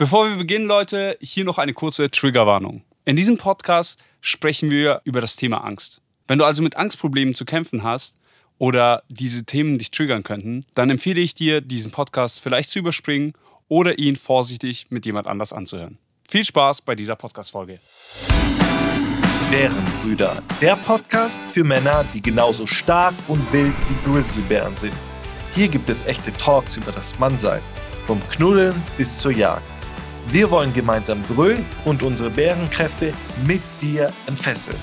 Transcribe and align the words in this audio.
Bevor 0.00 0.30
wir 0.30 0.36
beginnen, 0.36 0.64
Leute, 0.64 1.18
hier 1.20 1.44
noch 1.44 1.58
eine 1.58 1.74
kurze 1.74 2.10
Triggerwarnung. 2.10 2.80
In 3.04 3.16
diesem 3.16 3.36
Podcast 3.36 4.00
sprechen 4.22 4.70
wir 4.70 5.02
über 5.04 5.20
das 5.20 5.36
Thema 5.36 5.58
Angst. 5.58 6.00
Wenn 6.26 6.38
du 6.38 6.46
also 6.46 6.62
mit 6.62 6.74
Angstproblemen 6.74 7.34
zu 7.34 7.44
kämpfen 7.44 7.82
hast 7.82 8.16
oder 8.56 9.02
diese 9.10 9.44
Themen 9.44 9.76
dich 9.76 9.90
triggern 9.90 10.22
könnten, 10.22 10.64
dann 10.72 10.88
empfehle 10.88 11.20
ich 11.20 11.34
dir, 11.34 11.60
diesen 11.60 11.92
Podcast 11.92 12.40
vielleicht 12.40 12.70
zu 12.70 12.78
überspringen 12.78 13.34
oder 13.68 13.98
ihn 13.98 14.16
vorsichtig 14.16 14.86
mit 14.88 15.04
jemand 15.04 15.26
anders 15.26 15.52
anzuhören. 15.52 15.98
Viel 16.26 16.46
Spaß 16.46 16.80
bei 16.80 16.94
dieser 16.94 17.16
Podcast-Folge. 17.16 17.78
Bärenbrüder, 19.50 20.42
der 20.62 20.76
Podcast 20.76 21.42
für 21.52 21.62
Männer, 21.62 22.06
die 22.14 22.22
genauso 22.22 22.66
stark 22.66 23.12
und 23.28 23.52
wild 23.52 23.74
wie 23.90 24.10
Grizzlybären 24.10 24.78
sind. 24.78 24.94
Hier 25.54 25.68
gibt 25.68 25.90
es 25.90 26.06
echte 26.06 26.32
Talks 26.32 26.78
über 26.78 26.90
das 26.90 27.18
Mannsein, 27.18 27.60
vom 28.06 28.18
Knuddeln 28.30 28.82
bis 28.96 29.18
zur 29.18 29.32
Jagd. 29.32 29.79
Wir 30.28 30.50
wollen 30.50 30.72
gemeinsam 30.72 31.22
brüllen 31.22 31.64
und 31.84 32.02
unsere 32.02 32.30
Bärenkräfte 32.30 33.12
mit 33.46 33.62
dir 33.82 34.12
entfesseln. 34.26 34.78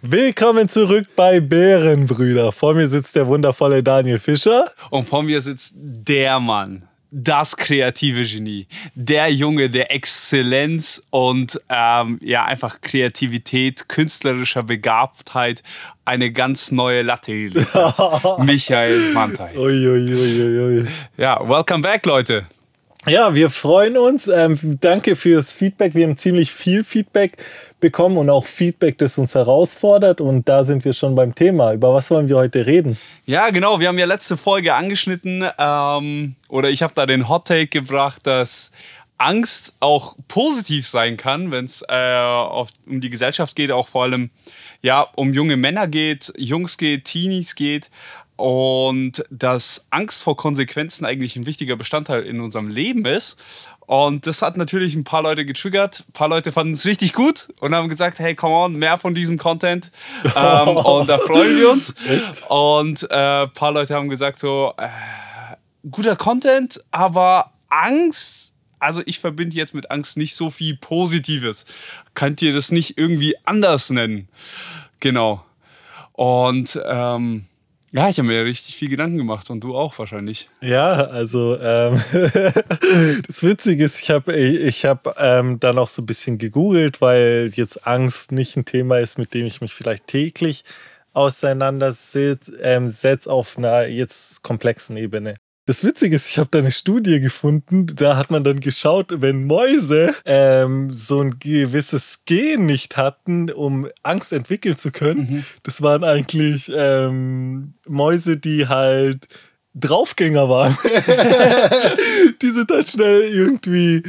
Willkommen 0.00 0.68
zurück 0.68 1.08
bei 1.16 1.40
Bärenbrüder. 1.40 2.52
Vor 2.52 2.74
mir 2.74 2.88
sitzt 2.88 3.16
der 3.16 3.26
wundervolle 3.26 3.82
Daniel 3.82 4.18
Fischer. 4.18 4.70
Und 4.90 5.08
vor 5.08 5.22
mir 5.22 5.40
sitzt 5.40 5.74
der 5.76 6.38
Mann, 6.40 6.86
das 7.10 7.56
kreative 7.56 8.26
Genie, 8.26 8.66
der 8.94 9.32
Junge 9.32 9.70
der 9.70 9.92
Exzellenz 9.92 11.02
und 11.10 11.58
ähm, 11.68 12.18
ja 12.22 12.44
einfach 12.44 12.80
Kreativität, 12.80 13.88
künstlerischer 13.88 14.62
Begabtheit, 14.62 15.62
eine 16.04 16.30
ganz 16.32 16.70
neue 16.70 17.02
Latte. 17.02 17.32
Michael 18.40 19.12
Mantai. 19.14 19.56
Uiuiuiui. 19.56 20.86
Ja, 21.16 21.40
welcome 21.48 21.82
back, 21.82 22.04
Leute. 22.04 22.46
Ja, 23.06 23.34
wir 23.34 23.50
freuen 23.50 23.98
uns. 23.98 24.28
Ähm, 24.28 24.58
danke 24.80 25.14
fürs 25.14 25.52
Feedback. 25.52 25.94
Wir 25.94 26.06
haben 26.06 26.16
ziemlich 26.16 26.50
viel 26.50 26.82
Feedback 26.82 27.36
bekommen 27.78 28.16
und 28.16 28.30
auch 28.30 28.46
Feedback, 28.46 28.96
das 28.96 29.18
uns 29.18 29.34
herausfordert. 29.34 30.22
Und 30.22 30.48
da 30.48 30.64
sind 30.64 30.86
wir 30.86 30.94
schon 30.94 31.14
beim 31.14 31.34
Thema. 31.34 31.74
Über 31.74 31.92
was 31.92 32.10
wollen 32.10 32.30
wir 32.30 32.36
heute 32.36 32.64
reden? 32.64 32.96
Ja, 33.26 33.50
genau. 33.50 33.78
Wir 33.78 33.88
haben 33.88 33.98
ja 33.98 34.06
letzte 34.06 34.38
Folge 34.38 34.72
angeschnitten 34.72 35.44
ähm, 35.58 36.36
oder 36.48 36.70
ich 36.70 36.82
habe 36.82 36.94
da 36.94 37.04
den 37.04 37.28
Hot 37.28 37.46
Take 37.46 37.66
gebracht, 37.66 38.26
dass 38.26 38.72
Angst 39.18 39.74
auch 39.80 40.16
positiv 40.26 40.88
sein 40.88 41.18
kann, 41.18 41.50
wenn 41.50 41.66
es 41.66 41.82
äh, 41.86 42.66
um 42.86 43.00
die 43.00 43.10
Gesellschaft 43.10 43.54
geht, 43.54 43.70
auch 43.70 43.86
vor 43.86 44.04
allem 44.04 44.30
ja 44.82 45.06
um 45.14 45.32
junge 45.32 45.56
Männer 45.56 45.86
geht, 45.86 46.32
Jungs 46.36 46.78
geht, 46.78 47.04
Teenies 47.04 47.54
geht 47.54 47.90
und 48.36 49.24
dass 49.30 49.86
Angst 49.90 50.22
vor 50.22 50.36
Konsequenzen 50.36 51.04
eigentlich 51.04 51.36
ein 51.36 51.46
wichtiger 51.46 51.76
Bestandteil 51.76 52.22
in 52.22 52.40
unserem 52.40 52.68
Leben 52.68 53.04
ist. 53.04 53.36
Und 53.86 54.26
das 54.26 54.40
hat 54.40 54.56
natürlich 54.56 54.94
ein 54.94 55.04
paar 55.04 55.22
Leute 55.22 55.44
getriggert. 55.44 56.04
Ein 56.08 56.12
paar 56.12 56.28
Leute 56.28 56.52
fanden 56.52 56.72
es 56.72 56.86
richtig 56.86 57.12
gut 57.12 57.48
und 57.60 57.74
haben 57.74 57.88
gesagt, 57.88 58.18
hey, 58.18 58.34
come 58.34 58.54
on, 58.54 58.74
mehr 58.74 58.98
von 58.98 59.14
diesem 59.14 59.38
Content. 59.38 59.90
ähm, 60.36 60.68
und 60.68 61.08
da 61.08 61.18
freuen 61.18 61.58
wir 61.58 61.70
uns. 61.70 61.94
Echt? 62.08 62.42
Und 62.48 63.06
äh, 63.10 63.42
ein 63.42 63.52
paar 63.52 63.72
Leute 63.72 63.94
haben 63.94 64.08
gesagt, 64.08 64.38
so, 64.38 64.72
äh, 64.78 64.88
guter 65.90 66.16
Content, 66.16 66.82
aber 66.90 67.52
Angst, 67.68 68.54
also 68.78 69.02
ich 69.04 69.18
verbinde 69.18 69.56
jetzt 69.56 69.74
mit 69.74 69.90
Angst 69.90 70.16
nicht 70.16 70.34
so 70.34 70.50
viel 70.50 70.76
Positives. 70.76 71.66
Könnt 72.14 72.40
ihr 72.40 72.54
das 72.54 72.72
nicht 72.72 72.96
irgendwie 72.96 73.36
anders 73.44 73.90
nennen? 73.90 74.28
Genau. 75.00 75.44
Und 76.12 76.80
ähm, 76.86 77.46
ja, 77.96 78.08
ich 78.08 78.18
habe 78.18 78.26
mir 78.26 78.44
richtig 78.44 78.74
viel 78.74 78.88
Gedanken 78.88 79.18
gemacht 79.18 79.48
und 79.50 79.62
du 79.62 79.76
auch 79.76 79.96
wahrscheinlich. 80.00 80.48
Ja, 80.60 80.94
also 80.94 81.56
ähm, 81.60 82.02
das 83.28 83.44
Witzige 83.44 83.84
ist, 83.84 84.02
ich 84.02 84.10
habe 84.10 84.34
ich 84.34 84.84
hab, 84.84 85.14
ähm, 85.20 85.60
dann 85.60 85.78
auch 85.78 85.86
so 85.86 86.02
ein 86.02 86.06
bisschen 86.06 86.38
gegoogelt, 86.38 87.00
weil 87.00 87.52
jetzt 87.54 87.86
Angst 87.86 88.32
nicht 88.32 88.56
ein 88.56 88.64
Thema 88.64 88.98
ist, 88.98 89.16
mit 89.16 89.32
dem 89.32 89.46
ich 89.46 89.60
mich 89.60 89.74
vielleicht 89.74 90.08
täglich 90.08 90.64
auseinandersetze 91.12 92.58
ähm, 92.60 92.90
auf 93.26 93.56
einer 93.56 93.86
jetzt 93.86 94.42
komplexen 94.42 94.96
Ebene. 94.96 95.36
Das 95.66 95.82
Witzige 95.82 96.14
ist, 96.16 96.28
ich 96.28 96.38
habe 96.38 96.50
da 96.50 96.58
eine 96.58 96.70
Studie 96.70 97.20
gefunden, 97.20 97.86
da 97.86 98.18
hat 98.18 98.30
man 98.30 98.44
dann 98.44 98.60
geschaut, 98.60 99.22
wenn 99.22 99.44
Mäuse 99.44 100.14
ähm, 100.26 100.90
so 100.90 101.20
ein 101.22 101.38
gewisses 101.38 102.20
Gen 102.26 102.66
nicht 102.66 102.98
hatten, 102.98 103.50
um 103.50 103.88
Angst 104.02 104.34
entwickeln 104.34 104.76
zu 104.76 104.92
können. 104.92 105.20
Mhm. 105.20 105.44
Das 105.62 105.80
waren 105.80 106.04
eigentlich 106.04 106.70
ähm, 106.74 107.74
Mäuse, 107.88 108.36
die 108.36 108.68
halt 108.68 109.28
Draufgänger 109.74 110.48
waren. 110.48 110.76
die 112.42 112.50
sind 112.50 112.70
halt 112.70 112.88
schnell 112.88 113.22
irgendwie 113.22 114.02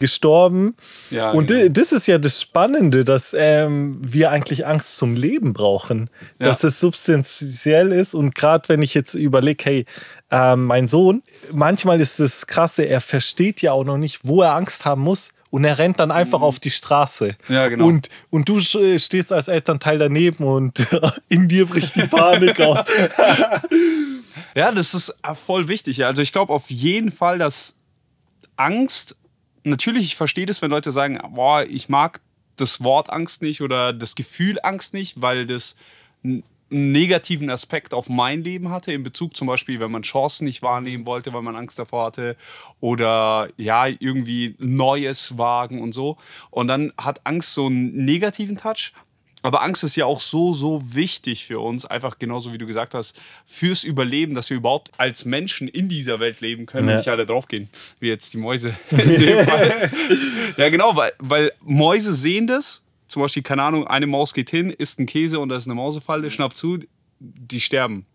gestorben. 0.00 0.74
Ja, 1.10 1.30
Und 1.30 1.46
genau. 1.46 1.68
das 1.70 1.92
ist 1.92 2.08
ja 2.08 2.18
das 2.18 2.40
Spannende, 2.40 3.04
dass 3.04 3.34
ähm, 3.38 3.98
wir 4.02 4.30
eigentlich 4.30 4.66
Angst 4.66 4.96
zum 4.96 5.14
Leben 5.14 5.52
brauchen. 5.52 6.10
Ja. 6.40 6.46
Dass 6.46 6.64
es 6.64 6.80
substanziell 6.80 7.92
ist. 7.92 8.14
Und 8.14 8.34
gerade 8.34 8.68
wenn 8.68 8.82
ich 8.82 8.94
jetzt 8.94 9.14
überlege, 9.14 9.64
hey, 9.64 9.84
ähm, 10.32 10.64
mein 10.64 10.88
Sohn, 10.88 11.22
manchmal 11.52 12.00
ist 12.00 12.18
das 12.18 12.48
Krasse, 12.48 12.82
er 12.82 13.00
versteht 13.00 13.62
ja 13.62 13.72
auch 13.72 13.84
noch 13.84 13.98
nicht, 13.98 14.20
wo 14.24 14.42
er 14.42 14.54
Angst 14.54 14.84
haben 14.84 15.02
muss. 15.02 15.30
Und 15.50 15.64
er 15.64 15.76
rennt 15.76 16.00
dann 16.00 16.10
einfach 16.10 16.40
auf 16.40 16.58
die 16.58 16.70
Straße. 16.70 17.36
Mhm. 17.46 17.54
Ja, 17.54 17.68
genau. 17.68 17.86
Und, 17.86 18.08
und 18.30 18.48
du 18.48 18.58
stehst 18.58 19.32
als 19.32 19.48
Elternteil 19.48 19.98
daneben 19.98 20.44
und 20.44 20.86
in 21.28 21.46
dir 21.46 21.66
bricht 21.66 21.94
die 21.94 22.06
Panik 22.08 22.58
aus. 22.60 22.80
Ja, 24.54 24.72
das 24.72 24.94
ist 24.94 25.14
äh, 25.22 25.34
voll 25.34 25.68
wichtig. 25.68 26.04
Also 26.04 26.22
ich 26.22 26.32
glaube 26.32 26.52
auf 26.52 26.70
jeden 26.70 27.10
Fall, 27.10 27.38
dass 27.38 27.76
Angst, 28.56 29.16
natürlich, 29.64 30.04
ich 30.04 30.16
verstehe 30.16 30.46
das, 30.46 30.62
wenn 30.62 30.70
Leute 30.70 30.92
sagen, 30.92 31.18
boah, 31.34 31.64
ich 31.64 31.88
mag 31.88 32.20
das 32.56 32.82
Wort 32.82 33.10
Angst 33.10 33.42
nicht 33.42 33.62
oder 33.62 33.92
das 33.92 34.14
Gefühl 34.14 34.58
Angst 34.62 34.94
nicht, 34.94 35.20
weil 35.20 35.46
das 35.46 35.76
einen 36.22 36.42
negativen 36.72 37.50
Aspekt 37.50 37.92
auf 37.92 38.08
mein 38.08 38.42
Leben 38.42 38.70
hatte, 38.70 38.92
in 38.92 39.02
Bezug 39.02 39.36
zum 39.36 39.46
Beispiel, 39.46 39.78
wenn 39.80 39.90
man 39.90 40.02
Chancen 40.02 40.44
nicht 40.44 40.62
wahrnehmen 40.62 41.04
wollte, 41.04 41.32
weil 41.32 41.42
man 41.42 41.54
Angst 41.54 41.78
davor 41.78 42.06
hatte 42.06 42.36
oder 42.80 43.48
ja, 43.56 43.86
irgendwie 43.86 44.54
Neues 44.58 45.36
wagen 45.38 45.80
und 45.80 45.92
so. 45.92 46.16
Und 46.50 46.68
dann 46.68 46.92
hat 46.96 47.20
Angst 47.24 47.52
so 47.52 47.66
einen 47.66 48.04
negativen 48.04 48.56
Touch. 48.56 48.92
Aber 49.42 49.62
Angst 49.62 49.82
ist 49.84 49.96
ja 49.96 50.06
auch 50.06 50.20
so, 50.20 50.54
so 50.54 50.82
wichtig 50.84 51.44
für 51.44 51.58
uns, 51.60 51.84
einfach 51.84 52.18
genauso 52.18 52.52
wie 52.52 52.58
du 52.58 52.66
gesagt 52.66 52.94
hast, 52.94 53.20
fürs 53.44 53.82
Überleben, 53.84 54.34
dass 54.34 54.48
wir 54.50 54.56
überhaupt 54.56 54.90
als 54.98 55.24
Menschen 55.24 55.66
in 55.68 55.88
dieser 55.88 56.20
Welt 56.20 56.40
leben 56.40 56.66
können 56.66 56.86
Ja. 56.88 56.94
und 56.94 56.98
nicht 57.00 57.08
alle 57.08 57.26
draufgehen, 57.26 57.68
wie 58.00 58.08
jetzt 58.08 58.32
die 58.32 58.38
Mäuse. 58.38 58.76
ja, 60.56 60.68
genau, 60.68 60.94
weil, 60.96 61.12
weil 61.18 61.52
Mäuse 61.60 62.14
sehen 62.14 62.46
das. 62.46 62.82
Zum 63.08 63.20
Beispiel, 63.22 63.42
keine 63.42 63.62
Ahnung, 63.62 63.86
eine 63.86 64.06
Maus 64.06 64.32
geht 64.32 64.48
hin, 64.48 64.70
isst 64.70 64.98
einen 64.98 65.06
Käse 65.06 65.38
und 65.38 65.48
da 65.50 65.56
ist 65.56 65.66
eine 65.66 65.74
Mausefalle, 65.74 66.30
schnappt 66.30 66.56
zu, 66.56 66.78
die 67.20 67.60
sterben. 67.60 68.06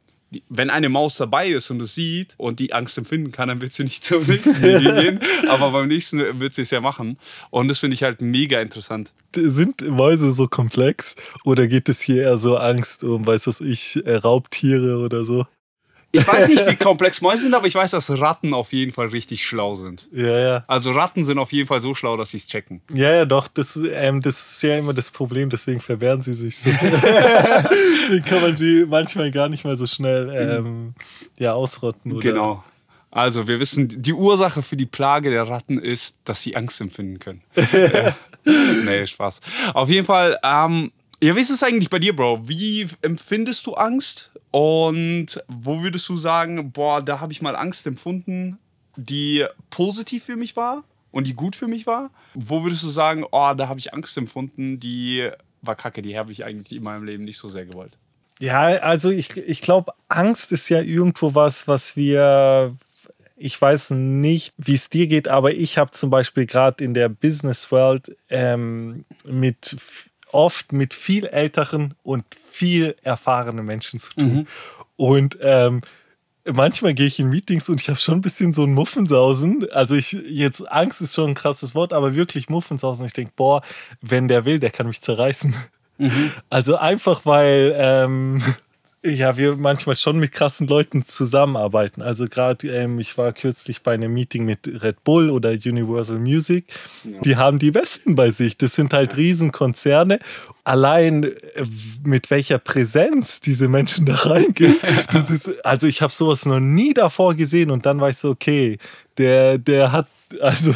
Wenn 0.49 0.69
eine 0.69 0.89
Maus 0.89 1.17
dabei 1.17 1.49
ist 1.49 1.69
und 1.71 1.81
es 1.81 1.95
sieht 1.95 2.35
und 2.37 2.59
die 2.59 2.73
Angst 2.73 2.97
empfinden 2.97 3.31
kann, 3.31 3.47
dann 3.47 3.61
wird 3.61 3.73
sie 3.73 3.83
nicht 3.83 4.03
zum 4.03 4.25
nächsten 4.25 4.61
gehen. 4.61 5.19
Aber 5.47 5.71
beim 5.71 5.87
nächsten 5.87 6.39
wird 6.39 6.53
sie 6.53 6.63
es 6.63 6.71
ja 6.71 6.81
machen. 6.81 7.17
Und 7.49 7.67
das 7.67 7.79
finde 7.79 7.95
ich 7.95 8.03
halt 8.03 8.21
mega 8.21 8.61
interessant. 8.61 9.13
Sind 9.35 9.87
Mäuse 9.89 10.31
so 10.31 10.47
komplex 10.47 11.15
oder 11.45 11.67
geht 11.67 11.89
es 11.89 12.01
hier 12.01 12.23
eher 12.23 12.37
so 12.37 12.57
Angst 12.57 13.03
um, 13.03 13.25
weiß 13.25 13.47
was 13.47 13.61
ich, 13.61 14.03
äh, 14.05 14.15
Raubtiere 14.15 14.99
oder 14.99 15.25
so? 15.25 15.45
Ich 16.17 16.27
weiß 16.27 16.47
nicht, 16.47 16.69
wie 16.69 16.75
komplex 16.83 17.21
Mäuse 17.21 17.43
sind, 17.43 17.53
aber 17.53 17.67
ich 17.67 17.75
weiß, 17.75 17.91
dass 17.91 18.09
Ratten 18.09 18.53
auf 18.53 18.73
jeden 18.73 18.91
Fall 18.91 19.07
richtig 19.07 19.45
schlau 19.45 19.75
sind. 19.75 20.07
Ja, 20.11 20.39
ja. 20.39 20.63
Also 20.67 20.91
Ratten 20.91 21.23
sind 21.23 21.39
auf 21.39 21.51
jeden 21.51 21.67
Fall 21.67 21.81
so 21.81 21.95
schlau, 21.95 22.17
dass 22.17 22.31
sie 22.31 22.37
es 22.37 22.47
checken. 22.47 22.81
Ja, 22.93 23.13
ja, 23.13 23.25
doch, 23.25 23.47
das, 23.47 23.77
ähm, 23.91 24.21
das 24.21 24.53
ist 24.53 24.63
ja 24.63 24.77
immer 24.77 24.93
das 24.93 25.11
Problem, 25.11 25.49
deswegen 25.49 25.79
verwehren 25.79 26.21
sie 26.21 26.33
sich 26.33 26.57
so. 26.57 26.69
deswegen 26.81 28.25
kann 28.25 28.41
man 28.41 28.55
sie 28.55 28.85
manchmal 28.87 29.31
gar 29.31 29.49
nicht 29.49 29.63
mal 29.63 29.77
so 29.77 29.87
schnell 29.87 30.29
ähm, 30.33 30.93
ja, 31.37 31.53
ausrotten. 31.53 32.11
Oder? 32.11 32.21
Genau. 32.21 32.63
Also 33.11 33.47
wir 33.47 33.59
wissen, 33.59 34.01
die 34.01 34.13
Ursache 34.13 34.61
für 34.61 34.75
die 34.75 34.85
Plage 34.85 35.29
der 35.29 35.47
Ratten 35.47 35.77
ist, 35.77 36.17
dass 36.25 36.41
sie 36.41 36.55
Angst 36.55 36.81
empfinden 36.81 37.19
können. 37.19 37.41
ja. 37.55 38.15
Nee, 38.85 39.07
Spaß. 39.07 39.41
Auf 39.73 39.89
jeden 39.89 40.05
Fall, 40.05 40.37
ähm, 40.43 40.91
ja, 41.21 41.35
wie 41.35 41.39
ist 41.39 41.49
es 41.49 41.63
eigentlich 41.63 41.89
bei 41.89 41.99
dir, 41.99 42.15
Bro? 42.15 42.47
Wie 42.47 42.87
empfindest 43.01 43.65
du 43.65 43.73
Angst? 43.73 44.31
Und 44.51 45.43
wo 45.47 45.81
würdest 45.81 46.07
du 46.09 46.17
sagen, 46.17 46.71
boah, 46.71 47.01
da 47.01 47.19
habe 47.19 47.31
ich 47.31 47.41
mal 47.41 47.55
Angst 47.55 47.85
empfunden, 47.85 48.57
die 48.95 49.45
positiv 49.69 50.23
für 50.23 50.35
mich 50.35 50.55
war 50.55 50.83
und 51.11 51.27
die 51.27 51.33
gut 51.33 51.55
für 51.55 51.67
mich 51.67 51.85
war? 51.85 52.09
Wo 52.33 52.63
würdest 52.63 52.83
du 52.83 52.89
sagen, 52.89 53.23
oh, 53.31 53.53
da 53.53 53.67
habe 53.67 53.79
ich 53.79 53.93
Angst 53.93 54.17
empfunden, 54.17 54.79
die 54.79 55.29
war 55.61 55.75
kacke, 55.75 56.01
die 56.01 56.17
habe 56.17 56.31
ich 56.31 56.43
eigentlich 56.43 56.75
in 56.77 56.83
meinem 56.83 57.03
Leben 57.03 57.23
nicht 57.23 57.37
so 57.37 57.49
sehr 57.49 57.65
gewollt? 57.65 57.97
Ja, 58.39 58.61
also 58.61 59.09
ich, 59.09 59.35
ich 59.35 59.61
glaube, 59.61 59.93
Angst 60.09 60.51
ist 60.51 60.69
ja 60.69 60.81
irgendwo 60.81 61.33
was, 61.35 61.67
was 61.67 61.95
wir. 61.95 62.75
Ich 63.39 63.59
weiß 63.61 63.91
nicht, 63.91 64.55
wie 64.57 64.73
es 64.73 64.89
dir 64.89 65.05
geht, 65.05 65.27
aber 65.27 65.53
ich 65.53 65.77
habe 65.77 65.91
zum 65.91 66.09
Beispiel 66.09 66.47
gerade 66.47 66.83
in 66.83 66.95
der 66.95 67.07
Business 67.07 67.71
World 67.71 68.15
ähm, 68.29 69.05
mit 69.25 69.77
oft 70.31 70.71
mit 70.73 70.93
viel 70.93 71.25
älteren 71.25 71.93
und 72.03 72.23
viel 72.35 72.95
erfahrenen 73.03 73.65
Menschen 73.65 73.99
zu 73.99 74.13
tun. 74.13 74.47
Und 74.95 75.37
ähm, 75.41 75.81
manchmal 76.51 76.93
gehe 76.93 77.07
ich 77.07 77.19
in 77.19 77.29
Meetings 77.29 77.69
und 77.69 77.81
ich 77.81 77.89
habe 77.89 77.99
schon 77.99 78.15
ein 78.15 78.21
bisschen 78.21 78.53
so 78.53 78.63
ein 78.63 78.73
Muffensausen. 78.73 79.69
Also 79.71 79.95
ich 79.95 80.11
jetzt 80.11 80.61
Angst 80.71 81.01
ist 81.01 81.15
schon 81.15 81.31
ein 81.31 81.35
krasses 81.35 81.75
Wort, 81.75 81.93
aber 81.93 82.15
wirklich 82.15 82.49
Muffensausen. 82.49 83.05
Ich 83.05 83.13
denke, 83.13 83.33
boah, 83.35 83.61
wenn 84.01 84.27
der 84.27 84.45
will, 84.45 84.59
der 84.59 84.71
kann 84.71 84.87
mich 84.87 85.01
zerreißen. 85.01 85.55
Mhm. 85.97 86.31
Also 86.49 86.77
einfach 86.77 87.25
weil 87.25 87.73
ähm, 87.77 88.41
ja, 89.11 89.37
wir 89.37 89.55
manchmal 89.55 89.95
schon 89.95 90.19
mit 90.19 90.31
krassen 90.31 90.67
Leuten 90.67 91.03
zusammenarbeiten. 91.03 92.01
Also 92.01 92.25
gerade, 92.25 92.67
ähm, 92.67 92.99
ich 92.99 93.17
war 93.17 93.33
kürzlich 93.33 93.81
bei 93.81 93.93
einem 93.93 94.13
Meeting 94.13 94.45
mit 94.45 94.67
Red 94.81 95.03
Bull 95.03 95.29
oder 95.29 95.51
Universal 95.51 96.19
Music. 96.19 96.65
Ja. 97.03 97.19
Die 97.21 97.35
haben 97.35 97.59
die 97.59 97.71
Besten 97.71 98.15
bei 98.15 98.31
sich. 98.31 98.57
Das 98.57 98.75
sind 98.75 98.93
halt 98.93 99.13
ja. 99.13 99.17
Riesenkonzerne. 99.17 100.19
Allein 100.63 101.23
äh, 101.23 101.33
mit 102.03 102.29
welcher 102.29 102.59
Präsenz 102.59 103.41
diese 103.41 103.69
Menschen 103.69 104.05
da 104.05 104.15
reingehen. 104.15 104.75
Das 105.11 105.29
ist, 105.29 105.65
also 105.65 105.87
ich 105.87 106.01
habe 106.01 106.11
sowas 106.11 106.45
noch 106.45 106.59
nie 106.59 106.93
davor 106.93 107.33
gesehen 107.33 107.71
und 107.71 107.85
dann 107.85 107.99
war 108.01 108.09
ich 108.09 108.17
so, 108.17 108.29
okay, 108.29 108.77
der, 109.17 109.57
der 109.57 109.91
hat 109.91 110.07
also 110.41 110.73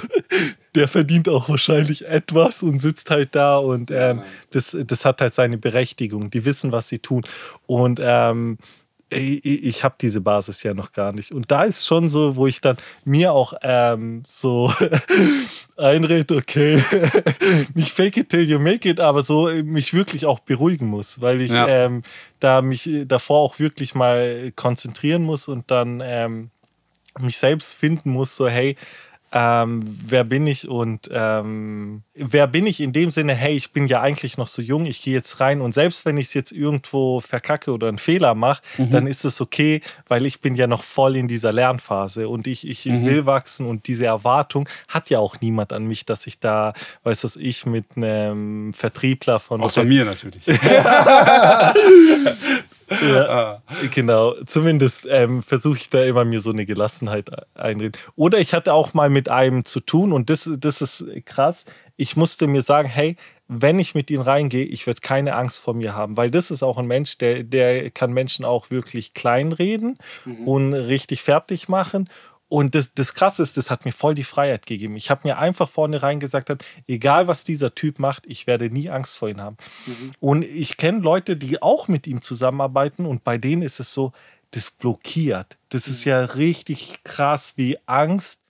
der 0.75 0.87
verdient 0.87 1.27
auch 1.27 1.49
wahrscheinlich 1.49 2.07
etwas 2.07 2.63
und 2.63 2.79
sitzt 2.79 3.09
halt 3.09 3.35
da 3.35 3.57
und 3.57 3.91
ähm, 3.91 4.21
das, 4.51 4.75
das 4.85 5.05
hat 5.05 5.21
halt 5.21 5.33
seine 5.33 5.57
Berechtigung. 5.57 6.29
Die 6.29 6.45
wissen, 6.45 6.71
was 6.71 6.87
sie 6.87 6.99
tun. 6.99 7.23
Und 7.65 7.99
ähm, 8.03 8.57
ich, 9.11 9.45
ich 9.45 9.83
habe 9.83 9.95
diese 9.99 10.21
Basis 10.21 10.63
ja 10.63 10.73
noch 10.73 10.93
gar 10.93 11.11
nicht. 11.11 11.33
Und 11.33 11.51
da 11.51 11.63
ist 11.63 11.85
schon 11.85 12.07
so, 12.07 12.35
wo 12.35 12.47
ich 12.47 12.61
dann 12.61 12.77
mir 13.03 13.33
auch 13.33 13.53
ähm, 13.61 14.23
so 14.27 14.73
einrede, 15.77 16.37
okay, 16.37 16.81
nicht 17.73 17.91
fake 17.91 18.17
it 18.17 18.29
till 18.29 18.49
you 18.49 18.59
make 18.59 18.87
it, 18.87 18.99
aber 18.99 19.21
so 19.21 19.47
mich 19.63 19.93
wirklich 19.93 20.25
auch 20.25 20.39
beruhigen 20.39 20.87
muss, 20.87 21.19
weil 21.19 21.41
ich 21.41 21.51
ja. 21.51 21.67
ähm, 21.67 22.03
da 22.39 22.61
mich 22.61 22.89
davor 23.05 23.39
auch 23.39 23.59
wirklich 23.59 23.95
mal 23.95 24.51
konzentrieren 24.55 25.23
muss 25.23 25.47
und 25.47 25.69
dann 25.69 26.01
ähm, 26.03 26.49
mich 27.19 27.37
selbst 27.37 27.75
finden 27.75 28.11
muss, 28.11 28.35
so 28.35 28.47
hey, 28.47 28.77
ähm, 29.33 29.97
wer 30.05 30.23
bin 30.23 30.45
ich 30.45 30.67
und 30.67 31.09
ähm, 31.11 32.03
wer 32.13 32.47
bin 32.47 32.67
ich 32.67 32.81
in 32.81 32.91
dem 32.91 33.11
Sinne, 33.11 33.33
hey, 33.33 33.55
ich 33.55 33.71
bin 33.71 33.87
ja 33.87 34.01
eigentlich 34.01 34.37
noch 34.37 34.47
so 34.47 34.61
jung, 34.61 34.85
ich 34.85 35.01
gehe 35.01 35.13
jetzt 35.13 35.39
rein 35.39 35.61
und 35.61 35.73
selbst 35.73 36.05
wenn 36.05 36.17
ich 36.17 36.27
es 36.27 36.33
jetzt 36.33 36.51
irgendwo 36.51 37.21
verkacke 37.21 37.71
oder 37.71 37.87
einen 37.87 37.97
Fehler 37.97 38.35
mache, 38.35 38.61
mhm. 38.77 38.89
dann 38.89 39.07
ist 39.07 39.23
es 39.23 39.39
okay, 39.39 39.81
weil 40.07 40.25
ich 40.25 40.41
bin 40.41 40.55
ja 40.55 40.67
noch 40.67 40.83
voll 40.83 41.15
in 41.15 41.29
dieser 41.29 41.53
Lernphase 41.53 42.27
und 42.27 42.45
ich, 42.45 42.67
ich 42.67 42.85
mhm. 42.85 43.05
will 43.05 43.25
wachsen 43.25 43.67
und 43.67 43.87
diese 43.87 44.05
Erwartung 44.05 44.67
hat 44.87 45.09
ja 45.09 45.19
auch 45.19 45.39
niemand 45.39 45.71
an 45.71 45.85
mich, 45.85 46.05
dass 46.05 46.27
ich 46.27 46.39
da, 46.39 46.73
weiß 47.03 47.21
das 47.21 47.37
ich, 47.37 47.65
mit 47.65 47.85
einem 47.95 48.73
Vertriebler 48.73 49.39
von... 49.39 49.61
Außer 49.61 49.85
mir 49.85 50.03
natürlich. 50.03 50.45
Ja, 53.01 53.29
ah. 53.29 53.63
Genau, 53.93 54.33
zumindest 54.45 55.07
ähm, 55.09 55.41
versuche 55.41 55.77
ich 55.77 55.89
da 55.89 56.03
immer 56.03 56.25
mir 56.25 56.41
so 56.41 56.51
eine 56.51 56.65
Gelassenheit 56.65 57.29
einreden. 57.55 57.99
Oder 58.15 58.39
ich 58.39 58.53
hatte 58.53 58.73
auch 58.73 58.93
mal 58.93 59.09
mit 59.09 59.29
einem 59.29 59.65
zu 59.65 59.79
tun 59.79 60.11
und 60.11 60.29
das, 60.29 60.49
das 60.57 60.81
ist 60.81 61.05
krass. 61.25 61.65
Ich 61.95 62.15
musste 62.15 62.47
mir 62.47 62.61
sagen, 62.61 62.89
hey, 62.89 63.15
wenn 63.53 63.79
ich 63.79 63.95
mit 63.95 64.09
ihm 64.09 64.21
reingehe, 64.21 64.63
ich 64.63 64.87
werde 64.87 65.01
keine 65.01 65.35
Angst 65.35 65.59
vor 65.59 65.73
mir 65.73 65.93
haben, 65.93 66.15
weil 66.15 66.31
das 66.31 66.51
ist 66.51 66.63
auch 66.63 66.77
ein 66.77 66.87
Mensch, 66.87 67.17
der, 67.17 67.43
der 67.43 67.91
kann 67.91 68.13
Menschen 68.13 68.45
auch 68.45 68.71
wirklich 68.71 69.13
kleinreden 69.13 69.97
mhm. 70.23 70.47
und 70.47 70.73
richtig 70.73 71.21
fertig 71.21 71.67
machen. 71.67 72.09
Und 72.51 72.75
das, 72.75 72.93
das 72.93 73.13
Krasse 73.13 73.43
ist, 73.43 73.55
das 73.55 73.71
hat 73.71 73.85
mir 73.85 73.93
voll 73.93 74.13
die 74.13 74.25
Freiheit 74.25 74.65
gegeben. 74.65 74.97
Ich 74.97 75.09
habe 75.09 75.21
mir 75.23 75.37
einfach 75.37 75.69
vornherein 75.69 76.19
gesagt, 76.19 76.51
egal 76.85 77.27
was 77.27 77.45
dieser 77.45 77.73
Typ 77.75 77.97
macht, 77.97 78.25
ich 78.27 78.45
werde 78.45 78.69
nie 78.69 78.89
Angst 78.89 79.15
vor 79.15 79.29
ihm 79.29 79.39
haben. 79.39 79.55
Mhm. 79.85 80.11
Und 80.19 80.43
ich 80.43 80.75
kenne 80.75 80.99
Leute, 80.99 81.37
die 81.37 81.61
auch 81.61 81.87
mit 81.87 82.07
ihm 82.07 82.21
zusammenarbeiten 82.21 83.05
und 83.05 83.23
bei 83.23 83.37
denen 83.37 83.61
ist 83.61 83.79
es 83.79 83.93
so, 83.93 84.11
das 84.51 84.69
blockiert. 84.69 85.55
Das 85.69 85.87
mhm. 85.87 85.93
ist 85.93 86.03
ja 86.03 86.25
richtig 86.25 86.99
krass 87.05 87.53
wie 87.55 87.77
Angst, 87.85 88.41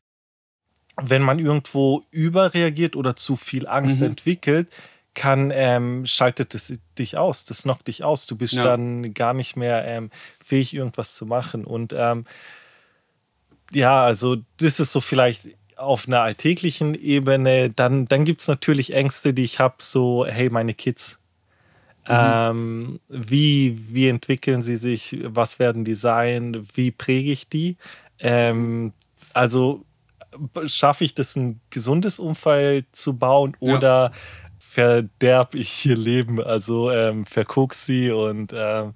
wenn 1.00 1.21
man 1.21 1.38
irgendwo 1.38 2.01
überreagiert 2.09 2.95
oder 2.95 3.15
zu 3.15 3.36
viel 3.36 3.68
Angst 3.68 4.00
mhm. 4.00 4.07
entwickelt, 4.07 4.74
kann, 5.13 5.51
ähm, 5.53 6.07
schaltet 6.07 6.56
es 6.56 6.74
dich 6.98 7.18
aus, 7.18 7.45
das 7.45 7.63
knockt 7.63 7.88
dich 7.88 8.03
aus. 8.03 8.25
Du 8.25 8.36
bist 8.36 8.53
ja. 8.53 8.63
dann 8.63 9.13
gar 9.13 9.36
nicht 9.36 9.56
mehr 9.56 9.86
ähm, 9.86 10.09
fähig, 10.44 10.74
irgendwas 10.74 11.13
zu 11.13 11.27
machen. 11.27 11.65
Und 11.65 11.94
ähm, 11.95 12.25
ja, 13.73 14.03
also 14.03 14.38
das 14.57 14.79
ist 14.79 14.91
so 14.91 15.01
vielleicht 15.01 15.50
auf 15.77 16.07
einer 16.07 16.21
alltäglichen 16.21 16.94
Ebene. 16.94 17.71
Dann, 17.71 18.06
dann 18.06 18.25
gibt 18.25 18.41
es 18.41 18.47
natürlich 18.47 18.94
Ängste, 18.94 19.33
die 19.33 19.44
ich 19.44 19.59
habe, 19.59 19.75
so, 19.79 20.25
hey, 20.25 20.50
meine 20.50 20.73
Kids. 20.73 21.19
Mhm. 22.07 22.13
Ähm, 22.13 23.00
wie, 23.09 23.77
wie 23.89 24.07
entwickeln 24.07 24.62
sie 24.62 24.75
sich? 24.75 25.18
Was 25.23 25.59
werden 25.59 25.85
die 25.85 25.95
sein? 25.95 26.68
Wie 26.73 26.91
präge 26.91 27.31
ich 27.31 27.47
die? 27.47 27.77
Ähm, 28.19 28.94
also 29.33 29.85
schaffe 30.65 31.03
ich 31.03 31.13
das, 31.13 31.35
ein 31.35 31.59
gesundes 31.69 32.19
Umfeld 32.19 32.85
zu 32.91 33.17
bauen 33.17 33.56
oder 33.59 34.12
ja. 34.12 34.12
verderb 34.57 35.56
ich 35.56 35.85
ihr 35.85 35.97
Leben? 35.97 36.41
Also 36.41 36.91
ähm, 36.91 37.25
verguck 37.25 37.74
sie 37.74 38.12
und 38.12 38.53
ähm, 38.56 38.94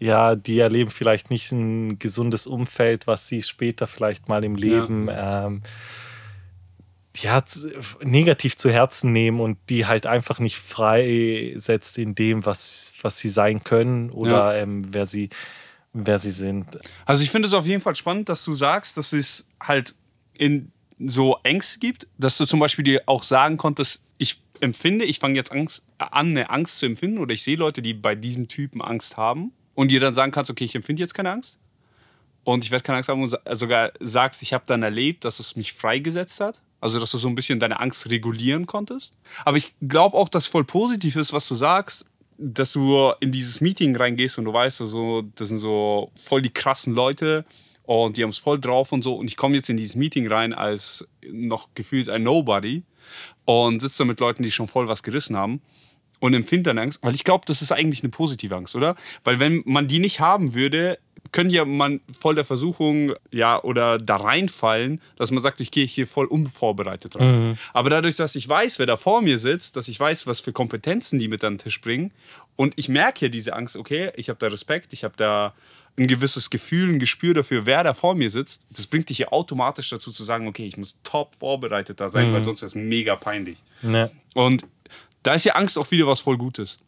ja, 0.00 0.34
die 0.34 0.58
erleben 0.58 0.90
vielleicht 0.90 1.30
nicht 1.30 1.52
ein 1.52 1.98
gesundes 1.98 2.46
Umfeld, 2.46 3.06
was 3.06 3.28
sie 3.28 3.42
später 3.42 3.86
vielleicht 3.86 4.28
mal 4.28 4.44
im 4.44 4.54
Leben 4.54 5.08
ja. 5.08 5.46
Ähm, 5.46 5.62
ja, 7.16 7.44
negativ 8.02 8.56
zu 8.56 8.70
Herzen 8.70 9.12
nehmen 9.12 9.40
und 9.40 9.58
die 9.68 9.84
halt 9.84 10.06
einfach 10.06 10.38
nicht 10.38 10.56
freisetzt 10.56 11.98
in 11.98 12.14
dem, 12.14 12.46
was, 12.46 12.94
was 13.02 13.18
sie 13.18 13.28
sein 13.28 13.62
können 13.62 14.10
oder 14.10 14.56
ja. 14.56 14.62
ähm, 14.62 14.84
wer, 14.88 15.04
sie, 15.04 15.28
wer 15.92 16.18
sie 16.18 16.30
sind. 16.30 16.78
Also 17.04 17.22
ich 17.22 17.30
finde 17.30 17.48
es 17.48 17.52
auf 17.52 17.66
jeden 17.66 17.82
Fall 17.82 17.96
spannend, 17.96 18.30
dass 18.30 18.42
du 18.44 18.54
sagst, 18.54 18.96
dass 18.96 19.12
es 19.12 19.46
halt 19.60 19.94
in 20.32 20.72
so 20.98 21.36
Ängste 21.42 21.78
gibt, 21.78 22.06
dass 22.16 22.38
du 22.38 22.46
zum 22.46 22.60
Beispiel 22.60 22.84
dir 22.84 23.02
auch 23.04 23.22
sagen 23.22 23.58
konntest, 23.58 24.00
ich 24.16 24.40
empfinde, 24.60 25.04
ich 25.04 25.18
fange 25.18 25.34
jetzt 25.34 25.52
Angst, 25.52 25.82
an, 25.98 26.28
eine 26.28 26.48
Angst 26.48 26.78
zu 26.78 26.86
empfinden 26.86 27.18
oder 27.18 27.34
ich 27.34 27.42
sehe 27.42 27.56
Leute, 27.56 27.82
die 27.82 27.92
bei 27.92 28.14
diesem 28.14 28.48
Typen 28.48 28.80
Angst 28.80 29.18
haben 29.18 29.52
und 29.80 29.88
dir 29.88 29.98
dann 29.98 30.12
sagen 30.12 30.30
kannst, 30.30 30.50
okay, 30.50 30.64
ich 30.66 30.74
empfinde 30.74 31.00
jetzt 31.00 31.14
keine 31.14 31.30
Angst 31.30 31.58
und 32.44 32.66
ich 32.66 32.70
werde 32.70 32.82
keine 32.82 32.98
Angst 32.98 33.08
haben 33.08 33.22
und 33.22 33.34
sogar 33.52 33.92
sagst, 33.98 34.42
ich 34.42 34.52
habe 34.52 34.64
dann 34.66 34.82
erlebt, 34.82 35.24
dass 35.24 35.40
es 35.40 35.56
mich 35.56 35.72
freigesetzt 35.72 36.38
hat. 36.40 36.60
Also, 36.82 37.00
dass 37.00 37.12
du 37.12 37.16
so 37.16 37.28
ein 37.28 37.34
bisschen 37.34 37.60
deine 37.60 37.80
Angst 37.80 38.10
regulieren 38.10 38.66
konntest. 38.66 39.16
Aber 39.42 39.56
ich 39.56 39.72
glaube 39.80 40.18
auch, 40.18 40.28
dass 40.28 40.46
voll 40.46 40.64
positiv 40.64 41.16
ist, 41.16 41.32
was 41.32 41.48
du 41.48 41.54
sagst, 41.54 42.04
dass 42.36 42.74
du 42.74 43.10
in 43.20 43.32
dieses 43.32 43.62
Meeting 43.62 43.96
reingehst 43.96 44.36
und 44.36 44.44
du 44.44 44.52
weißt, 44.52 44.82
also, 44.82 45.22
das 45.34 45.48
sind 45.48 45.58
so 45.58 46.12
voll 46.14 46.42
die 46.42 46.52
krassen 46.52 46.92
Leute 46.92 47.46
und 47.84 48.18
die 48.18 48.22
haben 48.22 48.30
es 48.30 48.38
voll 48.38 48.60
drauf 48.60 48.92
und 48.92 49.00
so. 49.00 49.14
Und 49.14 49.28
ich 49.28 49.38
komme 49.38 49.56
jetzt 49.56 49.70
in 49.70 49.78
dieses 49.78 49.96
Meeting 49.96 50.30
rein 50.30 50.52
als 50.52 51.08
noch 51.26 51.70
gefühlt 51.74 52.10
ein 52.10 52.22
Nobody 52.22 52.82
und 53.46 53.80
sitze 53.80 53.98
da 53.98 54.04
mit 54.04 54.20
Leuten, 54.20 54.42
die 54.42 54.50
schon 54.50 54.68
voll 54.68 54.88
was 54.88 55.02
gerissen 55.02 55.38
haben 55.38 55.62
und 56.20 56.34
empfindet 56.34 56.68
dann 56.68 56.78
Angst, 56.78 57.00
weil 57.02 57.14
ich 57.14 57.24
glaube, 57.24 57.44
das 57.46 57.62
ist 57.62 57.72
eigentlich 57.72 58.02
eine 58.02 58.10
positive 58.10 58.54
Angst, 58.54 58.76
oder? 58.76 58.96
Weil 59.24 59.40
wenn 59.40 59.62
man 59.66 59.88
die 59.88 59.98
nicht 59.98 60.20
haben 60.20 60.54
würde, 60.54 60.98
können 61.32 61.50
ja 61.50 61.64
man 61.64 62.00
voll 62.18 62.34
der 62.34 62.44
Versuchung, 62.44 63.12
ja, 63.30 63.62
oder 63.62 63.98
da 63.98 64.16
reinfallen, 64.16 65.00
dass 65.16 65.30
man 65.30 65.42
sagt, 65.42 65.60
ich 65.60 65.70
gehe 65.70 65.86
hier 65.86 66.06
voll 66.06 66.26
unvorbereitet 66.26 67.16
rein. 67.16 67.50
Mhm. 67.50 67.58
Aber 67.72 67.90
dadurch, 67.90 68.16
dass 68.16 68.34
ich 68.34 68.48
weiß, 68.48 68.78
wer 68.78 68.86
da 68.86 68.96
vor 68.96 69.22
mir 69.22 69.38
sitzt, 69.38 69.76
dass 69.76 69.88
ich 69.88 69.98
weiß, 69.98 70.26
was 70.26 70.40
für 70.40 70.52
Kompetenzen 70.52 71.18
die 71.18 71.28
mit 71.28 71.44
an 71.44 71.54
den 71.54 71.58
Tisch 71.58 71.80
bringen 71.80 72.12
und 72.56 72.74
ich 72.76 72.88
merke 72.88 73.26
ja 73.26 73.28
diese 73.30 73.54
Angst, 73.54 73.76
okay, 73.76 74.10
ich 74.16 74.28
habe 74.28 74.38
da 74.38 74.48
Respekt, 74.48 74.92
ich 74.92 75.04
habe 75.04 75.14
da 75.16 75.54
ein 75.98 76.06
gewisses 76.06 76.50
Gefühl, 76.50 76.88
ein 76.88 76.98
Gespür 76.98 77.34
dafür, 77.34 77.66
wer 77.66 77.84
da 77.84 77.94
vor 77.94 78.14
mir 78.14 78.30
sitzt, 78.30 78.66
das 78.70 78.86
bringt 78.86 79.08
dich 79.08 79.18
ja 79.18 79.28
automatisch 79.28 79.90
dazu 79.90 80.10
zu 80.10 80.22
sagen, 80.24 80.46
okay, 80.46 80.66
ich 80.66 80.76
muss 80.76 80.96
top 81.02 81.34
vorbereitet 81.38 82.00
da 82.00 82.08
sein, 82.08 82.30
mhm. 82.30 82.34
weil 82.34 82.44
sonst 82.44 82.62
ist 82.62 82.70
es 82.70 82.74
mega 82.74 83.16
peinlich. 83.16 83.58
Ne. 83.82 84.10
Und 84.34 84.66
da 85.22 85.34
ist 85.34 85.44
ja 85.44 85.54
Angst 85.54 85.78
auch 85.78 85.90
wieder 85.90 86.06
was 86.06 86.20
voll 86.20 86.36
Gutes. 86.36 86.78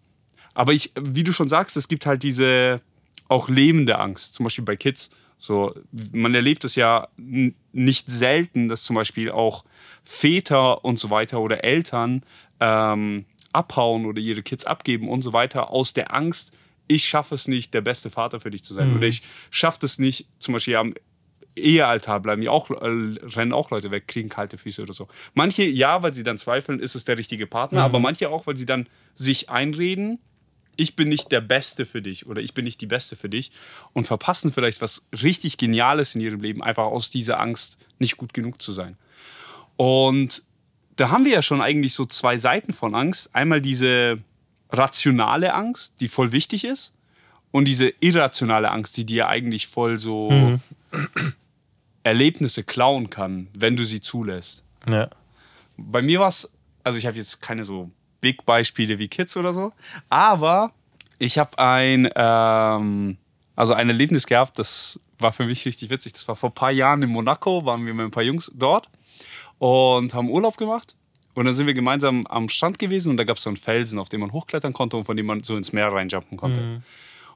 Aber 0.55 0.73
ich, 0.73 0.93
wie 1.01 1.25
du 1.25 1.33
schon 1.33 1.49
sagst, 1.49 1.77
es 1.77 1.89
gibt 1.89 2.07
halt 2.07 2.23
diese 2.23 2.81
auch 3.29 3.49
lebende 3.49 3.99
Angst, 3.99 4.35
zum 4.35 4.45
Beispiel 4.45 4.65
bei 4.65 4.77
Kids. 4.77 5.11
So, 5.39 5.75
man 6.13 6.35
erlebt 6.35 6.65
es 6.65 6.77
ja 6.77 7.09
nicht 7.17 8.11
selten, 8.11 8.69
dass 8.69 8.85
zum 8.85 8.95
Beispiel 8.95 9.31
auch 9.31 9.65
Väter 10.05 10.85
und 10.85 10.99
so 10.99 11.11
weiter 11.11 11.41
oder 11.41 11.65
Eltern 11.65 12.23
ähm, 12.61 13.25
abhauen 13.53 14.07
oder 14.07 14.21
ihre 14.21 14.43
Kids 14.43 14.65
abgeben 14.65 15.09
und 15.09 15.23
so 15.23 15.33
weiter 15.33 15.71
aus 15.71 15.93
der 15.95 16.15
Angst, 16.15 16.53
ich 16.87 17.05
schaffe 17.05 17.35
es 17.35 17.49
nicht, 17.49 17.75
der 17.75 17.81
beste 17.81 18.11
Vater 18.11 18.41
für 18.41 18.51
dich 18.51 18.63
zu 18.63 18.75
sein. 18.75 18.91
Mhm. 18.91 18.97
Oder 18.99 19.07
ich 19.07 19.23
schaffe 19.51 19.85
es 19.85 19.99
nicht, 19.99 20.27
zum 20.39 20.55
Beispiel 20.55 20.77
am 20.77 20.95
Ehealtar 21.57 22.21
bleiben 22.21 22.43
ja 22.43 22.51
auch, 22.51 22.71
äh, 22.71 22.75
rennen 22.75 23.53
auch 23.53 23.71
Leute 23.71 23.91
weg, 23.91 24.09
kriegen 24.09 24.29
kalte 24.29 24.57
Füße 24.57 24.83
oder 24.83 24.93
so. 24.93 25.09
Manche 25.35 25.65
ja, 25.65 26.03
weil 26.03 26.15
sie 26.15 26.23
dann 26.23 26.39
zweifeln, 26.39 26.81
ist 26.81 26.95
es 26.95 27.05
der 27.05 27.19
richtige 27.19 27.47
Partner, 27.47 27.81
mhm. 27.81 27.85
aber 27.85 27.99
manche 28.01 28.31
auch, 28.31 28.47
weil 28.47 28.57
sie 28.57 28.67
dann 28.67 28.89
sich 29.15 29.51
einreden, 29.51 30.19
ich 30.77 30.97
bin 30.97 31.09
nicht 31.09 31.31
der 31.31 31.43
Beste 31.43 31.85
für 31.85 32.01
dich 32.01 32.27
oder 32.27 32.41
ich 32.41 32.55
bin 32.55 32.65
nicht 32.65 32.81
die 32.81 32.87
Beste 32.87 33.15
für 33.15 33.29
dich 33.29 33.53
und 33.93 34.07
verpassen 34.07 34.51
vielleicht 34.51 34.81
was 34.81 35.05
richtig 35.23 35.59
Geniales 35.59 36.15
in 36.15 36.23
ihrem 36.23 36.41
Leben, 36.41 36.63
einfach 36.63 36.85
aus 36.85 37.11
dieser 37.11 37.39
Angst, 37.41 37.79
nicht 37.99 38.17
gut 38.17 38.33
genug 38.33 38.63
zu 38.63 38.73
sein. 38.73 38.97
Und 39.77 40.43
da 40.97 41.11
haben 41.11 41.25
wir 41.25 41.33
ja 41.33 41.43
schon 41.43 41.61
eigentlich 41.61 41.93
so 41.95 42.07
zwei 42.07 42.39
Seiten 42.39 42.73
von 42.73 42.95
Angst. 42.95 43.35
Einmal 43.35 43.61
diese 43.61 44.19
rationale 44.71 45.53
Angst, 45.53 45.95
die 46.01 46.09
voll 46.09 46.33
wichtig 46.33 46.65
ist 46.65 46.93
und 47.51 47.67
diese 47.67 47.93
irrationale 48.01 48.71
Angst, 48.71 48.97
die 48.97 49.05
dir 49.05 49.29
eigentlich 49.29 49.67
voll 49.67 49.99
so 49.99 50.31
Mhm. 50.31 50.61
Erlebnisse 52.05 52.65
klauen 52.65 53.11
kann, 53.11 53.49
wenn 53.55 53.77
du 53.77 53.85
sie 53.85 54.01
zulässt. 54.01 54.65
Ja. 54.89 55.09
Bei 55.77 56.03
mir 56.03 56.21
war 56.21 56.29
es, 56.29 56.53
also 56.85 56.99
ich 56.99 57.07
habe 57.07 57.17
jetzt 57.17 57.41
keine 57.41 57.65
so 57.65 57.91
Big-Beispiele 58.21 58.99
wie 58.99 59.09
Kids 59.09 59.37
oder 59.37 59.53
so, 59.53 59.73
aber 60.09 60.73
ich 61.19 61.39
habe 61.39 61.59
ein, 61.59 62.09
ähm, 62.15 63.17
also 63.55 63.75
ein 63.75 63.89
Erlebnis 63.89 64.27
gehabt, 64.27 64.59
das 64.59 65.01
war 65.23 65.33
für 65.33 65.47
mich 65.47 65.65
richtig 65.65 65.89
witzig. 65.89 66.13
Das 66.13 66.27
war 66.29 66.37
vor 66.37 66.51
ein 66.51 66.55
paar 66.55 66.73
Jahren 66.73 67.03
in 67.03 67.11
Monaco, 67.11 67.65
waren 67.65 67.87
wir 67.87 67.95
mit 67.95 68.07
ein 68.07 68.11
paar 68.11 68.25
Jungs 68.25 68.51
dort 68.55 68.89
und 69.59 70.15
haben 70.15 70.29
Urlaub 70.29 70.57
gemacht. 70.57 70.97
Und 71.35 71.47
dann 71.47 71.55
sind 71.55 71.67
wir 71.67 71.75
gemeinsam 71.75 72.27
am 72.27 72.49
Strand 72.49 72.79
gewesen 72.79 73.11
und 73.11 73.17
da 73.17 73.25
gab 73.25 73.39
es 73.39 73.45
so 73.45 73.51
einen 73.51 73.57
Felsen, 73.57 73.99
auf 73.99 74.09
dem 74.11 74.21
man 74.21 74.33
hochklettern 74.33 74.73
konnte 74.73 74.97
und 74.97 75.05
von 75.05 75.17
dem 75.17 75.27
man 75.27 75.43
so 75.43 75.57
ins 75.57 75.73
Meer 75.73 75.91
reinjumpen 75.93 76.37
konnte. 76.37 76.83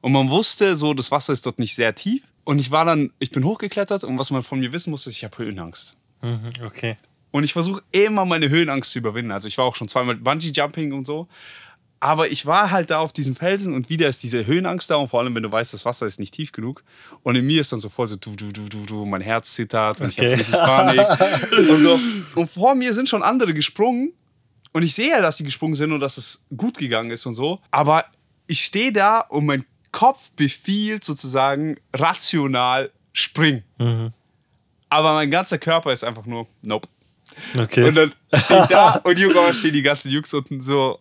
Und 0.02 0.12
man 0.12 0.28
wusste 0.28 0.76
so, 0.76 0.92
das 0.92 1.10
Wasser 1.10 1.32
ist 1.32 1.46
dort 1.46 1.58
nicht 1.58 1.74
sehr 1.74 1.94
tief. 1.94 2.22
Und 2.46 2.60
ich 2.60 2.70
war 2.70 2.84
dann, 2.84 3.10
ich 3.18 3.30
bin 3.32 3.42
hochgeklettert 3.42 4.04
und 4.04 4.20
was 4.20 4.30
man 4.30 4.44
von 4.44 4.60
mir 4.60 4.72
wissen 4.72 4.92
musste, 4.92 5.10
ist, 5.10 5.16
ich 5.16 5.24
habe 5.24 5.36
Höhenangst. 5.36 5.96
Mhm, 6.22 6.52
okay. 6.64 6.94
Und 7.32 7.42
ich 7.42 7.52
versuche 7.52 7.82
immer 7.90 8.24
meine 8.24 8.48
Höhenangst 8.48 8.92
zu 8.92 9.00
überwinden. 9.00 9.32
Also 9.32 9.48
ich 9.48 9.58
war 9.58 9.64
auch 9.64 9.74
schon 9.74 9.88
zweimal 9.88 10.14
Bungee-Jumping 10.14 10.92
und 10.92 11.04
so. 11.04 11.26
Aber 11.98 12.30
ich 12.30 12.46
war 12.46 12.70
halt 12.70 12.90
da 12.90 13.00
auf 13.00 13.12
diesem 13.12 13.34
Felsen 13.34 13.74
und 13.74 13.88
wieder 13.88 14.06
ist 14.06 14.22
diese 14.22 14.46
Höhenangst 14.46 14.88
da 14.88 14.94
und 14.94 15.08
vor 15.08 15.18
allem, 15.18 15.34
wenn 15.34 15.42
du 15.42 15.50
weißt, 15.50 15.74
das 15.74 15.84
Wasser 15.84 16.06
ist 16.06 16.20
nicht 16.20 16.34
tief 16.34 16.52
genug. 16.52 16.84
Und 17.24 17.34
in 17.34 17.44
mir 17.44 17.60
ist 17.62 17.72
dann 17.72 17.80
so 17.80 17.88
voll 17.88 18.06
so, 18.06 18.14
du, 18.14 18.36
du, 18.36 18.52
du, 18.52 18.68
du, 18.68 18.86
du, 18.86 19.04
mein 19.06 19.22
Herz 19.22 19.52
zittert 19.54 20.00
und 20.00 20.12
Okay. 20.12 20.40
ich 20.40 20.52
habe 20.52 20.94
Panik. 20.94 21.58
und, 21.68 21.82
so. 21.82 21.98
und 22.36 22.48
vor 22.48 22.76
mir 22.76 22.92
sind 22.92 23.08
schon 23.08 23.24
andere 23.24 23.54
gesprungen 23.54 24.12
und 24.72 24.84
ich 24.84 24.94
sehe 24.94 25.10
ja, 25.10 25.20
dass 25.20 25.38
die 25.38 25.44
gesprungen 25.44 25.74
sind 25.74 25.90
und 25.90 25.98
dass 25.98 26.16
es 26.16 26.46
gut 26.56 26.78
gegangen 26.78 27.10
ist 27.10 27.26
und 27.26 27.34
so. 27.34 27.58
Aber 27.72 28.04
ich 28.46 28.64
stehe 28.64 28.92
da 28.92 29.18
und 29.18 29.46
mein 29.46 29.64
Kopf 29.96 30.30
befiehlt 30.32 31.04
sozusagen 31.04 31.76
rational, 31.94 32.92
spring. 33.14 33.62
Aber 34.90 35.14
mein 35.14 35.30
ganzer 35.30 35.56
Körper 35.56 35.90
ist 35.90 36.04
einfach 36.04 36.26
nur, 36.26 36.46
nope. 36.60 36.86
Okay. 37.58 37.88
Und 37.88 37.94
dann 37.94 38.12
stehe 38.34 38.60
ich 38.60 38.66
da 38.66 38.96
und 39.04 39.18
irgendwann 39.18 39.54
stehen 39.54 39.72
die 39.72 39.80
ganzen 39.80 40.10
Jungs 40.10 40.34
unten 40.34 40.60
so, 40.60 40.98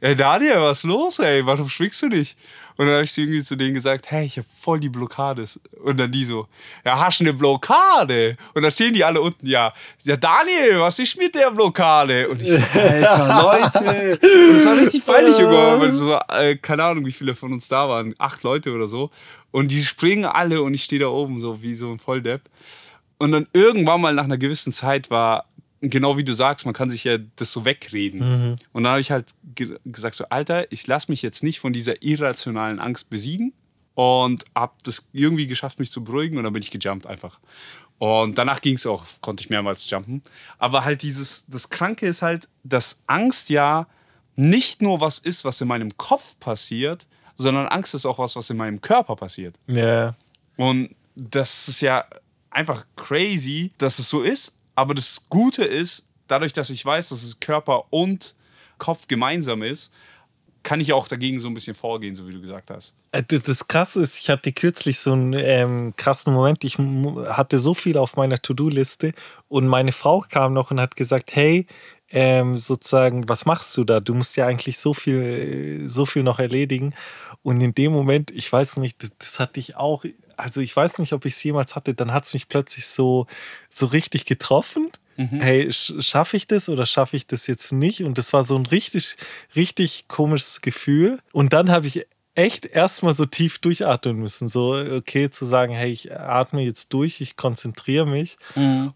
ey 0.00 0.16
Daniel, 0.16 0.60
was 0.60 0.78
ist 0.78 0.84
los, 0.84 1.18
ey? 1.18 1.44
Warum 1.44 1.68
schwingst 1.68 2.02
du 2.02 2.08
nicht? 2.08 2.36
Und 2.76 2.86
dann 2.86 2.94
habe 2.94 3.04
ich 3.04 3.16
irgendwie 3.16 3.42
zu 3.42 3.56
denen 3.56 3.74
gesagt, 3.74 4.10
hey, 4.10 4.26
ich 4.26 4.36
habe 4.36 4.48
voll 4.60 4.80
die 4.80 4.88
Blockade. 4.88 5.46
Und 5.84 6.00
dann 6.00 6.10
die 6.10 6.24
so, 6.24 6.48
ja, 6.84 6.98
hast 6.98 7.20
du 7.20 7.24
eine 7.24 7.32
Blockade? 7.32 8.36
Und 8.52 8.62
dann 8.62 8.72
stehen 8.72 8.92
die 8.94 9.04
alle 9.04 9.20
unten, 9.20 9.46
ja, 9.46 9.72
ja, 10.02 10.16
Daniel, 10.16 10.80
was 10.80 10.98
ist 10.98 11.16
mit 11.16 11.36
der 11.36 11.52
Blockade? 11.52 12.28
Und 12.28 12.42
ich 12.42 12.48
so, 12.48 12.56
Alter, 12.78 13.42
Leute. 13.42 14.18
Und 14.50 14.56
es 14.56 14.66
war 14.66 14.76
richtig 14.76 15.06
peinlich, 15.06 15.38
Junge, 15.38 15.80
weil 15.80 15.90
so, 15.92 16.18
äh, 16.30 16.56
keine 16.56 16.82
Ahnung, 16.82 17.06
wie 17.06 17.12
viele 17.12 17.36
von 17.36 17.52
uns 17.52 17.68
da 17.68 17.88
waren, 17.88 18.14
acht 18.18 18.42
Leute 18.42 18.72
oder 18.72 18.88
so. 18.88 19.10
Und 19.52 19.70
die 19.70 19.82
springen 19.82 20.24
alle 20.24 20.62
und 20.62 20.74
ich 20.74 20.82
stehe 20.82 21.00
da 21.00 21.06
oben 21.06 21.40
so 21.40 21.62
wie 21.62 21.76
so 21.76 21.92
ein 21.92 22.00
Volldepp. 22.00 22.42
Und 23.18 23.30
dann 23.30 23.46
irgendwann 23.52 24.00
mal 24.00 24.12
nach 24.12 24.24
einer 24.24 24.36
gewissen 24.36 24.72
Zeit 24.72 25.10
war, 25.10 25.44
genau 25.90 26.16
wie 26.16 26.24
du 26.24 26.34
sagst, 26.34 26.64
man 26.66 26.74
kann 26.74 26.90
sich 26.90 27.04
ja 27.04 27.18
das 27.36 27.52
so 27.52 27.64
wegreden. 27.64 28.58
Und 28.72 28.82
dann 28.82 28.92
habe 28.92 29.00
ich 29.00 29.10
halt 29.10 29.34
ge 29.54 29.78
gesagt, 29.84 30.16
so, 30.16 30.24
Alter, 30.28 30.70
ich 30.72 30.86
lasse 30.86 31.10
mich 31.10 31.22
jetzt 31.22 31.42
nicht 31.42 31.60
von 31.60 31.72
dieser 31.72 32.02
irrationalen 32.02 32.80
Angst 32.80 33.10
besiegen. 33.10 33.52
Und 33.96 34.44
habe 34.56 34.72
das 34.82 35.06
irgendwie 35.12 35.46
geschafft, 35.46 35.78
mich 35.78 35.92
zu 35.92 36.02
beruhigen. 36.02 36.36
Und 36.36 36.42
dann 36.42 36.52
bin 36.52 36.62
ich 36.62 36.72
gejumpt 36.72 37.06
einfach. 37.06 37.38
Und 37.98 38.36
danach 38.38 38.60
ging 38.60 38.74
es 38.74 38.86
auch, 38.86 39.04
konnte 39.20 39.42
ich 39.42 39.50
mehrmals 39.50 39.88
jumpen. 39.88 40.22
Aber 40.58 40.84
halt 40.84 41.02
dieses, 41.02 41.46
das 41.46 41.70
Kranke 41.70 42.06
ist 42.06 42.20
halt, 42.20 42.48
dass 42.64 43.02
Angst 43.06 43.50
ja 43.50 43.86
nicht 44.36 44.82
nur 44.82 45.00
was 45.00 45.20
ist, 45.20 45.44
was 45.44 45.60
in 45.60 45.68
meinem 45.68 45.96
Kopf 45.96 46.38
passiert, 46.40 47.06
sondern 47.36 47.66
Angst 47.68 47.94
ist 47.94 48.04
auch 48.04 48.18
was, 48.18 48.34
was 48.36 48.50
in 48.50 48.56
meinem 48.56 48.80
Körper 48.80 49.16
passiert. 49.16 49.58
Ja. 49.66 50.16
Und 50.56 50.94
das 51.14 51.68
ist 51.68 51.80
ja 51.80 52.04
einfach 52.50 52.84
crazy, 52.96 53.72
dass 53.78 53.98
es 53.98 54.08
so 54.08 54.22
ist. 54.22 54.54
Aber 54.74 54.94
das 54.94 55.26
Gute 55.28 55.64
ist, 55.64 56.08
dadurch, 56.26 56.52
dass 56.52 56.70
ich 56.70 56.84
weiß, 56.84 57.10
dass 57.10 57.22
es 57.22 57.40
Körper 57.40 57.92
und 57.92 58.34
Kopf 58.78 59.06
gemeinsam 59.06 59.62
ist, 59.62 59.92
kann 60.62 60.80
ich 60.80 60.92
auch 60.92 61.06
dagegen 61.06 61.38
so 61.40 61.48
ein 61.48 61.54
bisschen 61.54 61.74
vorgehen, 61.74 62.16
so 62.16 62.26
wie 62.26 62.32
du 62.32 62.40
gesagt 62.40 62.70
hast. 62.70 62.94
Äh, 63.12 63.22
Das 63.22 63.68
Krasse 63.68 64.00
ist, 64.02 64.18
ich 64.18 64.30
hatte 64.30 64.52
kürzlich 64.52 64.98
so 64.98 65.12
einen 65.12 65.34
ähm, 65.34 65.94
krassen 65.96 66.32
Moment. 66.32 66.64
Ich 66.64 66.78
hatte 66.78 67.58
so 67.58 67.74
viel 67.74 67.98
auf 67.98 68.16
meiner 68.16 68.40
To-Do-Liste 68.40 69.12
und 69.48 69.68
meine 69.68 69.92
Frau 69.92 70.20
kam 70.20 70.54
noch 70.54 70.70
und 70.70 70.80
hat 70.80 70.96
gesagt: 70.96 71.36
Hey, 71.36 71.66
ähm, 72.10 72.58
sozusagen, 72.58 73.28
was 73.28 73.44
machst 73.44 73.76
du 73.76 73.84
da? 73.84 74.00
Du 74.00 74.14
musst 74.14 74.36
ja 74.36 74.46
eigentlich 74.46 74.78
so 74.78 74.94
viel, 74.94 75.82
äh, 75.84 75.88
so 75.88 76.06
viel 76.06 76.22
noch 76.22 76.38
erledigen. 76.38 76.94
Und 77.42 77.60
in 77.60 77.74
dem 77.74 77.92
Moment, 77.92 78.30
ich 78.30 78.50
weiß 78.50 78.78
nicht, 78.78 79.02
das, 79.02 79.10
das 79.18 79.40
hatte 79.40 79.60
ich 79.60 79.76
auch. 79.76 80.04
Also 80.36 80.60
ich 80.60 80.74
weiß 80.74 80.98
nicht, 80.98 81.12
ob 81.12 81.24
ich 81.24 81.34
es 81.34 81.42
jemals 81.44 81.74
hatte. 81.76 81.94
Dann 81.94 82.12
hat 82.12 82.24
es 82.24 82.34
mich 82.34 82.48
plötzlich 82.48 82.86
so, 82.86 83.26
so 83.70 83.86
richtig 83.86 84.24
getroffen. 84.26 84.90
Hey, 85.40 85.68
sch- 85.68 86.02
schaffe 86.02 86.36
ich 86.36 86.46
das 86.48 86.68
oder 86.68 86.86
schaffe 86.86 87.16
ich 87.16 87.26
das 87.28 87.46
jetzt 87.46 87.72
nicht? 87.72 88.02
Und 88.02 88.18
das 88.18 88.32
war 88.32 88.42
so 88.44 88.56
ein 88.56 88.66
richtig, 88.66 89.16
richtig 89.54 90.08
komisches 90.08 90.60
Gefühl. 90.60 91.20
Und 91.32 91.52
dann 91.52 91.70
habe 91.70 91.86
ich 91.86 92.06
echt 92.34 92.64
erstmal 92.66 93.14
so 93.14 93.26
tief 93.26 93.58
durchatmen 93.58 94.16
müssen. 94.16 94.48
So, 94.48 94.74
okay, 94.74 95.30
zu 95.30 95.44
sagen, 95.44 95.72
hey, 95.72 95.90
ich 95.90 96.12
atme 96.12 96.62
jetzt 96.62 96.92
durch, 96.92 97.20
ich 97.20 97.36
konzentriere 97.36 98.06
mich 98.06 98.38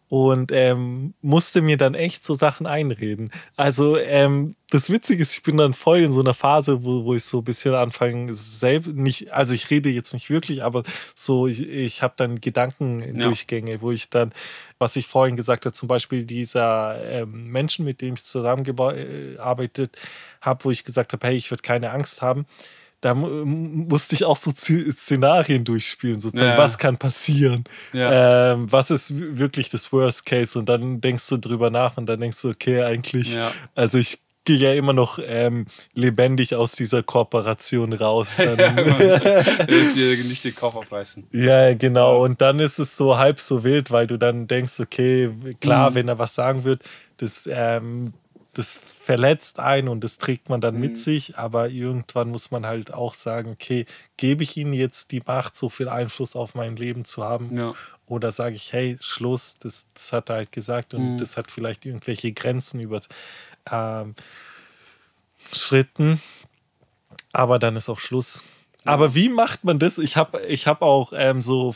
und 0.09 0.51
ähm, 0.51 1.15
musste 1.23 1.63
mir 1.63 1.77
dann 1.77 1.95
echt 1.95 2.25
so 2.25 2.35
Sachen 2.35 2.67
einreden. 2.67 3.31
Also, 3.57 3.97
ähm, 3.97 4.57
das 4.71 4.91
Witzige 4.91 5.23
ist, 5.23 5.33
ich 5.33 5.43
bin 5.43 5.57
dann 5.57 5.73
voll 5.73 6.03
in 6.03 6.13
so 6.13 6.21
einer 6.21 6.35
Phase, 6.35 6.85
wo, 6.85 7.05
wo 7.05 7.15
ich 7.15 7.25
so 7.25 7.39
ein 7.39 7.45
bisschen 7.45 7.75
anfange, 7.75 8.35
selbst 8.35 8.89
nicht, 8.89 9.33
also 9.33 9.55
ich 9.55 9.71
rede 9.71 9.89
jetzt 9.89 10.13
nicht 10.13 10.29
wirklich, 10.29 10.63
aber 10.63 10.83
so, 11.15 11.47
ich, 11.47 11.67
ich 11.67 12.03
habe 12.03 12.15
dann 12.17 12.41
Gedankendurchgänge, 12.41 13.81
wo 13.81 13.93
ich 13.93 14.11
dann, 14.11 14.33
was 14.79 14.97
ich 14.97 15.07
vorhin 15.07 15.37
gesagt 15.37 15.65
habe, 15.65 15.73
zum 15.73 15.89
Beispiel 15.89 16.27
dieser 16.27 17.03
ähm, 17.05 17.47
Menschen, 17.47 17.85
mit 17.85 18.01
dem 18.01 18.15
ich 18.15 18.25
zusammengearbeitet 18.25 19.97
habe, 20.41 20.65
wo 20.65 20.71
ich 20.71 20.85
gesagt 20.85 21.13
habe, 21.13 21.27
hey, 21.27 21.37
ich 21.37 21.51
würde 21.51 21.63
keine 21.63 21.91
Angst 21.91 22.21
haben 22.21 22.45
da 23.01 23.15
mu- 23.15 23.45
musste 23.45 24.15
ich 24.17 24.25
auch 24.25 24.37
so 24.37 24.51
Szenarien 24.51 25.65
durchspielen, 25.65 26.21
sozusagen, 26.21 26.51
Ja. 26.53 26.59
was 26.59 26.79
kann 26.79 26.97
passieren, 26.99 27.65
Ja. 27.93 28.53
ähm, 28.55 28.71
was 28.73 28.91
ist 28.91 29.15
wirklich 29.39 29.69
das 29.71 29.93
Worst 29.93 30.27
Case 30.27 30.59
und 30.59 30.69
dann 30.69 31.01
denkst 31.01 31.29
du 31.29 31.37
drüber 31.37 31.71
nach 31.71 31.97
und 31.97 32.07
dann 32.07 32.21
denkst 32.21 32.43
du, 32.43 32.49
okay, 32.51 32.83
eigentlich, 32.83 33.37
Ja. 33.37 33.53
also 33.75 33.99
ich 33.99 34.19
gehe 34.45 34.57
ja 34.57 34.73
immer 34.73 34.95
noch 34.95 35.19
ähm, 35.23 35.67
lebendig 35.93 36.55
aus 36.55 36.73
dieser 36.73 37.03
Kooperation 37.03 37.93
raus. 37.93 38.37
Dann, 38.39 38.77
nicht 39.67 40.45
den 40.45 40.55
Kopf 40.55 40.75
aufreißen. 40.75 41.27
ja, 41.33 41.75
genau. 41.75 42.25
Und 42.25 42.41
dann 42.41 42.59
ist 42.59 42.79
es 42.79 42.97
so 42.97 43.19
halb 43.19 43.41
so 43.41 43.63
wild, 43.63 43.91
weil 43.91 44.07
du 44.07 44.17
dann 44.17 44.47
denkst, 44.47 44.81
okay, 44.81 45.31
klar, 45.61 45.91
Mhm. 45.91 45.95
wenn 45.97 46.09
er 46.09 46.19
was 46.19 46.35
sagen 46.35 46.65
wird, 46.65 46.83
das, 47.19 47.49
ähm, 47.53 48.15
das 48.59 48.79
verletzt 49.03 49.59
einen 49.61 49.89
und 49.89 50.05
das 50.05 50.19
trägt 50.19 50.49
man 50.49 50.61
dann 50.61 50.75
Mhm. 50.75 50.81
mit 50.81 50.99
sich, 50.99 51.39
aber 51.39 51.69
irgendwann 51.71 52.29
muss 52.31 52.51
man 52.51 52.67
halt 52.67 52.93
auch 52.93 53.15
sagen, 53.15 53.53
okay, 53.53 53.87
gebe 54.17 54.43
ich 54.43 54.57
ihm 54.57 54.73
jetzt 54.73 55.13
die 55.13 55.23
Macht, 55.25 55.57
so 55.57 55.69
viel 55.69 55.89
Einfluss 55.89 56.37
auf 56.37 56.55
mein 56.55 56.77
Leben 56.77 57.05
zu 57.05 57.25
haben? 57.25 57.57
Ja. 57.57 57.75
Oder 58.07 58.31
sage 58.33 58.57
ich, 58.57 58.73
hey, 58.73 58.97
Schluss, 59.01 59.57
das, 59.59 59.87
das 59.95 60.13
hat 60.13 60.31
er 60.31 60.37
halt 60.37 60.53
gesagt 60.53 60.95
und 60.95 61.13
Mhm. 61.15 61.17
das 61.19 61.37
hat 61.37 61.51
vielleicht 61.51 61.87
irgendwelche 61.87 62.33
Grenzen 62.33 62.81
über 62.81 63.01
ähm, 63.71 64.15
Schritten, 65.53 66.21
aber 67.33 67.59
dann 67.59 67.77
ist 67.77 67.89
auch 67.89 67.99
Schluss. 67.99 68.43
Aber 68.85 69.15
wie 69.15 69.29
macht 69.29 69.65
man 69.65 69.79
das? 69.79 69.99
Ich 69.99 70.17
habe 70.17 70.41
ich 70.47 70.67
hab 70.67 70.83
auch 70.83 71.13
ähm, 71.15 71.43
so 71.43 71.75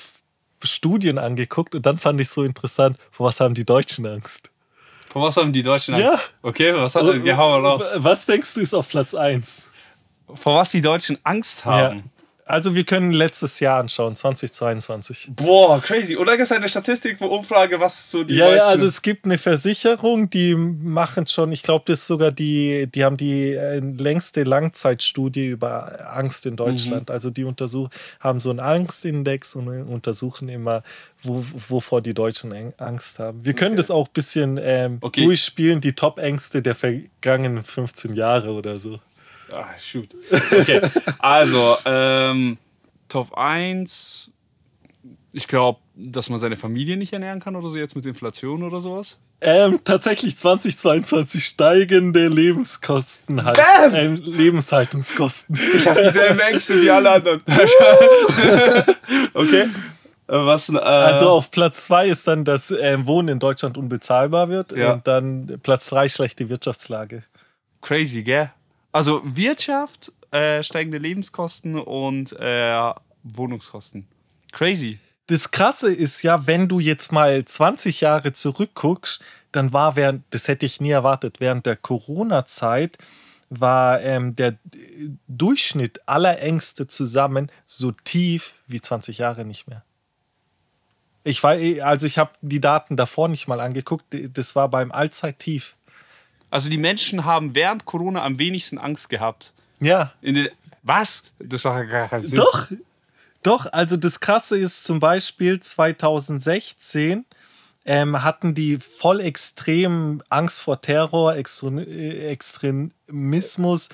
Studien 0.62 1.18
angeguckt 1.18 1.74
und 1.74 1.84
dann 1.84 1.98
fand 1.98 2.20
ich 2.20 2.28
so 2.30 2.42
interessant, 2.44 2.96
vor 3.10 3.26
was 3.26 3.40
haben 3.40 3.54
die 3.54 3.64
Deutschen 3.64 4.06
Angst? 4.06 4.50
Vor 5.12 5.20
was 5.22 5.36
haben 5.36 5.52
die 5.52 5.62
Deutschen 5.62 5.92
Angst? 5.92 6.06
Ja. 6.06 6.20
Okay, 6.40 6.74
was 6.74 6.94
hat, 6.94 7.04
ja, 7.22 7.36
hau 7.36 7.58
raus. 7.58 7.84
Was 7.96 8.24
denkst 8.24 8.54
du 8.54 8.60
ist 8.60 8.72
auf 8.72 8.88
Platz 8.88 9.14
1? 9.14 9.68
Vor 10.32 10.56
was 10.56 10.70
die 10.70 10.80
Deutschen 10.80 11.18
Angst 11.22 11.66
haben? 11.66 12.10
Also 12.44 12.74
wir 12.74 12.84
können 12.84 13.12
letztes 13.12 13.60
Jahr 13.60 13.78
anschauen, 13.80 14.16
2022. 14.16 15.30
Boah, 15.36 15.80
crazy. 15.80 16.16
Oder 16.16 16.32
gibt 16.32 16.42
es 16.42 16.52
eine 16.52 16.68
Statistik, 16.68 17.20
wo 17.20 17.26
Umfrage, 17.26 17.78
was 17.78 18.10
so 18.10 18.24
die 18.24 18.34
Ja, 18.34 18.46
ja, 18.46 18.52
meisten- 18.56 18.68
also 18.68 18.86
es 18.86 19.00
gibt 19.02 19.24
eine 19.24 19.38
Versicherung, 19.38 20.28
die 20.28 20.54
machen 20.56 21.26
schon, 21.28 21.52
ich 21.52 21.62
glaube, 21.62 21.84
das 21.86 22.00
ist 22.00 22.06
sogar 22.08 22.32
die, 22.32 22.88
die 22.92 23.04
haben 23.04 23.16
die 23.16 23.52
äh, 23.52 23.78
längste 23.78 24.42
Langzeitstudie 24.42 25.46
über 25.46 26.12
Angst 26.14 26.44
in 26.46 26.56
Deutschland. 26.56 27.08
Mhm. 27.08 27.12
Also 27.12 27.30
die 27.30 27.44
untersuchen, 27.44 27.90
haben 28.20 28.40
so 28.40 28.50
einen 28.50 28.60
Angstindex 28.60 29.54
und 29.54 29.68
untersuchen 29.68 30.48
immer, 30.48 30.82
wo, 31.22 31.44
wovor 31.68 32.02
die 32.02 32.12
Deutschen 32.14 32.52
Angst 32.78 33.20
haben. 33.20 33.44
Wir 33.44 33.54
können 33.54 33.72
Okay. 33.74 33.76
das 33.82 33.90
auch 33.92 34.08
ein 34.08 34.12
bisschen 34.12 34.58
ähm, 34.60 34.98
Okay. 35.00 35.24
durchspielen, 35.24 35.80
die 35.80 35.92
Top-Ängste 35.92 36.60
der 36.60 36.74
vergangenen 36.74 37.62
15 37.62 38.14
Jahre 38.14 38.50
oder 38.50 38.78
so. 38.78 38.98
Ah, 39.52 39.68
shoot. 39.80 40.08
Okay, 40.30 40.80
also, 41.18 41.76
ähm, 41.84 42.58
Top 43.08 43.36
1, 43.36 44.30
ich 45.32 45.46
glaube, 45.48 45.80
dass 45.94 46.30
man 46.30 46.38
seine 46.38 46.56
Familie 46.56 46.96
nicht 46.96 47.12
ernähren 47.12 47.40
kann 47.40 47.56
oder 47.56 47.68
so 47.68 47.76
jetzt 47.76 47.94
mit 47.94 48.06
Inflation 48.06 48.62
oder 48.62 48.80
sowas? 48.80 49.18
Ähm, 49.42 49.80
tatsächlich 49.82 50.36
2022 50.36 51.44
steigende 51.44 52.28
Lebenskosten 52.28 53.44
halt. 53.44 53.58
Ähm, 53.92 54.16
Lebenshaltungskosten. 54.16 55.58
Ich 55.74 55.86
habe 55.86 56.00
dieselben 56.00 56.38
Ängste 56.38 56.80
wie 56.80 56.90
alle 56.90 57.10
anderen. 57.10 57.40
okay. 59.34 59.62
Äh, 59.62 59.66
Was, 60.28 60.68
äh, 60.68 60.78
Also 60.78 61.28
auf 61.28 61.50
Platz 61.50 61.86
2 61.86 62.06
ist 62.08 62.28
dann, 62.28 62.44
dass 62.44 62.70
ähm, 62.70 63.06
Wohnen 63.06 63.28
in 63.28 63.38
Deutschland 63.40 63.76
unbezahlbar 63.76 64.48
wird. 64.48 64.72
Ja. 64.72 64.92
Und 64.94 65.06
dann 65.08 65.58
Platz 65.62 65.88
3 65.88 66.08
schlechte 66.08 66.48
Wirtschaftslage. 66.48 67.24
crazy, 67.80 68.22
gell? 68.22 68.50
Also 68.92 69.22
Wirtschaft, 69.24 70.12
äh, 70.30 70.62
steigende 70.62 70.98
Lebenskosten 70.98 71.78
und 71.78 72.32
äh, 72.38 72.92
Wohnungskosten. 73.22 74.06
Crazy. 74.52 74.98
Das 75.28 75.50
Krasse 75.50 75.92
ist 75.92 76.22
ja, 76.22 76.46
wenn 76.46 76.68
du 76.68 76.78
jetzt 76.78 77.10
mal 77.10 77.44
20 77.44 78.02
Jahre 78.02 78.32
zurückguckst, 78.32 79.20
dann 79.50 79.72
war 79.72 79.96
während, 79.96 80.24
das 80.30 80.48
hätte 80.48 80.66
ich 80.66 80.80
nie 80.80 80.90
erwartet, 80.90 81.40
während 81.40 81.66
der 81.66 81.76
Corona-Zeit 81.76 82.98
war 83.48 84.00
ähm, 84.00 84.34
der 84.34 84.48
äh, 84.48 84.56
Durchschnitt 85.28 86.00
aller 86.06 86.40
Ängste 86.40 86.86
zusammen 86.86 87.50
so 87.66 87.92
tief 87.92 88.54
wie 88.66 88.80
20 88.80 89.18
Jahre 89.18 89.44
nicht 89.44 89.68
mehr. 89.68 89.84
Ich 91.24 91.42
war, 91.42 91.52
also 91.84 92.06
ich 92.06 92.18
habe 92.18 92.32
die 92.40 92.60
Daten 92.60 92.96
davor 92.96 93.28
nicht 93.28 93.46
mal 93.46 93.60
angeguckt, 93.60 94.06
das 94.10 94.56
war 94.56 94.68
beim 94.68 94.90
Allzeittief. 94.90 95.76
Also 96.52 96.68
die 96.68 96.78
Menschen 96.78 97.24
haben 97.24 97.54
während 97.54 97.84
Corona 97.84 98.22
am 98.22 98.38
wenigsten 98.38 98.78
Angst 98.78 99.08
gehabt. 99.08 99.52
Ja, 99.80 100.12
In 100.20 100.34
den, 100.34 100.48
was? 100.82 101.24
Das 101.38 101.64
war 101.64 101.84
gar 101.86 102.08
kein 102.08 102.26
Sinn. 102.26 102.36
Doch, 102.36 102.70
doch. 103.42 103.72
Also 103.72 103.96
das 103.96 104.20
Krasse 104.20 104.58
ist 104.58 104.84
zum 104.84 105.00
Beispiel 105.00 105.60
2016 105.60 107.24
ähm, 107.84 108.22
hatten 108.22 108.54
die 108.54 108.78
voll 108.78 109.20
extrem 109.20 110.22
Angst 110.28 110.60
vor 110.60 110.80
Terror, 110.80 111.34
äh, 111.34 112.28
Extremismus, 112.28 113.88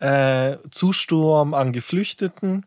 äh, 0.00 0.56
Zusturm 0.70 1.54
an 1.54 1.72
Geflüchteten. 1.72 2.66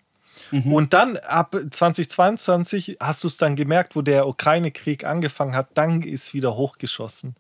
Und 0.52 0.94
dann 0.94 1.18
ab 1.18 1.56
2022 1.56 2.98
hast 3.00 3.24
du 3.24 3.28
es 3.28 3.38
dann 3.38 3.56
gemerkt, 3.56 3.96
wo 3.96 4.02
der 4.02 4.28
Ukraine-Krieg 4.28 5.04
angefangen 5.04 5.56
hat, 5.56 5.70
dann 5.74 6.02
ist 6.02 6.34
wieder 6.34 6.56
hochgeschossen. 6.56 7.36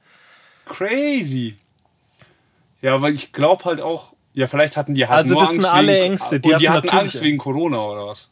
Crazy. 0.66 1.58
Ja, 2.84 3.02
weil 3.02 3.14
ich 3.14 3.32
glaube 3.32 3.64
halt 3.64 3.82
auch, 3.82 4.14
ja, 4.34 4.46
vielleicht 4.46 4.76
hatten 4.76 4.94
die 4.94 5.08
halt 5.08 5.24
Also 5.24 5.34
nur 5.36 5.42
das 5.42 5.52
Angst 5.52 5.62
sind 5.62 5.74
alle 5.74 5.94
wegen, 5.94 6.04
Ängste, 6.04 6.40
die 6.40 6.54
und 6.54 6.62
die 6.62 6.70
hatten 6.70 6.78
hatten 6.78 6.98
Angst 6.98 7.22
wegen 7.22 7.38
Corona 7.38 7.82
oder 7.82 8.08
was? 8.08 8.30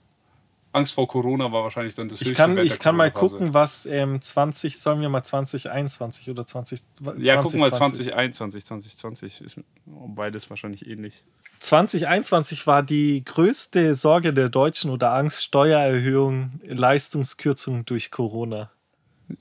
Angst 0.74 0.94
vor 0.94 1.08
Corona 1.08 1.52
war 1.52 1.64
wahrscheinlich 1.64 1.96
dann 1.96 2.10
das 2.10 2.22
Ich 2.22 2.28
höchste 2.28 2.44
kann, 2.44 2.56
Wert 2.58 2.66
ich 2.66 2.78
kann 2.78 2.96
mal 2.98 3.12
gucken, 3.12 3.54
was 3.54 3.86
ähm, 3.86 4.22
20, 4.22 4.78
sollen 4.78 5.02
wir 5.02 5.08
mal 5.08 5.24
2021 5.24 6.30
oder 6.30 6.46
20, 6.46 6.82
Ja, 7.18 7.42
guck 7.42 7.54
mal, 7.56 7.72
2020. 7.72 8.08
2021, 8.08 8.66
2020 8.66 9.42
ist 9.42 9.56
beides 9.86 10.50
wahrscheinlich 10.50 10.86
ähnlich. 10.86 11.24
2021 11.60 12.68
war 12.68 12.84
die 12.84 13.24
größte 13.24 13.96
Sorge 13.96 14.34
der 14.34 14.50
Deutschen 14.50 14.92
oder 14.92 15.14
Angst 15.14 15.44
Steuererhöhung, 15.44 16.60
Leistungskürzung 16.66 17.86
durch 17.86 18.12
Corona. 18.12 18.72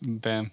Bam. 0.00 0.50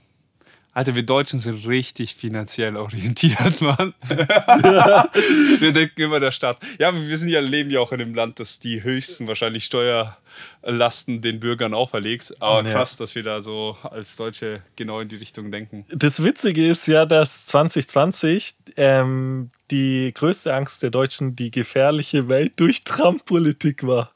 Alter, 0.78 0.94
wir 0.94 1.02
Deutschen 1.02 1.40
sind 1.40 1.66
richtig 1.66 2.14
finanziell 2.14 2.78
orientiert, 2.78 3.62
Mann. 3.62 3.96
wir 4.08 5.74
denken 5.74 6.02
immer 6.02 6.20
der 6.20 6.32
Staat. 6.32 6.60
Ja, 6.78 6.94
wir 6.94 7.18
sind 7.18 7.30
ja, 7.30 7.40
leben 7.40 7.72
ja 7.72 7.80
auch 7.80 7.92
in 7.94 8.00
einem 8.00 8.14
Land, 8.14 8.40
das 8.40 8.60
die 8.60 8.84
höchsten 8.84 9.28
wahrscheinlich 9.28 9.66
Steuerlasten 9.66 11.24
den 11.24 11.40
Bürgern 11.40 11.74
auferlegt. 11.74 12.36
Aber 12.40 12.64
Ja. 12.64 12.74
krass, 12.74 12.96
dass 12.96 13.16
wir 13.16 13.24
da 13.24 13.42
so 13.42 13.76
als 13.82 14.18
Deutsche 14.18 14.62
genau 14.76 15.00
in 15.00 15.10
die 15.10 15.16
Richtung 15.16 15.52
denken. 15.52 15.84
Das 15.90 16.22
Witzige 16.24 16.68
ist 16.68 16.88
ja, 16.88 17.08
dass 17.08 17.48
2020 17.48 18.54
ähm, 18.76 19.50
die 19.72 20.14
größte 20.14 20.54
Angst 20.54 20.84
der 20.84 20.92
Deutschen 20.92 21.36
die 21.36 21.50
gefährliche 21.50 22.30
Welt 22.30 22.54
durch 22.58 22.84
Trump-Politik 22.84 23.88
war. 23.88 24.12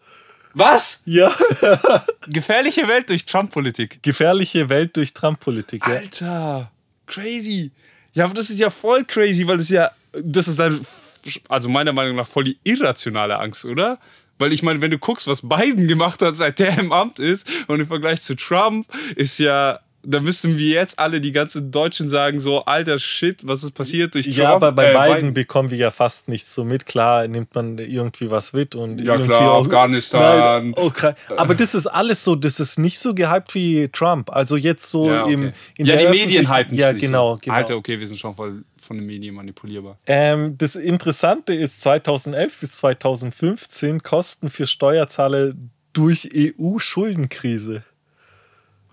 Was? 0.53 1.01
Ja, 1.05 1.33
Gefährliche 2.27 2.87
Welt 2.87 3.09
durch 3.09 3.25
Trump-Politik. 3.25 4.01
gefährliche 4.03 4.69
Welt 4.69 4.97
durch 4.97 5.13
Trump-Politik. 5.13 5.85
Ja. 5.87 5.93
Alter, 5.93 6.71
crazy. 7.07 7.71
Ja, 8.13 8.25
aber 8.25 8.33
das 8.33 8.49
ist 8.49 8.59
ja 8.59 8.69
voll 8.69 9.05
crazy, 9.05 9.47
weil 9.47 9.57
das 9.57 9.69
ja, 9.69 9.91
das 10.11 10.47
ist 10.47 10.59
dann, 10.59 10.85
also 11.47 11.69
meiner 11.69 11.93
Meinung 11.93 12.17
nach 12.17 12.27
voll 12.27 12.43
die 12.43 12.57
irrationale 12.63 13.39
Angst, 13.39 13.65
oder? 13.65 13.99
Weil 14.37 14.53
ich 14.53 14.63
meine, 14.63 14.81
wenn 14.81 14.91
du 14.91 14.97
guckst, 14.97 15.27
was 15.27 15.47
Biden 15.47 15.87
gemacht 15.87 16.21
hat, 16.21 16.35
seit 16.35 16.59
der 16.59 16.77
im 16.79 16.91
Amt 16.91 17.19
ist, 17.19 17.47
und 17.67 17.79
im 17.79 17.87
Vergleich 17.87 18.21
zu 18.21 18.35
Trump, 18.35 18.87
ist 19.15 19.37
ja, 19.37 19.79
da 20.03 20.19
müssten 20.19 20.57
wir 20.57 20.67
jetzt 20.75 20.97
alle, 20.99 21.21
die 21.21 21.31
ganzen 21.31 21.71
Deutschen 21.71 22.09
sagen, 22.09 22.39
so, 22.39 22.65
alter 22.65 22.97
Shit, 22.99 23.47
was 23.47 23.63
ist 23.63 23.71
passiert 23.71 24.15
durch 24.15 24.25
Trump? 24.25 24.37
Ja, 24.37 24.53
aber 24.55 24.71
bei 24.71 24.91
Äh, 24.91 25.13
Biden 25.15 25.33
bekommen 25.33 25.69
wir 25.71 25.77
ja 25.77 25.91
fast 25.91 26.27
nichts 26.29 26.53
so 26.53 26.63
mit. 26.63 26.85
Klar 26.85 27.27
nimmt 27.27 27.53
man 27.55 27.77
irgendwie 27.77 28.29
was 28.31 28.53
mit 28.53 28.73
und 28.75 28.99
Ja, 28.99 29.13
irgendwie 29.13 29.29
klar, 29.29 29.51
auch- 29.51 29.61
Afghanistan. 29.65 30.63
Nein, 30.71 30.73
Ukra- 30.75 31.15
aber 31.37 31.53
das 31.55 31.75
ist 31.75 31.87
alles 31.87 32.23
so, 32.23 32.35
das 32.35 32.59
ist 32.59 32.79
nicht 32.79 32.97
so 32.99 33.13
gehypt 33.13 33.53
wie 33.55 33.87
Trump. 33.89 34.29
Also 34.31 34.57
jetzt 34.57 34.89
so 34.89 35.09
Ja, 35.09 35.23
okay. 35.23 35.33
im 35.33 35.53
in 35.77 35.85
ja 35.85 35.95
der 35.95 36.11
die 36.11 36.19
Medien 36.19 36.49
halten 36.49 36.75
Ja, 36.75 36.91
genau, 36.93 37.37
genau. 37.41 37.55
Alter, 37.55 37.75
okay, 37.77 37.99
wir 37.99 38.07
sind 38.07 38.19
schon 38.19 38.35
voll 38.35 38.63
von 38.79 38.97
den 38.97 39.05
Medien 39.05 39.35
manipulierbar. 39.35 39.97
Ähm, 40.07 40.57
das 40.57 40.75
Interessante 40.75 41.53
ist, 41.53 41.81
2011 41.81 42.59
bis 42.59 42.77
2015 42.77 44.01
Kosten 44.01 44.49
für 44.49 44.65
Steuerzahler 44.65 45.53
durch 45.93 46.29
EU-Schuldenkrise. 46.33 47.83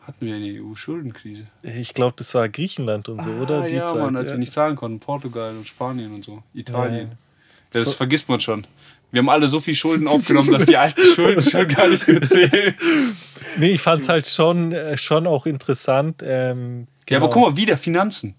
Hatten 0.09 0.25
wir 0.25 0.37
eine 0.37 0.47
EU-Schuldenkrise? 0.62 1.47
Ich 1.62 1.92
glaube, 1.92 2.14
das 2.16 2.35
war 2.35 2.49
Griechenland 2.49 3.11
und 3.11 3.21
so, 3.23 3.29
oder? 3.31 3.62
Ah, 3.64 3.66
Die 3.68 3.75
ja, 3.75 3.85
Zeit, 3.85 3.99
Mann, 3.99 4.16
als 4.16 4.31
ja. 4.31 4.38
nicht 4.38 4.51
zahlen 4.51 4.75
konnten. 4.75 5.01
Portugal 5.01 5.55
und 5.55 5.68
Spanien 5.68 6.14
und 6.14 6.25
so. 6.25 6.42
Italien. 6.55 7.09
Ja. 7.11 7.16
Das 7.73 7.85
So- 7.85 7.90
vergisst 7.92 8.27
man 8.27 8.40
schon. 8.40 8.66
Wir 9.11 9.18
haben 9.18 9.29
alle 9.29 9.49
so 9.49 9.61
viel 9.61 9.75
Schulden 9.75 10.09
aufgenommen, 10.14 10.51
dass 10.51 10.64
die 10.64 10.79
alten 10.79 11.03
Schulden 11.14 11.42
schon 11.42 11.68
gar 11.68 11.87
nicht 11.88 12.09
mehr 12.09 12.23
zählen. 12.23 12.75
Nee, 13.59 13.73
ich 13.73 13.83
fand 13.83 14.01
es 14.03 14.09
halt 14.09 14.27
schon, 14.27 14.73
äh, 14.73 14.97
schon 14.97 15.27
auch 15.27 15.44
interessant. 15.44 16.23
Ähm, 16.25 16.87
Ja, 17.11 17.18
aber 17.18 17.27
genau. 17.29 17.40
guck 17.42 17.51
mal, 17.53 17.57
wieder 17.59 17.77
Finanzen. 17.77 18.35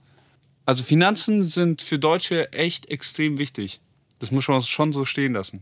Also 0.65 0.84
Finanzen 0.84 1.43
sind 1.43 1.84
für 1.84 1.99
Deutsche 1.99 2.51
echt 2.51 2.89
extrem 2.89 3.38
wichtig. 3.38 3.79
Das 4.17 4.32
muss 4.32 4.47
man 4.47 4.63
schon 4.63 4.91
so 4.91 5.05
stehen 5.05 5.34
lassen. 5.34 5.62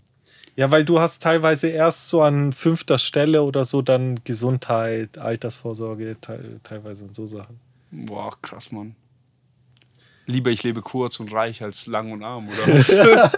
Ja, 0.58 0.72
weil 0.72 0.84
du 0.84 1.00
hast 1.00 1.22
teilweise 1.22 1.68
erst 1.68 2.10
so 2.10 2.24
an 2.24 2.52
fünfter 2.52 2.98
Stelle 2.98 3.44
oder 3.44 3.64
so 3.64 3.84
dann 3.84 4.20
Gesundheit, 4.24 5.20
Altersvorsorge, 5.20 6.18
te 6.20 6.60
teilweise 6.64 7.06
und 7.06 7.16
so 7.16 7.28
Sachen. 7.28 7.60
Boah, 7.92 8.32
krass, 8.42 8.72
Mann. 8.72 8.96
Lieber 10.26 10.50
ich 10.50 10.64
lebe 10.64 10.82
kurz 10.82 11.20
und 11.20 11.32
reich 11.32 11.62
als 11.64 11.86
lang 11.86 12.12
und 12.12 12.24
arm, 12.24 12.50
oder 12.50 12.74
was? 12.74 13.32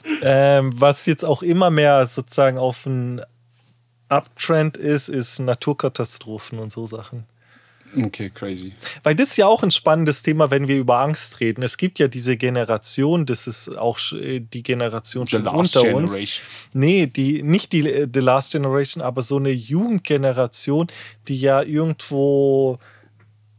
Ähm, 0.20 0.72
was 0.74 1.06
jetzt 1.06 1.24
auch 1.24 1.42
immer 1.42 1.70
mehr 1.70 2.04
sozusagen 2.08 2.58
auf 2.58 2.86
ein 2.86 3.20
Uptrend 4.08 4.76
ist, 4.76 5.08
ist 5.08 5.38
Naturkatastrophen 5.38 6.58
und 6.58 6.72
so 6.72 6.86
Sachen. 6.86 7.24
Okay, 7.96 8.30
crazy. 8.30 8.72
Weil 9.02 9.14
das 9.14 9.28
ist 9.30 9.36
ja 9.36 9.46
auch 9.46 9.62
ein 9.62 9.70
spannendes 9.70 10.22
Thema, 10.22 10.50
wenn 10.50 10.68
wir 10.68 10.76
über 10.76 11.00
Angst 11.00 11.40
reden. 11.40 11.62
Es 11.62 11.76
gibt 11.76 11.98
ja 11.98 12.08
diese 12.08 12.36
Generation, 12.36 13.26
das 13.26 13.46
ist 13.46 13.68
auch 13.76 13.98
äh, 14.12 14.40
die 14.40 14.62
Generation 14.62 15.26
The 15.26 15.32
schon 15.32 15.44
last 15.44 15.76
unter 15.76 15.94
uns. 15.96 16.12
generation. 16.14 16.46
Nee, 16.74 17.06
die, 17.06 17.42
nicht 17.42 17.72
die 17.72 17.90
äh, 17.90 18.08
The 18.12 18.20
Last 18.20 18.52
Generation, 18.52 19.02
aber 19.02 19.22
so 19.22 19.36
eine 19.36 19.50
Jugendgeneration, 19.50 20.88
die 21.28 21.40
ja 21.40 21.62
irgendwo 21.62 22.78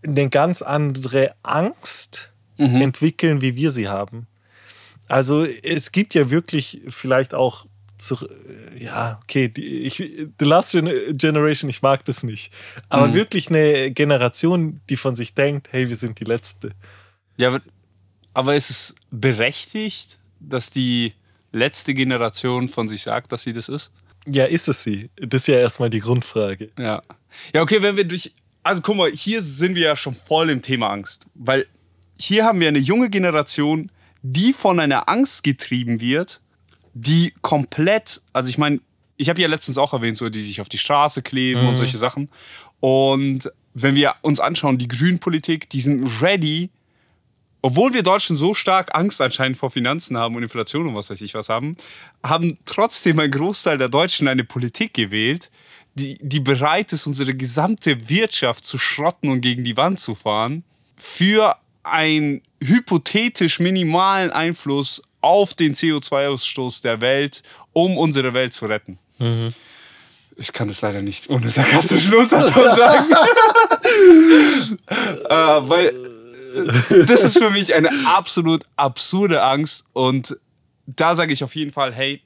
eine 0.03 0.29
ganz 0.29 0.61
andere 0.61 1.33
Angst 1.43 2.31
Mhm. 2.59 2.81
entwickeln, 2.81 3.41
wie 3.41 3.55
wir 3.55 3.71
sie 3.71 3.87
haben. 3.87 4.27
Also 5.07 5.45
es 5.45 5.93
gibt 5.93 6.13
ja 6.13 6.29
wirklich 6.29 6.81
vielleicht 6.89 7.33
auch 7.33 7.65
zu, 8.01 8.17
ja, 8.77 9.19
okay, 9.23 9.49
die, 9.49 9.81
ich, 9.83 9.97
The 9.97 10.45
Last 10.45 10.71
Gen- 10.73 11.15
Generation, 11.17 11.69
ich 11.69 11.81
mag 11.81 12.03
das 12.05 12.23
nicht. 12.23 12.51
Aber 12.89 13.07
Mhm. 13.07 13.13
wirklich 13.13 13.49
eine 13.49 13.91
Generation, 13.91 14.81
die 14.89 14.97
von 14.97 15.15
sich 15.15 15.33
denkt, 15.33 15.67
hey, 15.71 15.89
wir 15.89 15.95
sind 15.95 16.19
die 16.19 16.23
Letzte. 16.25 16.71
Ja, 17.37 17.49
aber, 17.49 17.61
aber 18.33 18.55
ist 18.55 18.69
es 18.69 18.95
berechtigt, 19.11 20.19
dass 20.39 20.71
die 20.71 21.13
letzte 21.51 21.93
Generation 21.93 22.67
von 22.69 22.87
sich 22.87 23.03
sagt, 23.03 23.31
dass 23.31 23.43
sie 23.43 23.53
das 23.53 23.69
ist? 23.69 23.91
Ja, 24.27 24.45
ist 24.45 24.67
es 24.67 24.83
sie? 24.83 25.09
Das 25.15 25.41
ist 25.41 25.47
ja 25.47 25.55
erstmal 25.59 25.89
die 25.89 25.99
Grundfrage. 26.01 26.69
Ja. 26.77 27.01
Ja, 27.53 27.61
okay, 27.61 27.81
wenn 27.81 27.95
wir 27.95 28.03
durch. 28.05 28.33
Also 28.63 28.81
guck 28.81 28.97
mal, 28.97 29.09
hier 29.11 29.41
sind 29.41 29.75
wir 29.75 29.83
ja 29.83 29.95
schon 29.95 30.13
voll 30.15 30.49
im 30.49 30.61
Thema 30.61 30.89
Angst. 30.89 31.25
Weil 31.33 31.65
hier 32.19 32.43
haben 32.43 32.59
wir 32.59 32.67
eine 32.67 32.79
junge 32.79 33.09
Generation, 33.09 33.89
die 34.21 34.51
von 34.51 34.79
einer 34.79 35.07
Angst 35.07 35.43
getrieben 35.43 36.01
wird, 36.01 36.41
die 37.01 37.33
komplett. 37.41 38.21
Also 38.33 38.49
ich 38.49 38.57
meine, 38.57 38.79
ich 39.17 39.29
habe 39.29 39.41
ja 39.41 39.47
letztens 39.47 39.77
auch 39.77 39.93
erwähnt, 39.93 40.17
so 40.17 40.29
die 40.29 40.41
sich 40.41 40.61
auf 40.61 40.69
die 40.69 40.77
Straße 40.77 41.21
kleben 41.21 41.67
und 41.67 41.75
solche 41.75 41.97
Sachen. 41.97 42.29
Und 42.79 43.51
wenn 43.73 43.95
wir 43.95 44.15
uns 44.21 44.39
anschauen, 44.39 44.77
die 44.77 44.87
Grünpolitik, 44.87 45.69
die 45.69 45.81
sind 45.81 46.21
ready, 46.21 46.69
obwohl 47.61 47.93
wir 47.93 48.03
Deutschen 48.03 48.37
so 48.37 48.53
stark 48.53 48.95
Angst 48.95 49.19
anscheinend 49.19 49.57
vor 49.57 49.69
Finanzen 49.69 50.17
haben 50.17 50.35
und 50.35 50.43
Inflation 50.43 50.87
und 50.87 50.95
was 50.95 51.09
weiß 51.09 51.21
ich 51.21 51.33
was 51.33 51.49
haben, 51.49 51.75
haben 52.23 52.57
trotzdem 52.65 53.19
ein 53.19 53.31
Großteil 53.31 53.77
der 53.77 53.89
Deutschen 53.89 54.29
eine 54.29 54.45
Politik 54.45 54.93
gewählt, 54.93 55.51
die, 55.95 56.17
die 56.21 56.39
bereit 56.39 56.93
ist, 56.93 57.05
unsere 57.05 57.35
gesamte 57.35 58.07
Wirtschaft 58.07 58.65
zu 58.65 58.77
schrotten 58.77 59.29
und 59.29 59.41
gegen 59.41 59.65
die 59.65 59.75
Wand 59.75 59.99
zu 59.99 60.15
fahren, 60.15 60.63
für 60.95 61.57
einen 61.83 62.41
hypothetisch 62.63 63.59
minimalen 63.59 64.31
Einfluss 64.31 65.01
auf 65.21 65.53
den 65.53 65.73
CO2-Ausstoß 65.75 66.81
der 66.81 67.01
Welt, 67.01 67.43
um 67.73 67.97
unsere 67.97 68.33
Welt 68.33 68.53
zu 68.53 68.65
retten. 68.67 68.97
Ich 70.37 70.53
kann 70.53 70.67
das 70.69 70.81
leider 70.81 71.01
nicht 71.01 71.29
ohne 71.29 71.49
sarkastischen 71.49 72.13
Unterton 72.15 72.53
sagen. 72.75 73.11
äh, 75.29 75.29
weil 75.29 75.87
äh, 75.87 77.05
das 77.05 77.23
ist 77.23 77.37
für 77.37 77.49
mich 77.49 77.73
eine 77.73 77.89
absolut 78.05 78.63
absurde 78.75 79.43
Angst 79.43 79.85
und 79.93 80.37
da 80.85 81.15
sage 81.15 81.33
ich 81.33 81.43
auf 81.43 81.55
jeden 81.55 81.71
Fall, 81.71 81.93
hey, 81.93 82.21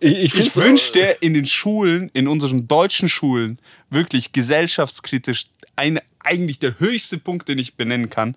Ich, 0.00 0.16
ich 0.18 0.32
find's- 0.32 0.56
wünschte 0.56 1.00
in 1.20 1.34
den 1.34 1.46
Schulen, 1.46 2.10
in 2.14 2.28
unseren 2.28 2.66
deutschen 2.68 3.08
Schulen, 3.08 3.58
wirklich 3.90 4.32
gesellschaftskritisch, 4.32 5.46
eine, 5.76 6.02
eigentlich 6.20 6.58
der 6.60 6.78
höchste 6.80 7.18
Punkt, 7.18 7.48
den 7.48 7.58
ich 7.58 7.74
benennen 7.74 8.08
kann, 8.10 8.36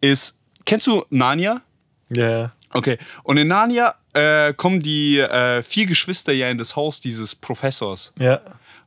ist, 0.00 0.36
kennst 0.64 0.86
du 0.88 1.04
Narnia? 1.10 1.62
Ja. 2.10 2.52
Okay, 2.76 2.98
und 3.22 3.36
in 3.38 3.48
Narnia 3.48 3.94
äh, 4.12 4.52
kommen 4.54 4.80
die 4.82 5.18
äh, 5.18 5.62
vier 5.62 5.86
Geschwister 5.86 6.32
ja 6.32 6.48
in 6.50 6.58
das 6.58 6.76
Haus 6.76 7.00
dieses 7.00 7.34
Professors. 7.34 8.12
Ja. 8.18 8.40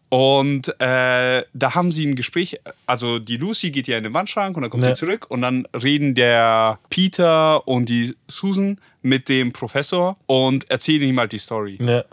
Und 0.10 0.69
äh, 0.80 1.43
da 1.54 1.75
haben 1.75 1.91
sie 1.91 2.08
ein 2.08 2.15
Gespräch, 2.15 2.60
also 2.88 3.19
die 3.19 3.38
Lucy 3.38 3.69
geht 3.69 3.88
ja 3.88 3.97
in 3.97 4.04
den 4.04 4.13
Wandschrank 4.13 4.56
und 4.56 4.63
dann 4.63 4.71
kommt 4.71 4.84
Ja. 4.84 4.89
sie 4.95 4.99
zurück 5.06 5.28
und 5.30 5.41
dann 5.41 5.67
reden 5.73 6.15
der 6.15 6.80
Peter 6.89 7.67
und 7.67 7.89
die 7.89 8.15
Susan 8.28 8.80
mit 9.04 9.30
dem 9.30 9.54
Professor 9.54 10.17
und 10.25 10.69
erzählen 10.71 11.04
ihm 11.10 11.19
halt 11.19 11.32
die 11.32 11.38
Story. 11.38 11.78
Ja. 11.80 12.04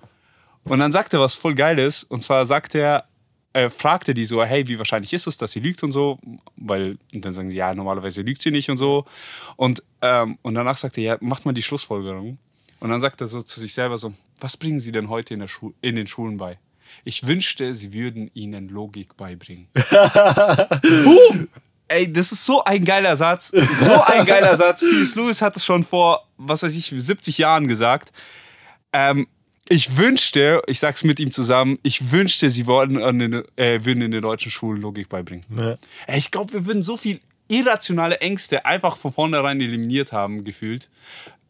Und 0.65 0.81
dann 0.81 0.93
sagt 0.93 1.15
er 1.15 1.21
was 1.21 1.35
voll 1.35 1.55
Geiles. 1.55 2.05
Und 2.05 2.23
zwar 2.23 2.45
sagt 2.45 2.75
er, 2.75 3.05
äh, 3.57 3.71
fragte 3.71 4.13
die 4.13 4.27
so, 4.27 4.45
hey, 4.45 4.69
wie 4.69 4.79
wahrscheinlich 4.79 5.15
ist 5.15 5.27
es, 5.27 5.39
dass 5.39 5.53
sie 5.53 5.61
lügt 5.61 5.83
und 5.83 5.91
so? 5.91 6.19
Weil, 6.57 6.99
und 7.15 7.25
dann 7.25 7.33
sagen 7.33 7.49
sie, 7.49 7.57
ja, 7.57 7.75
normalerweise 7.75 8.21
lügt 8.21 8.43
sie 8.43 8.51
nicht 8.51 8.69
und 8.69 8.77
so. 8.77 9.07
Und, 9.57 9.83
ähm, 10.03 10.39
und 10.43 10.55
danach 10.55 10.77
sagt 10.77 10.99
er, 10.99 11.05
ja, 11.05 11.17
macht 11.21 11.47
mal 11.47 11.55
die 11.55 11.63
Schlussfolgerung. 11.63 12.37
Und 12.81 12.91
dann 12.91 13.01
sagt 13.01 13.23
er 13.23 13.29
so 13.29 13.41
zu 13.43 13.59
sich 13.59 13.73
selber 13.73 13.97
so, 13.97 14.13
was 14.41 14.59
bringen 14.59 14.79
sie 14.79 14.93
denn 14.93 15.09
heute 15.09 15.33
in, 15.33 15.41
der 15.41 15.49
Schu 15.49 15.73
in 15.81 15.97
den 15.97 16.07
Schulen 16.07 16.37
bei? 16.37 16.59
Ich 17.05 17.27
wünschte, 17.27 17.75
sie 17.75 17.95
würden 17.95 18.31
ihnen 18.35 18.69
Logik 18.69 19.17
beibringen. 19.17 19.69
Boom! 20.83 21.49
Ey, 21.89 22.13
das 22.13 22.33
ist 22.33 22.45
so 22.45 22.63
ein 22.63 22.85
geiler 22.85 23.17
Satz. 23.17 23.49
So 23.49 24.03
ein 24.03 24.27
geiler 24.27 24.57
Satz. 24.57 24.81
C.S. 24.81 25.15
Lewis 25.15 25.41
hat 25.41 25.57
es 25.57 25.65
schon 25.65 25.83
vor, 25.83 26.29
was 26.37 26.63
weiß 26.63 26.75
ich, 26.75 26.93
70 26.95 27.39
Jahren 27.39 27.69
gesagt. 27.69 28.13
Ähm, 28.93 29.29
ich 29.69 29.97
wünschte, 29.97 30.63
ich 30.67 30.79
sag's 30.79 31.05
mit 31.05 31.19
ihm 31.19 31.33
zusammen, 31.33 31.79
ich 31.83 32.13
wünschte, 32.13 32.51
sie 32.51 32.67
wollten 32.67 33.03
an 33.03 33.19
den, 33.19 33.43
äh, 33.57 33.85
würden 33.85 34.03
in 34.03 34.11
den 34.11 34.23
deutschen 34.23 34.51
Schulen 34.51 34.81
Logik 34.81 35.09
beibringen. 35.09 35.45
Ja. 35.57 35.77
Ey, 36.07 36.19
Ich 36.19 36.31
glaube, 36.31 36.53
wir 36.53 36.67
würden 36.67 36.83
so 36.83 36.97
viel 36.97 37.21
irrationale 37.49 38.19
Ängste 38.21 38.65
einfach 38.65 38.97
von 38.97 39.13
vornherein 39.13 39.61
eliminiert 39.61 40.13
haben, 40.13 40.45
gefühlt, 40.45 40.89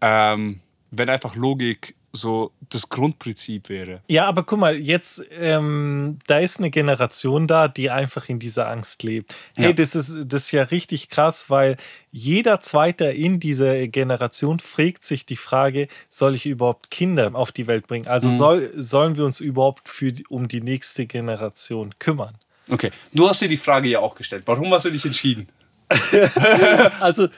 ähm, 0.00 0.60
wenn 0.90 1.08
einfach 1.08 1.34
Logik 1.36 1.94
so 2.16 2.50
das 2.70 2.88
Grundprinzip 2.88 3.68
wäre. 3.68 4.00
Ja, 4.08 4.24
aber 4.26 4.42
guck 4.42 4.58
mal, 4.58 4.74
jetzt, 4.76 5.22
ähm, 5.38 6.18
da 6.26 6.38
ist 6.38 6.58
eine 6.58 6.70
Generation 6.70 7.46
da, 7.46 7.68
die 7.68 7.90
einfach 7.90 8.28
in 8.28 8.38
dieser 8.38 8.68
Angst 8.68 9.02
lebt. 9.02 9.34
Hey, 9.56 9.66
Ja. 9.66 9.72
das, 9.72 9.94
ist, 9.94 10.12
das 10.26 10.44
ist 10.44 10.50
ja 10.52 10.62
richtig 10.64 11.08
krass, 11.08 11.48
weil 11.50 11.76
jeder 12.10 12.60
Zweite 12.60 13.04
in 13.06 13.38
dieser 13.38 13.86
Generation 13.88 14.58
fragt 14.58 15.04
sich 15.04 15.26
die 15.26 15.36
Frage, 15.36 15.86
soll 16.08 16.34
ich 16.34 16.46
überhaupt 16.46 16.90
Kinder 16.90 17.30
auf 17.34 17.52
die 17.52 17.66
Welt 17.66 17.86
bringen? 17.86 18.06
Also 18.08 18.28
soll, 18.30 18.72
sollen 18.74 19.16
wir 19.16 19.24
uns 19.24 19.40
überhaupt 19.40 19.88
für, 19.88 20.12
um 20.28 20.48
die 20.48 20.62
nächste 20.62 21.06
Generation 21.06 21.94
kümmern? 21.98 22.36
Okay, 22.68 22.90
du 23.12 23.28
hast 23.28 23.42
dir 23.42 23.48
die 23.48 23.56
Frage 23.56 23.88
ja 23.88 24.00
auch 24.00 24.14
gestellt. 24.16 24.42
Warum 24.46 24.72
hast 24.72 24.86
du 24.86 24.90
dich 24.90 25.04
entschieden? 25.04 25.46
Also, 27.00 27.28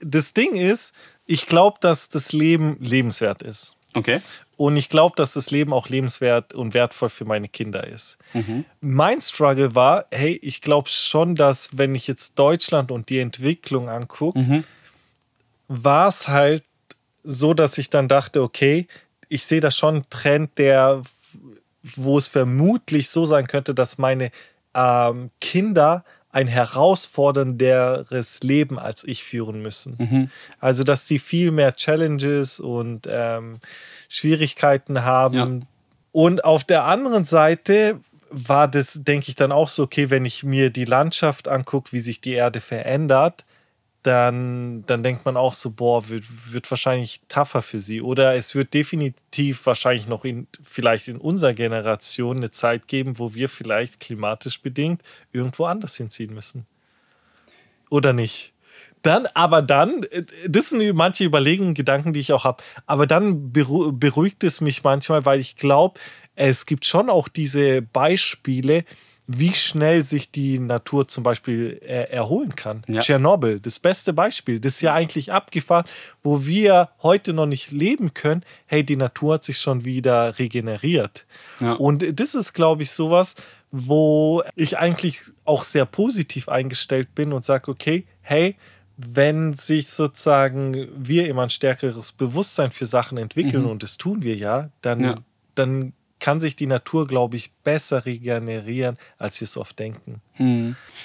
das 0.00 0.32
Ding 0.32 0.54
ist, 0.54 0.94
ich 1.30 1.46
glaube, 1.46 1.78
dass 1.80 2.08
das 2.08 2.32
Leben 2.32 2.76
lebenswert 2.80 3.42
ist. 3.42 3.76
Okay. 3.94 4.20
Und 4.56 4.76
ich 4.76 4.88
glaube, 4.88 5.14
dass 5.14 5.34
das 5.34 5.52
Leben 5.52 5.72
auch 5.72 5.88
lebenswert 5.88 6.54
und 6.54 6.74
wertvoll 6.74 7.08
für 7.08 7.24
meine 7.24 7.48
Kinder 7.48 7.86
ist. 7.86 8.18
Mein 8.80 9.20
Struggle 9.20 9.76
war, 9.76 10.06
hey, 10.10 10.40
ich 10.42 10.60
glaube 10.60 10.88
schon, 10.88 11.36
dass 11.36 11.78
wenn 11.78 11.94
ich 11.94 12.08
jetzt 12.08 12.36
Deutschland 12.36 12.90
und 12.90 13.08
die 13.10 13.20
Entwicklung 13.20 13.88
angucke, 13.88 14.40
war 15.68 16.08
es 16.08 16.26
halt 16.26 16.64
so, 17.22 17.54
dass 17.54 17.78
ich 17.78 17.90
dann 17.90 18.08
dachte, 18.08 18.42
okay, 18.42 18.88
ich 19.28 19.44
sehe 19.44 19.60
da 19.60 19.70
schon 19.70 19.94
einen 19.94 20.10
Trend, 20.10 20.58
der, 20.58 21.02
wo 21.94 22.18
es 22.18 22.26
vermutlich 22.26 23.08
so 23.08 23.24
sein 23.24 23.46
könnte, 23.46 23.72
dass 23.72 23.98
meine 23.98 24.32
ähm, 24.74 25.30
Kinder 25.40 26.04
ein 26.32 26.46
herausfordernderes 26.46 28.42
Leben 28.42 28.78
als 28.78 29.04
ich 29.04 29.24
führen 29.24 29.62
müssen. 29.62 29.96
Also, 30.60 30.84
dass 30.84 31.06
die 31.06 31.18
viel 31.18 31.50
mehr 31.50 31.74
Challenges 31.74 32.60
und 32.60 33.08
ähm, 33.10 33.58
Schwierigkeiten 34.08 35.04
haben. 35.04 35.34
Ja. 35.34 35.66
Und 36.12 36.44
auf 36.44 36.64
der 36.64 36.84
anderen 36.84 37.24
Seite 37.24 38.00
war 38.30 38.68
das, 38.68 39.00
denke 39.02 39.28
ich, 39.28 39.36
dann 39.36 39.52
auch 39.52 39.68
so, 39.68 39.82
okay, 39.82 40.10
wenn 40.10 40.24
ich 40.24 40.44
mir 40.44 40.70
die 40.70 40.84
Landschaft 40.84 41.48
angucke, 41.48 41.92
wie 41.92 42.00
sich 42.00 42.20
die 42.20 42.32
Erde 42.32 42.60
verändert, 42.60 43.44
dann, 44.02 44.84
dann 44.86 45.02
denkt 45.02 45.24
man 45.24 45.36
auch 45.36 45.52
so, 45.52 45.70
boah, 45.70 46.08
wird, 46.08 46.24
wird 46.52 46.70
wahrscheinlich 46.70 47.20
tougher 47.28 47.62
für 47.62 47.80
sie. 47.80 48.00
Oder 48.00 48.34
es 48.34 48.54
wird 48.54 48.72
definitiv 48.72 49.66
wahrscheinlich 49.66 50.08
noch 50.08 50.24
in, 50.24 50.46
vielleicht 50.62 51.08
in 51.08 51.18
unserer 51.18 51.52
Generation 51.52 52.38
eine 52.38 52.50
Zeit 52.50 52.88
geben, 52.88 53.18
wo 53.18 53.34
wir 53.34 53.48
vielleicht 53.48 54.00
klimatisch 54.00 54.62
bedingt 54.62 55.02
irgendwo 55.32 55.66
anders 55.66 55.96
hinziehen 55.96 56.32
müssen. 56.32 56.66
Oder 57.90 58.12
nicht? 58.12 58.54
Dann, 59.02 59.26
aber 59.34 59.62
dann, 59.62 60.02
äh, 60.04 60.24
das 60.46 60.70
sind 60.70 60.94
manche 60.94 61.24
Überlegungen, 61.24 61.74
Gedanken, 61.74 62.12
die 62.12 62.20
ich 62.20 62.32
auch 62.32 62.44
habe, 62.44 62.62
aber 62.86 63.06
dann 63.06 63.52
beru 63.52 63.92
beruhigt 63.92 64.44
es 64.44 64.60
mich 64.60 64.82
manchmal, 64.82 65.24
weil 65.24 65.40
ich 65.40 65.56
glaube, 65.56 65.98
es 66.36 66.66
gibt 66.66 66.86
schon 66.86 67.10
auch 67.10 67.28
diese 67.28 67.82
Beispiele, 67.82 68.84
wie 69.32 69.54
schnell 69.54 70.04
sich 70.04 70.32
die 70.32 70.58
Natur 70.58 71.06
zum 71.06 71.22
Beispiel 71.22 71.80
äh, 71.82 72.10
erholen 72.10 72.56
kann. 72.56 72.82
Ja. 72.88 73.00
Tschernobyl, 73.00 73.60
das 73.60 73.78
beste 73.78 74.12
Beispiel. 74.12 74.58
Das 74.58 74.74
ist 74.74 74.80
ja 74.80 74.92
eigentlich 74.92 75.30
abgefahren, 75.30 75.86
wo 76.24 76.46
wir 76.46 76.88
heute 77.04 77.32
noch 77.32 77.46
nicht 77.46 77.70
leben 77.70 78.12
können. 78.12 78.42
Hey, 78.66 78.82
die 78.82 78.96
Natur 78.96 79.34
hat 79.34 79.44
sich 79.44 79.58
schon 79.58 79.84
wieder 79.84 80.36
regeneriert. 80.40 81.26
Ja. 81.60 81.74
Und 81.74 82.18
das 82.18 82.34
ist, 82.34 82.54
glaube 82.54 82.82
ich, 82.82 82.90
sowas, 82.90 83.36
wo 83.70 84.42
ich 84.56 84.78
eigentlich 84.78 85.20
auch 85.44 85.62
sehr 85.62 85.86
positiv 85.86 86.48
eingestellt 86.48 87.14
bin 87.14 87.32
und 87.32 87.44
sage, 87.44 87.70
okay, 87.70 88.06
hey, 88.22 88.56
wenn 88.96 89.54
sich 89.54 89.90
sozusagen 89.90 90.88
wir 90.96 91.28
immer 91.28 91.44
ein 91.44 91.50
stärkeres 91.50 92.10
Bewusstsein 92.10 92.72
für 92.72 92.86
Sachen 92.86 93.16
entwickeln, 93.16 93.64
und 93.64 93.84
das 93.84 93.96
tun 93.96 94.22
wir 94.22 94.34
ja, 94.34 94.70
dann, 94.82 95.04
Ja. 95.04 95.14
dann 95.54 95.92
kann 96.20 96.40
sich 96.40 96.54
die 96.54 96.66
Natur, 96.66 97.06
glaube 97.06 97.36
ich, 97.36 97.52
besser 97.64 98.06
regenerieren, 98.06 98.96
als 99.18 99.40
wir 99.40 99.46
es 99.46 99.56
oft 99.56 99.78
denken. 99.78 100.20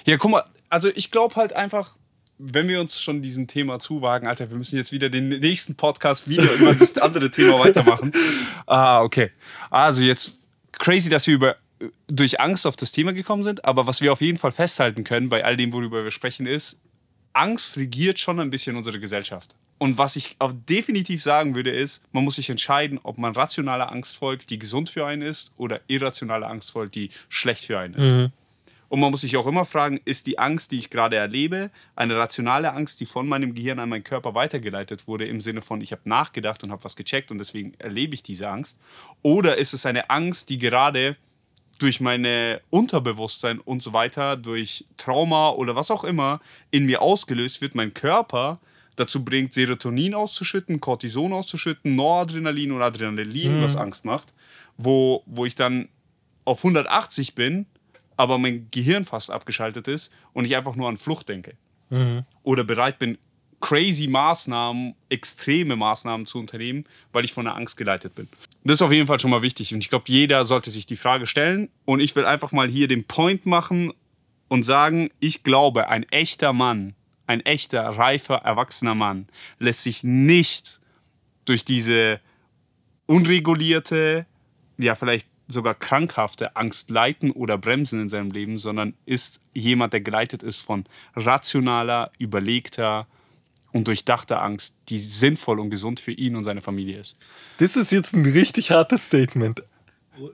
Ja, 0.06 0.18
guck 0.18 0.32
mal, 0.32 0.44
also 0.70 0.90
ich 0.94 1.12
glaube 1.12 1.36
halt 1.36 1.54
einfach, 1.54 1.96
wenn 2.38 2.68
wir 2.68 2.82
uns 2.82 3.00
schon 3.00 3.22
diesem 3.22 3.48
Thema 3.48 3.80
zuwagen, 3.80 4.28
Alter, 4.28 4.50
wir 4.50 4.58
müssen 4.58 4.76
jetzt 4.76 4.92
wieder 4.92 5.10
den 5.10 5.30
nächsten 5.30 5.76
Podcast 5.76 6.28
wieder 6.28 6.52
über 6.54 6.74
das 6.74 6.98
andere 7.00 7.32
Thema 7.32 7.60
weitermachen. 7.60 8.12
Ah, 8.66 9.02
okay. 9.02 9.32
Also 9.70 10.02
jetzt 10.02 10.34
crazy, 10.74 11.10
dass 11.10 11.28
wir 11.28 11.36
über 11.36 11.56
durch 12.08 12.40
Angst 12.40 12.66
auf 12.66 12.76
das 12.76 12.92
Thema 12.92 13.14
gekommen 13.14 13.44
sind, 13.44 13.66
aber 13.66 13.86
was 13.86 14.02
wir 14.02 14.14
auf 14.14 14.22
jeden 14.22 14.38
Fall 14.38 14.52
festhalten 14.52 15.04
können 15.04 15.30
bei 15.30 15.44
all 15.44 15.58
dem, 15.58 15.74
worüber 15.74 16.04
wir 16.04 16.12
sprechen, 16.12 16.46
ist, 16.46 16.80
Angst 17.36 17.78
regiert 17.78 18.18
schon 18.18 18.40
ein 18.40 18.50
bisschen 18.50 18.76
unsere 18.76 19.00
Gesellschaft. 19.00 19.56
Und 19.78 19.98
was 19.98 20.16
ich 20.16 20.38
auch 20.40 20.54
definitiv 20.70 21.22
sagen 21.22 21.54
würde, 21.54 21.70
ist, 21.70 22.02
man 22.14 22.24
muss 22.24 22.38
sich 22.38 22.50
entscheiden, 22.50 22.98
ob 23.04 23.18
man 23.18 23.34
rationaler 23.34 23.92
Angst 23.92 24.16
folgt, 24.16 24.50
die 24.50 24.58
gesund 24.58 24.90
für 24.90 25.06
einen 25.06 25.22
ist, 25.22 25.52
oder 25.58 25.82
irrationaler 25.88 26.50
Angst 26.50 26.72
folgt, 26.72 26.96
die 26.96 27.10
schlecht 27.28 27.66
für 27.66 27.78
einen 27.78 27.94
ist. 27.96 28.32
Und 28.88 29.00
man 29.02 29.12
muss 29.12 29.22
sich 29.22 29.36
auch 29.36 29.48
immer 29.48 29.66
fragen, 29.66 30.00
ist 30.06 30.28
die 30.28 30.40
Angst, 30.40 30.72
die 30.72 30.78
ich 30.78 30.90
gerade 30.90 31.18
erlebe, 31.18 31.72
eine 31.98 32.16
rationale 32.16 32.72
Angst, 32.72 33.02
die 33.02 33.06
von 33.06 33.28
meinem 33.28 33.54
Gehirn 33.54 33.80
an 33.80 33.90
meinen 33.90 34.06
Körper 34.06 34.34
weitergeleitet 34.36 35.08
wurde, 35.08 35.26
im 35.26 35.42
Sinne 35.42 35.62
von, 35.62 35.82
ich 35.82 35.92
habe 35.92 36.04
nachgedacht 36.06 36.64
und 36.64 36.72
habe 36.72 36.86
was 36.86 36.96
gecheckt 36.96 37.32
und 37.32 37.40
deswegen 37.40 37.74
erlebe 37.80 38.14
ich 38.14 38.24
diese 38.24 38.48
Angst? 38.48 38.78
Oder 39.24 39.58
ist 39.58 39.74
es 39.74 39.86
eine 39.86 40.10
Angst, 40.10 40.50
die 40.50 40.60
gerade 40.60 41.18
durch 41.80 42.00
meine 42.00 42.62
Unterbewusstsein 42.70 43.60
und 43.60 43.84
so 43.84 43.94
weiter, 43.94 44.38
durch 44.38 44.86
Trauma 44.98 45.50
oder 45.50 45.76
was 45.76 45.92
auch 45.92 46.04
immer 46.04 46.40
in 46.72 46.86
mir 46.86 47.02
ausgelöst 47.02 47.62
wird, 47.62 47.76
mein 47.76 47.94
Körper 47.94 48.60
dazu 48.96 49.26
bringt, 49.26 49.54
Serotonin 49.54 50.14
auszuschütten, 50.14 50.80
Cortison 50.80 51.34
auszuschütten, 51.34 51.96
Noradrenalin 51.96 52.72
oder 52.72 52.86
Adrenalin, 52.86 53.62
was 53.62 53.76
Angst 53.76 54.06
macht, 54.06 54.34
wo, 54.78 55.24
wo 55.26 55.46
ich 55.46 55.56
dann 55.56 55.90
auf 56.46 56.60
180 56.60 57.36
bin, 57.36 57.66
aber 58.16 58.38
mein 58.38 58.68
Gehirn 58.72 59.04
fast 59.04 59.30
abgeschaltet 59.32 59.90
ist 59.90 60.12
und 60.32 60.46
ich 60.46 60.56
einfach 60.56 60.76
nur 60.76 60.88
an 60.88 60.96
Flucht 60.96 61.28
denke. 61.28 61.56
Oder 62.44 62.64
bereit 62.64 63.00
bin, 63.00 63.18
crazy 63.60 64.08
Maßnahmen, 64.08 64.96
extreme 65.10 65.76
Maßnahmen 65.76 66.26
zu 66.26 66.40
unternehmen, 66.40 66.86
weil 67.12 67.26
ich 67.26 67.34
von 67.34 67.46
der 67.46 67.56
Angst 67.56 67.76
geleitet 67.78 68.16
bin. 68.16 68.30
Das 68.66 68.80
ist 68.80 68.82
auf 68.82 68.92
jeden 68.92 69.06
Fall 69.06 69.20
schon 69.20 69.30
mal 69.30 69.44
wichtig. 69.44 69.76
Und 69.76 69.80
ich 69.80 69.90
glaube, 69.90 70.06
jeder 70.08 70.44
sollte 70.44 70.72
sich 70.72 70.88
die 70.88 70.96
Frage 70.96 71.28
stellen. 71.28 71.70
Und 71.86 72.00
ich 72.00 72.16
will 72.16 72.26
einfach 72.26 72.52
mal 72.52 72.68
hier 72.68 72.88
den 72.88 73.04
Point 73.04 73.46
machen 73.46 73.94
und 74.48 74.64
sagen, 74.64 75.12
ich 75.20 75.44
glaube, 75.44 75.88
ein 75.88 76.02
echter 76.10 76.52
Mann, 76.52 76.96
ein 77.28 77.42
echter, 77.42 77.84
reifer, 77.84 78.38
erwachsener 78.38 78.96
Mann 78.96 79.28
lässt 79.60 79.84
sich 79.84 80.04
nicht 80.04 80.82
durch 81.46 81.64
diese 81.64 82.20
unregulierte, 83.06 84.26
ja 84.80 84.96
vielleicht 84.96 85.28
sogar 85.48 85.76
krankhafte 85.76 86.56
Angst 86.56 86.90
leiten 86.90 87.30
oder 87.30 87.60
bremsen 87.60 88.02
in 88.02 88.10
seinem 88.10 88.32
Leben, 88.32 88.58
sondern 88.58 88.96
ist 89.06 89.42
jemand, 89.54 89.94
der 89.94 90.02
geleitet 90.02 90.42
ist 90.42 90.60
von 90.60 90.86
rationaler, 91.16 92.12
überlegter 92.18 93.06
und 93.76 93.88
durchdachter 93.88 94.42
Angst, 94.42 94.76
die 94.88 95.00
sinnvoll 95.00 95.60
und 95.60 95.70
gesund 95.70 96.00
für 96.00 96.14
ihn 96.14 96.38
und 96.38 96.46
seine 96.46 96.62
Familie 96.62 96.98
ist. 96.98 97.18
Das 97.58 97.76
ist 97.76 97.92
jetzt 97.92 98.16
ein 98.16 98.26
richtig 98.26 98.72
hartes 98.72 99.06
Statement. 99.06 99.64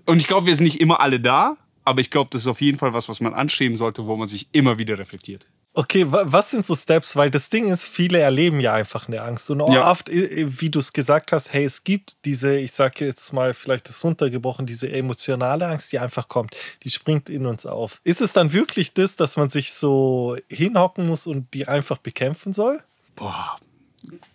Und 0.06 0.20
ich 0.20 0.28
glaube, 0.28 0.46
wir 0.46 0.56
sind 0.56 0.66
nicht 0.66 0.80
immer 0.80 1.00
alle 1.00 1.20
da, 1.20 1.58
aber 1.84 2.02
ich 2.02 2.12
glaube, 2.12 2.30
das 2.32 2.44
ist 2.44 2.48
auf 2.48 2.62
jeden 2.62 2.78
Fall 2.78 2.94
was, 2.94 3.10
was 3.10 3.20
man 3.20 3.34
anstreben 3.34 3.78
sollte, 3.78 4.06
wo 4.06 4.16
man 4.16 4.28
sich 4.28 4.48
immer 4.52 4.78
wieder 4.78 5.00
reflektiert. 5.00 5.48
Okay, 5.74 6.06
was 6.08 6.52
sind 6.52 6.66
so 6.66 6.76
Steps? 6.76 7.16
Weil 7.16 7.32
das 7.32 7.50
Ding 7.50 7.72
ist, 7.72 7.88
viele 7.88 8.20
erleben 8.20 8.60
ja 8.60 8.74
einfach 8.74 9.08
eine 9.08 9.22
Angst. 9.22 9.50
Und 9.50 9.62
Ja. 9.72 9.90
oft, 9.90 10.12
wie 10.12 10.70
du 10.70 10.80
es 10.80 10.94
gesagt 10.94 11.32
hast, 11.32 11.52
hey, 11.54 11.64
es 11.64 11.84
gibt 11.84 12.18
diese, 12.26 12.58
ich 12.58 12.74
sage 12.74 13.06
jetzt 13.06 13.32
mal, 13.32 13.54
vielleicht 13.54 13.88
ist 13.90 14.04
runtergebrochen, 14.04 14.66
diese 14.68 14.92
emotionale 14.92 15.66
Angst, 15.66 15.92
die 15.94 15.98
einfach 15.98 16.28
kommt. 16.28 16.56
Die 16.84 16.92
springt 16.92 17.30
in 17.30 17.46
uns 17.48 17.66
auf. 17.66 18.02
Ist 18.04 18.22
es 18.22 18.34
dann 18.34 18.54
wirklich 18.54 18.94
das, 18.94 19.16
dass 19.16 19.38
man 19.38 19.50
sich 19.50 19.72
so 19.74 20.38
hinhocken 20.50 21.08
muss 21.08 21.26
und 21.26 21.52
die 21.54 21.68
einfach 21.68 21.98
bekämpfen 21.98 22.54
soll? 22.54 22.84
Boah. 23.22 23.56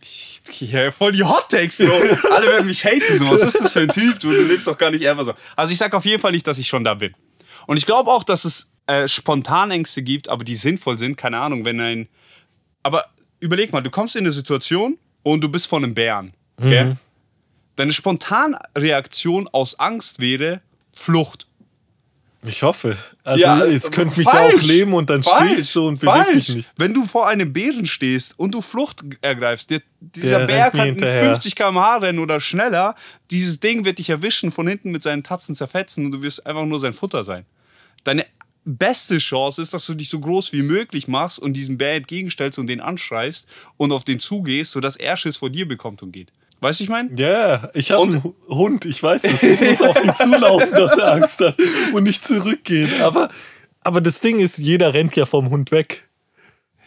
Ich, 0.01 0.41
hier, 0.49 0.93
voll 0.93 1.11
die 1.11 1.25
Hot 1.25 1.49
Takes, 1.49 1.77
Bro. 1.77 1.91
Alle 2.31 2.47
werden 2.47 2.69
mich 2.69 2.85
haten. 2.85 3.19
So. 3.19 3.29
Was 3.33 3.43
ist 3.43 3.61
das 3.61 3.73
für 3.73 3.81
ein 3.81 3.89
Typ? 3.89 4.21
Du, 4.21 4.31
lebst 4.31 4.69
doch 4.69 4.79
gar 4.79 4.93
nicht 4.93 5.07
einfach 5.09 5.25
so. 5.25 5.35
Also 5.57 5.73
ich 5.73 5.79
sag 5.79 5.93
auf 5.93 6.05
jeden 6.05 6.21
Fall 6.21 6.31
nicht, 6.31 6.47
dass 6.47 6.57
ich 6.59 6.69
schon 6.69 6.85
da 6.85 6.95
bin. 6.95 7.13
Und 7.67 7.79
ich 7.79 7.85
glaube 7.85 8.13
auch, 8.13 8.23
dass 8.23 8.45
es 8.45 8.71
äh, 8.87 9.09
Spontanängste 9.09 10.03
gibt, 10.03 10.29
aber 10.29 10.45
die 10.45 10.55
sinnvoll 10.55 11.01
sind. 11.01 11.17
Keine 11.17 11.41
Ahnung, 11.41 11.65
wenn 11.65 11.81
ein. 11.81 12.09
Aber 12.85 13.07
überleg 13.41 13.73
mal, 13.73 13.81
du 13.81 13.91
kommst 13.91 14.15
in 14.15 14.21
eine 14.21 14.31
Situation 14.31 14.99
und 15.25 15.43
du 15.43 15.49
bist 15.49 15.67
vor 15.67 15.79
einem 15.79 15.93
Bären. 15.93 16.33
Okay? 16.57 16.95
Deine 17.75 17.93
Spontanreaktion 17.93 19.49
aus 19.49 19.81
Angst 19.81 20.21
wäre 20.21 20.63
Flucht. 20.93 21.46
Ich 22.47 22.63
hoffe. 22.63 22.97
Also 23.25 23.43
Ja, 23.43 23.65
es 23.65 23.91
könnte 23.91 24.19
mich 24.19 24.29
falsch, 24.29 24.55
auch 24.55 24.63
leben 24.63 24.95
und 24.95 25.11
dann 25.11 25.23
falsch, 25.23 25.65
so 25.65 25.87
und 25.87 26.01
bewege 26.01 26.19
mich 26.19 26.27
falsch. 26.27 26.49
nicht. 26.51 26.73
Wenn 26.77 26.95
du 26.95 27.05
vor 27.05 27.27
einem 27.27 27.53
Bären 27.53 27.87
stehst 27.87 28.39
und 28.39 28.53
du 28.53 28.61
Flucht 28.61 29.05
ergreifst, 29.21 29.71
der, 29.71 29.83
dieser 30.01 30.41
Der 30.41 30.47
Bär 30.47 30.71
kann 30.71 30.81
mit 30.81 30.87
hinterher. 31.01 31.25
50 31.25 31.57
km/h 31.57 31.97
rennen 31.99 32.19
oder 32.19 32.41
schneller. 32.41 32.95
Dieses 33.31 33.61
Ding 33.61 33.85
wird 33.85 33.99
dich 33.99 34.11
erwischen, 34.11 34.53
von 34.53 34.67
hinten 34.69 34.91
mit 34.91 35.03
seinen 35.03 35.23
Tatzen 35.23 35.55
zerfetzen 35.55 36.07
und 36.07 36.13
du 36.13 36.23
wirst 36.23 36.47
einfach 36.47 36.65
nur 36.65 36.81
sein 36.81 36.93
Futter 36.93 37.25
sein. 37.25 37.45
Deine 38.05 38.27
beste 38.65 39.19
Chance 39.19 39.63
ist, 39.63 39.73
dass 39.75 39.87
du 39.87 39.95
dich 39.95 40.09
so 40.09 40.19
groß 40.19 40.53
wie 40.53 40.63
möglich 40.63 41.07
machst 41.09 41.39
und 41.39 41.55
diesem 41.55 41.79
Bär 41.79 41.95
entgegenstellst 41.95 42.59
und 42.59 42.67
den 42.67 42.81
anschreist 42.81 43.49
und 43.77 43.93
auf 43.93 44.05
den 44.05 44.19
zugehst, 44.19 44.73
sodass 44.73 44.97
er 44.97 45.17
Schiss 45.17 45.37
vor 45.37 45.51
dir 45.51 45.67
bekommt 45.69 46.03
und 46.03 46.13
geht. 46.13 46.33
Weißt 46.61 46.81
du, 46.81 46.85
ich 46.85 46.91
meine? 46.91 47.11
Ja, 47.15 47.71
ich 47.75 47.91
habe 47.91 48.03
einen 48.05 48.35
Hund, 48.49 48.85
ich 48.87 49.03
weiß 49.03 49.25
es. 49.25 49.43
Ich 49.43 49.61
muss 49.61 49.83
auf 49.83 50.03
ihn 50.03 50.15
zulaufen, 50.15 50.71
dass 50.71 50.97
er 50.97 51.13
Angst 51.13 51.41
hat 51.41 51.57
und 51.93 52.03
nicht 52.05 52.25
zurückgehen. 52.25 53.03
Aber, 53.03 53.29
aber 53.83 54.01
das 54.01 54.21
Ding 54.21 54.39
ist, 54.39 54.59
jeder 54.59 54.95
rennt 54.95 55.17
ja 55.17 55.27
vom 55.27 55.51
Hund 55.51 55.71
weg. 55.71 56.09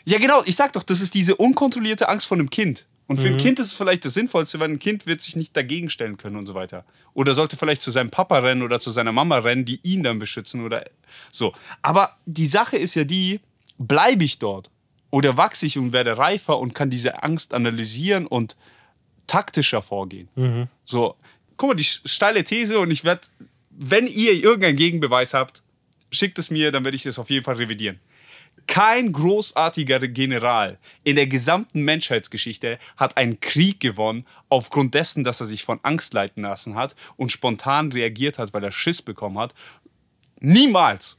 Ja, 0.05 0.17
genau. 0.17 0.41
Ich 0.45 0.55
sag 0.55 0.73
doch, 0.73 0.83
das 0.83 1.01
ist 1.01 1.13
diese 1.13 1.35
unkontrollierte 1.35 2.09
Angst 2.09 2.25
von 2.27 2.39
einem 2.39 2.49
Kind. 2.49 2.87
Und 3.07 3.17
für 3.19 3.27
Mhm. 3.27 3.35
ein 3.35 3.39
Kind 3.39 3.59
ist 3.59 3.67
es 3.67 3.73
vielleicht 3.73 4.05
das 4.05 4.13
Sinnvollste, 4.13 4.59
weil 4.59 4.69
ein 4.69 4.79
Kind 4.79 5.05
wird 5.07 5.21
sich 5.21 5.35
nicht 5.35 5.55
dagegen 5.55 5.89
stellen 5.89 6.17
können 6.17 6.35
und 6.35 6.45
so 6.47 6.53
weiter. 6.55 6.83
Oder 7.13 7.33
sollte 7.35 7.57
vielleicht 7.57 7.81
zu 7.81 7.91
seinem 7.91 8.09
Papa 8.11 8.37
rennen 8.39 8.61
oder 8.63 8.79
zu 8.79 8.91
seiner 8.91 9.11
Mama 9.11 9.37
rennen, 9.39 9.65
die 9.65 9.79
ihn 9.83 10.03
dann 10.03 10.19
beschützen 10.19 10.63
oder 10.63 10.85
so. 11.31 11.53
Aber 11.81 12.17
die 12.25 12.45
Sache 12.47 12.77
ist 12.77 12.95
ja 12.95 13.03
die, 13.03 13.39
bleibe 13.79 14.23
ich 14.23 14.37
dort 14.39 14.69
oder 15.09 15.37
wachse 15.37 15.65
ich 15.65 15.77
und 15.77 15.91
werde 15.91 16.17
reifer 16.19 16.59
und 16.59 16.75
kann 16.75 16.89
diese 16.91 17.23
Angst 17.23 17.53
analysieren 17.55 18.27
und 18.27 18.57
taktischer 19.29 19.81
vorgehen. 19.81 20.27
So, 20.85 21.15
guck 21.57 21.69
mal, 21.69 21.75
die 21.75 21.83
steile 21.83 22.43
These 22.43 22.79
und 22.79 22.91
ich 22.91 23.03
werde, 23.03 23.27
wenn 23.69 24.07
ihr 24.07 24.33
irgendeinen 24.33 24.77
Gegenbeweis 24.77 25.33
habt, 25.33 25.61
schickt 26.11 26.39
es 26.39 26.49
mir, 26.49 26.71
dann 26.71 26.83
werde 26.83 26.95
ich 26.95 27.03
das 27.03 27.19
auf 27.19 27.29
jeden 27.29 27.45
Fall 27.45 27.55
revidieren. 27.55 27.99
Kein 28.67 29.11
großartiger 29.11 29.99
General 29.99 30.77
in 31.03 31.15
der 31.15 31.27
gesamten 31.27 31.83
Menschheitsgeschichte 31.83 32.77
hat 32.97 33.17
einen 33.17 33.39
Krieg 33.39 33.79
gewonnen, 33.79 34.25
aufgrund 34.49 34.93
dessen, 34.93 35.23
dass 35.23 35.39
er 35.39 35.47
sich 35.47 35.63
von 35.63 35.79
Angst 35.83 36.13
leiten 36.13 36.43
lassen 36.43 36.75
hat 36.75 36.95
und 37.15 37.31
spontan 37.31 37.91
reagiert 37.91 38.37
hat, 38.37 38.53
weil 38.53 38.63
er 38.63 38.71
Schiss 38.71 39.01
bekommen 39.01 39.37
hat. 39.39 39.53
Niemals. 40.39 41.17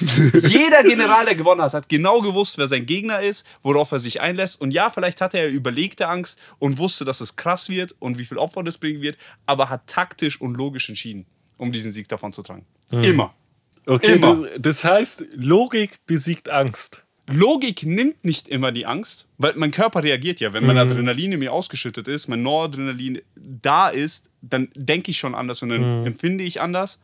Jeder 0.00 0.82
General, 0.82 1.24
der 1.24 1.34
gewonnen 1.34 1.62
hat, 1.62 1.74
hat 1.74 1.88
genau 1.88 2.20
gewusst, 2.20 2.58
wer 2.58 2.68
sein 2.68 2.86
Gegner 2.86 3.20
ist, 3.20 3.46
worauf 3.62 3.92
er 3.92 4.00
sich 4.00 4.20
einlässt. 4.20 4.60
Und 4.60 4.72
ja, 4.72 4.90
vielleicht 4.90 5.20
hatte 5.20 5.38
er 5.38 5.48
überlegte 5.48 6.08
Angst 6.08 6.38
und 6.58 6.78
wusste, 6.78 7.04
dass 7.04 7.20
es 7.20 7.36
krass 7.36 7.68
wird 7.68 7.94
und 7.98 8.18
wie 8.18 8.24
viel 8.24 8.38
Opfer 8.38 8.62
das 8.62 8.78
bringen 8.78 9.02
wird, 9.02 9.16
aber 9.46 9.68
hat 9.68 9.86
taktisch 9.86 10.40
und 10.40 10.54
logisch 10.54 10.88
entschieden, 10.88 11.26
um 11.56 11.72
diesen 11.72 11.92
Sieg 11.92 12.08
davon 12.08 12.32
zu 12.32 12.42
tragen. 12.42 12.66
Immer. 12.90 13.34
Okay, 13.86 14.14
Immer. 14.14 14.48
das, 14.48 14.50
das 14.58 14.84
heißt, 14.84 15.24
Logik 15.34 16.04
besiegt 16.06 16.48
Angst. 16.48 17.04
Logik 17.26 17.84
nimmt 17.84 18.24
nicht 18.24 18.48
immer 18.48 18.72
die 18.72 18.86
Angst, 18.86 19.26
weil 19.38 19.54
mein 19.54 19.70
Körper 19.70 20.02
reagiert 20.02 20.40
ja. 20.40 20.52
Wenn 20.52 20.66
mein 20.66 20.78
Adrenalin 20.78 21.32
in 21.32 21.38
mir 21.38 21.52
ausgeschüttet 21.52 22.08
ist, 22.08 22.26
mein 22.28 22.42
Noradrenalin 22.42 23.22
da 23.36 23.88
ist, 23.88 24.30
dann 24.42 24.68
denke 24.74 25.12
ich 25.12 25.18
schon 25.18 25.34
anders 25.34 25.62
und 25.62 25.68
dann 25.68 26.06
empfinde 26.06 26.42
ich 26.42 26.60
anders. 26.60 26.98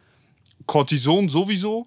Cortison 0.67 1.29
sowieso. 1.29 1.87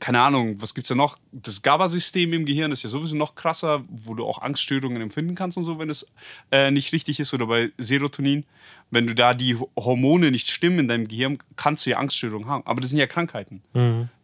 Keine 0.00 0.20
Ahnung, 0.20 0.60
was 0.62 0.74
gibt's 0.74 0.88
da 0.88 0.94
noch? 0.94 1.18
Das 1.30 1.60
GABA-System 1.60 2.32
im 2.32 2.46
Gehirn 2.46 2.72
ist 2.72 2.82
ja 2.82 2.88
sowieso 2.88 3.16
noch 3.16 3.34
krasser, 3.34 3.84
wo 3.88 4.14
du 4.14 4.24
auch 4.24 4.40
Angststörungen 4.40 5.02
empfinden 5.02 5.34
kannst 5.34 5.58
und 5.58 5.66
so, 5.66 5.78
wenn 5.78 5.90
es 5.90 6.06
äh, 6.50 6.70
nicht 6.70 6.92
richtig 6.92 7.20
ist. 7.20 7.34
Oder 7.34 7.46
bei 7.46 7.70
Serotonin. 7.76 8.44
Wenn 8.90 9.06
du 9.06 9.14
da 9.14 9.34
die 9.34 9.56
Hormone 9.76 10.30
nicht 10.30 10.50
stimmen 10.50 10.80
in 10.80 10.88
deinem 10.88 11.06
Gehirn, 11.06 11.38
kannst 11.56 11.84
du 11.84 11.90
ja 11.90 11.98
Angststörungen 11.98 12.48
haben. 12.48 12.66
Aber 12.66 12.80
das 12.80 12.90
sind 12.90 12.98
ja 12.98 13.06
Krankheiten. 13.06 13.62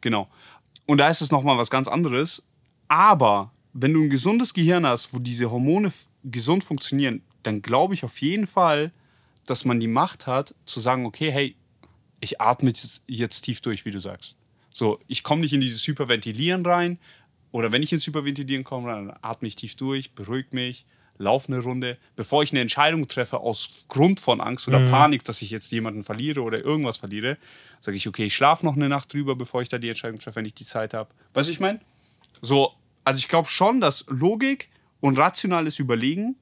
Genau. 0.00 0.28
Und 0.86 0.98
da 0.98 1.08
ist 1.08 1.20
es 1.20 1.30
nochmal 1.30 1.58
was 1.58 1.70
ganz 1.70 1.88
anderes. 1.88 2.42
Aber 2.88 3.52
wenn 3.72 3.92
du 3.92 4.02
ein 4.02 4.10
gesundes 4.10 4.54
Gehirn 4.54 4.86
hast, 4.86 5.12
wo 5.12 5.18
diese 5.18 5.50
Hormone 5.50 5.92
gesund 6.24 6.64
funktionieren, 6.64 7.22
dann 7.42 7.62
glaube 7.62 7.94
ich 7.94 8.04
auf 8.04 8.20
jeden 8.20 8.46
Fall, 8.46 8.92
dass 9.46 9.64
man 9.64 9.78
die 9.78 9.88
Macht 9.88 10.26
hat, 10.26 10.54
zu 10.64 10.80
sagen, 10.80 11.06
okay, 11.06 11.30
hey, 11.30 11.56
ich 12.20 12.40
atme 12.40 12.68
jetzt, 12.70 13.02
jetzt 13.06 13.42
tief 13.42 13.60
durch, 13.60 13.84
wie 13.84 13.90
du 13.90 13.98
sagst. 13.98 14.36
So, 14.72 15.00
ich 15.06 15.22
komme 15.22 15.42
nicht 15.42 15.52
in 15.52 15.60
dieses 15.60 15.86
Hyperventilieren 15.86 16.64
rein. 16.64 16.98
Oder 17.52 17.72
wenn 17.72 17.82
ich 17.82 17.92
ins 17.92 18.06
Hyperventilieren 18.06 18.64
komme, 18.64 18.90
dann 18.90 19.12
atme 19.22 19.48
ich 19.48 19.56
tief 19.56 19.74
durch, 19.74 20.12
beruhige 20.12 20.48
mich, 20.52 20.86
laufe 21.18 21.52
eine 21.52 21.60
Runde, 21.62 21.98
bevor 22.16 22.42
ich 22.42 22.52
eine 22.52 22.60
Entscheidung 22.60 23.06
treffe 23.06 23.38
aus 23.40 23.86
Grund 23.88 24.20
von 24.20 24.40
Angst 24.40 24.68
oder 24.68 24.80
Panik, 24.88 25.24
dass 25.24 25.42
ich 25.42 25.50
jetzt 25.50 25.70
jemanden 25.70 26.02
verliere 26.02 26.42
oder 26.42 26.64
irgendwas 26.64 26.96
verliere, 26.96 27.36
sage 27.80 27.96
ich, 27.96 28.08
okay, 28.08 28.26
ich 28.26 28.34
schlafe 28.34 28.64
noch 28.64 28.74
eine 28.74 28.88
Nacht 28.88 29.12
drüber, 29.12 29.36
bevor 29.36 29.62
ich 29.62 29.68
da 29.68 29.78
die 29.78 29.88
Entscheidung 29.88 30.18
treffe, 30.18 30.36
wenn 30.36 30.46
ich 30.46 30.54
die 30.54 30.64
Zeit 30.64 30.94
habe. 30.94 31.10
Weißt 31.34 31.48
du, 31.48 31.52
ich 31.52 31.60
meine? 31.60 31.80
So, 32.40 32.72
also 33.04 33.18
ich 33.18 33.28
glaube 33.28 33.48
schon, 33.48 33.80
dass 33.80 34.06
Logik 34.08 34.70
und 35.00 35.18
rationales 35.18 35.78
Überlegen 35.78 36.36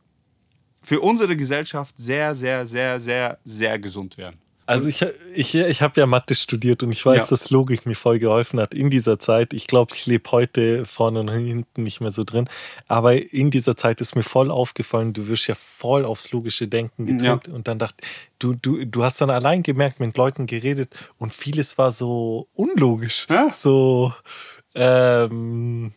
für 0.83 1.01
unsere 1.01 1.37
Gesellschaft 1.37 1.95
sehr, 1.99 2.35
sehr, 2.35 2.67
sehr, 2.67 3.01
sehr, 3.01 3.39
sehr 3.45 3.79
gesund 3.79 4.17
wären. 4.17 4.39
Also 4.69 4.89
ich, 4.89 5.03
ich, 5.35 5.55
ich 5.55 5.81
habe 5.83 5.99
ja 5.99 6.07
Mathe 6.07 6.35
studiert 6.35 6.83
und 6.83 6.93
ich 6.93 7.05
weiß, 7.07 7.23
Ja. 7.23 7.27
dass 7.31 7.49
Logik 7.49 7.87
mir 7.87 7.95
voll 7.95 8.19
geholfen 8.19 8.61
hat 8.61 8.75
in 8.75 8.91
dieser 8.91 9.19
Zeit. 9.19 9.55
Ich 9.55 9.67
glaube, 9.67 9.95
ich 9.95 10.05
lebe 10.07 10.31
heute 10.31 10.85
vorne 10.85 11.21
und 11.21 11.31
hinten 11.31 11.83
nicht 11.85 12.03
mehr 12.03 12.11
so 12.11 12.23
drin. 12.23 12.51
Aber 12.87 13.15
in 13.15 13.51
dieser 13.51 13.79
Zeit 13.79 14.03
ist 14.03 14.15
mir 14.15 14.23
voll 14.23 14.51
aufgefallen, 14.51 15.15
du 15.15 15.27
wirst 15.29 15.47
ja 15.47 15.55
voll 15.55 16.05
aufs 16.05 16.33
logische 16.33 16.69
Denken 16.69 17.07
getrimmt. 17.07 17.49
Und 17.49 17.67
dann 17.67 17.79
dachte 17.79 17.97
du, 18.39 18.53
du, 18.53 18.85
du 18.85 19.05
hast 19.05 19.21
dann 19.23 19.31
allein 19.31 19.63
gemerkt, 19.63 20.01
mit 20.01 20.15
Leuten 20.19 20.47
geredet 20.47 20.95
und 21.17 21.33
vieles 21.33 21.79
war 21.79 21.91
so 21.91 22.49
unlogisch. 22.53 23.27
Ja. 23.31 23.49
So, 23.51 24.13
ähm, 24.75 25.93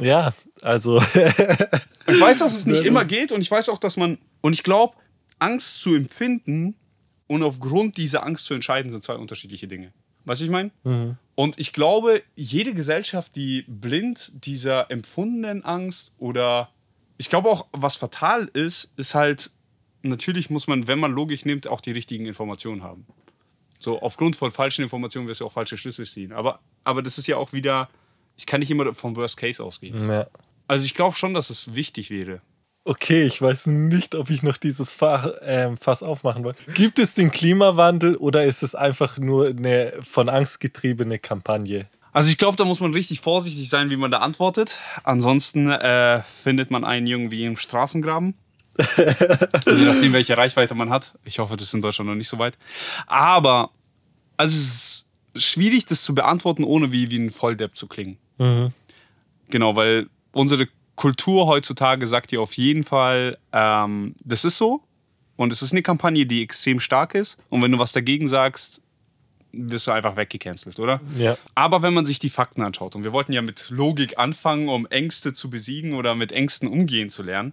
ja, 0.00 0.34
also 0.62 1.00
Ich 1.02 2.20
weiß, 2.20 2.38
dass 2.40 2.54
es 2.54 2.66
nicht 2.66 2.84
immer 2.84 3.04
geht 3.06 3.32
und 3.32 3.40
ich 3.40 3.50
weiß 3.50 3.68
auch, 3.70 3.78
dass 3.78 3.96
man. 3.96 4.18
Und 4.42 4.52
ich 4.52 4.62
glaube, 4.62 4.94
Angst 5.38 5.80
zu 5.80 5.94
empfinden 5.94 6.76
und 7.26 7.42
aufgrund 7.42 7.96
dieser 7.96 8.24
Angst 8.24 8.46
zu 8.46 8.54
entscheiden, 8.54 8.90
sind 8.90 9.02
zwei 9.02 9.16
unterschiedliche 9.16 9.68
Dinge. 9.68 9.92
Weißt 10.24 10.40
du, 10.40 10.44
ich 10.46 10.50
meine? 10.50 10.70
Und 11.34 11.58
ich 11.58 11.72
glaube, 11.72 12.22
jede 12.34 12.74
Gesellschaft, 12.74 13.36
die 13.36 13.62
blind 13.66 14.32
dieser 14.46 14.90
empfundenen 14.90 15.64
Angst 15.64 16.12
oder 16.18 16.70
ich 17.18 17.28
glaube 17.28 17.48
auch, 17.48 17.66
was 17.72 17.96
fatal 17.96 18.48
ist, 18.52 18.92
ist 18.96 19.14
halt, 19.14 19.50
natürlich 20.02 20.50
muss 20.50 20.66
man, 20.66 20.86
wenn 20.86 20.98
man 20.98 21.12
Logik 21.12 21.44
nimmt, 21.46 21.68
auch 21.68 21.80
die 21.80 21.92
richtigen 21.92 22.26
Informationen 22.26 22.82
haben. 22.82 23.06
So, 23.78 24.00
aufgrund 24.00 24.36
von 24.36 24.50
falschen 24.50 24.82
Informationen 24.82 25.28
wirst 25.28 25.40
du 25.40 25.46
auch 25.46 25.52
falsche 25.52 25.76
Schlüsse 25.76 26.04
ziehen. 26.04 26.32
Aber, 26.32 26.60
aber 26.84 27.02
das 27.02 27.18
ist 27.18 27.26
ja 27.26 27.36
auch 27.36 27.52
wieder, 27.52 27.90
ich 28.36 28.46
kann 28.46 28.60
nicht 28.60 28.70
immer 28.70 28.94
vom 28.94 29.14
Worst 29.16 29.36
Case 29.36 29.62
ausgehen. 29.62 30.08
ja. 30.10 30.26
Also 30.66 30.86
ich 30.86 30.94
glaube 30.94 31.14
schon, 31.14 31.34
dass 31.34 31.50
es 31.50 31.74
wichtig 31.74 32.08
wäre. 32.08 32.40
Okay, 32.86 33.24
ich 33.24 33.40
weiß 33.40 33.68
nicht, 33.68 34.14
ob 34.14 34.28
ich 34.28 34.42
noch 34.42 34.58
dieses 34.58 34.92
Fach, 34.92 35.32
ähm, 35.40 35.78
Fass 35.78 36.02
aufmachen 36.02 36.44
will. 36.44 36.54
Gibt 36.74 36.98
es 36.98 37.14
den 37.14 37.30
Klimawandel 37.30 38.16
oder 38.16 38.44
ist 38.44 38.62
es 38.62 38.74
einfach 38.74 39.16
nur 39.16 39.48
eine 39.48 39.94
von 40.02 40.28
Angst 40.28 40.60
getriebene 40.60 41.18
Kampagne? 41.18 41.86
Also 42.12 42.28
ich 42.30 42.36
glaube, 42.36 42.56
da 42.56 42.66
muss 42.66 42.80
man 42.80 42.92
richtig 42.92 43.20
vorsichtig 43.20 43.70
sein, 43.70 43.90
wie 43.90 43.96
man 43.96 44.10
da 44.10 44.18
antwortet. 44.18 44.80
Ansonsten 45.02 45.70
äh, 45.70 46.22
findet 46.22 46.70
man 46.70 46.84
einen 46.84 47.06
irgendwie 47.06 47.46
im 47.46 47.56
Straßengraben. 47.56 48.34
Je 48.78 49.84
nachdem, 49.86 50.12
welche 50.12 50.36
Reichweite 50.36 50.74
man 50.74 50.90
hat. 50.90 51.14
Ich 51.24 51.38
hoffe, 51.38 51.56
das 51.56 51.68
ist 51.68 51.74
in 51.74 51.80
Deutschland 51.80 52.10
noch 52.10 52.16
nicht 52.16 52.28
so 52.28 52.38
weit. 52.38 52.58
Aber 53.06 53.70
also 54.36 54.58
es 54.58 55.04
ist 55.34 55.44
schwierig, 55.44 55.86
das 55.86 56.02
zu 56.02 56.14
beantworten, 56.14 56.64
ohne 56.64 56.92
wie, 56.92 57.10
wie 57.10 57.18
ein 57.18 57.30
Volldepp 57.30 57.76
zu 57.76 57.86
klingen. 57.86 58.18
Genau, 59.48 59.74
weil 59.76 60.08
unsere 60.32 60.68
Kultur 60.96 61.46
heutzutage 61.46 62.06
sagt 62.06 62.30
dir 62.30 62.40
auf 62.40 62.54
jeden 62.54 62.84
Fall, 62.84 63.38
ähm, 63.52 64.14
das 64.24 64.44
ist 64.44 64.58
so. 64.58 64.82
Und 65.36 65.52
es 65.52 65.62
ist 65.62 65.72
eine 65.72 65.82
Kampagne, 65.82 66.26
die 66.26 66.42
extrem 66.42 66.78
stark 66.78 67.14
ist. 67.14 67.38
Und 67.48 67.62
wenn 67.62 67.72
du 67.72 67.78
was 67.78 67.92
dagegen 67.92 68.28
sagst, 68.28 68.80
wirst 69.52 69.86
du 69.86 69.90
einfach 69.90 70.16
weggecancelt, 70.16 70.78
oder? 70.78 71.00
Ja. 71.16 71.36
Aber 71.54 71.82
wenn 71.82 71.94
man 71.94 72.06
sich 72.06 72.18
die 72.18 72.30
Fakten 72.30 72.62
anschaut, 72.62 72.94
und 72.94 73.04
wir 73.04 73.12
wollten 73.12 73.32
ja 73.32 73.42
mit 73.42 73.70
Logik 73.70 74.18
anfangen, 74.18 74.68
um 74.68 74.86
Ängste 74.86 75.32
zu 75.32 75.50
besiegen 75.50 75.94
oder 75.94 76.14
mit 76.14 76.32
Ängsten 76.32 76.68
umgehen 76.68 77.10
zu 77.10 77.22
lernen, 77.22 77.52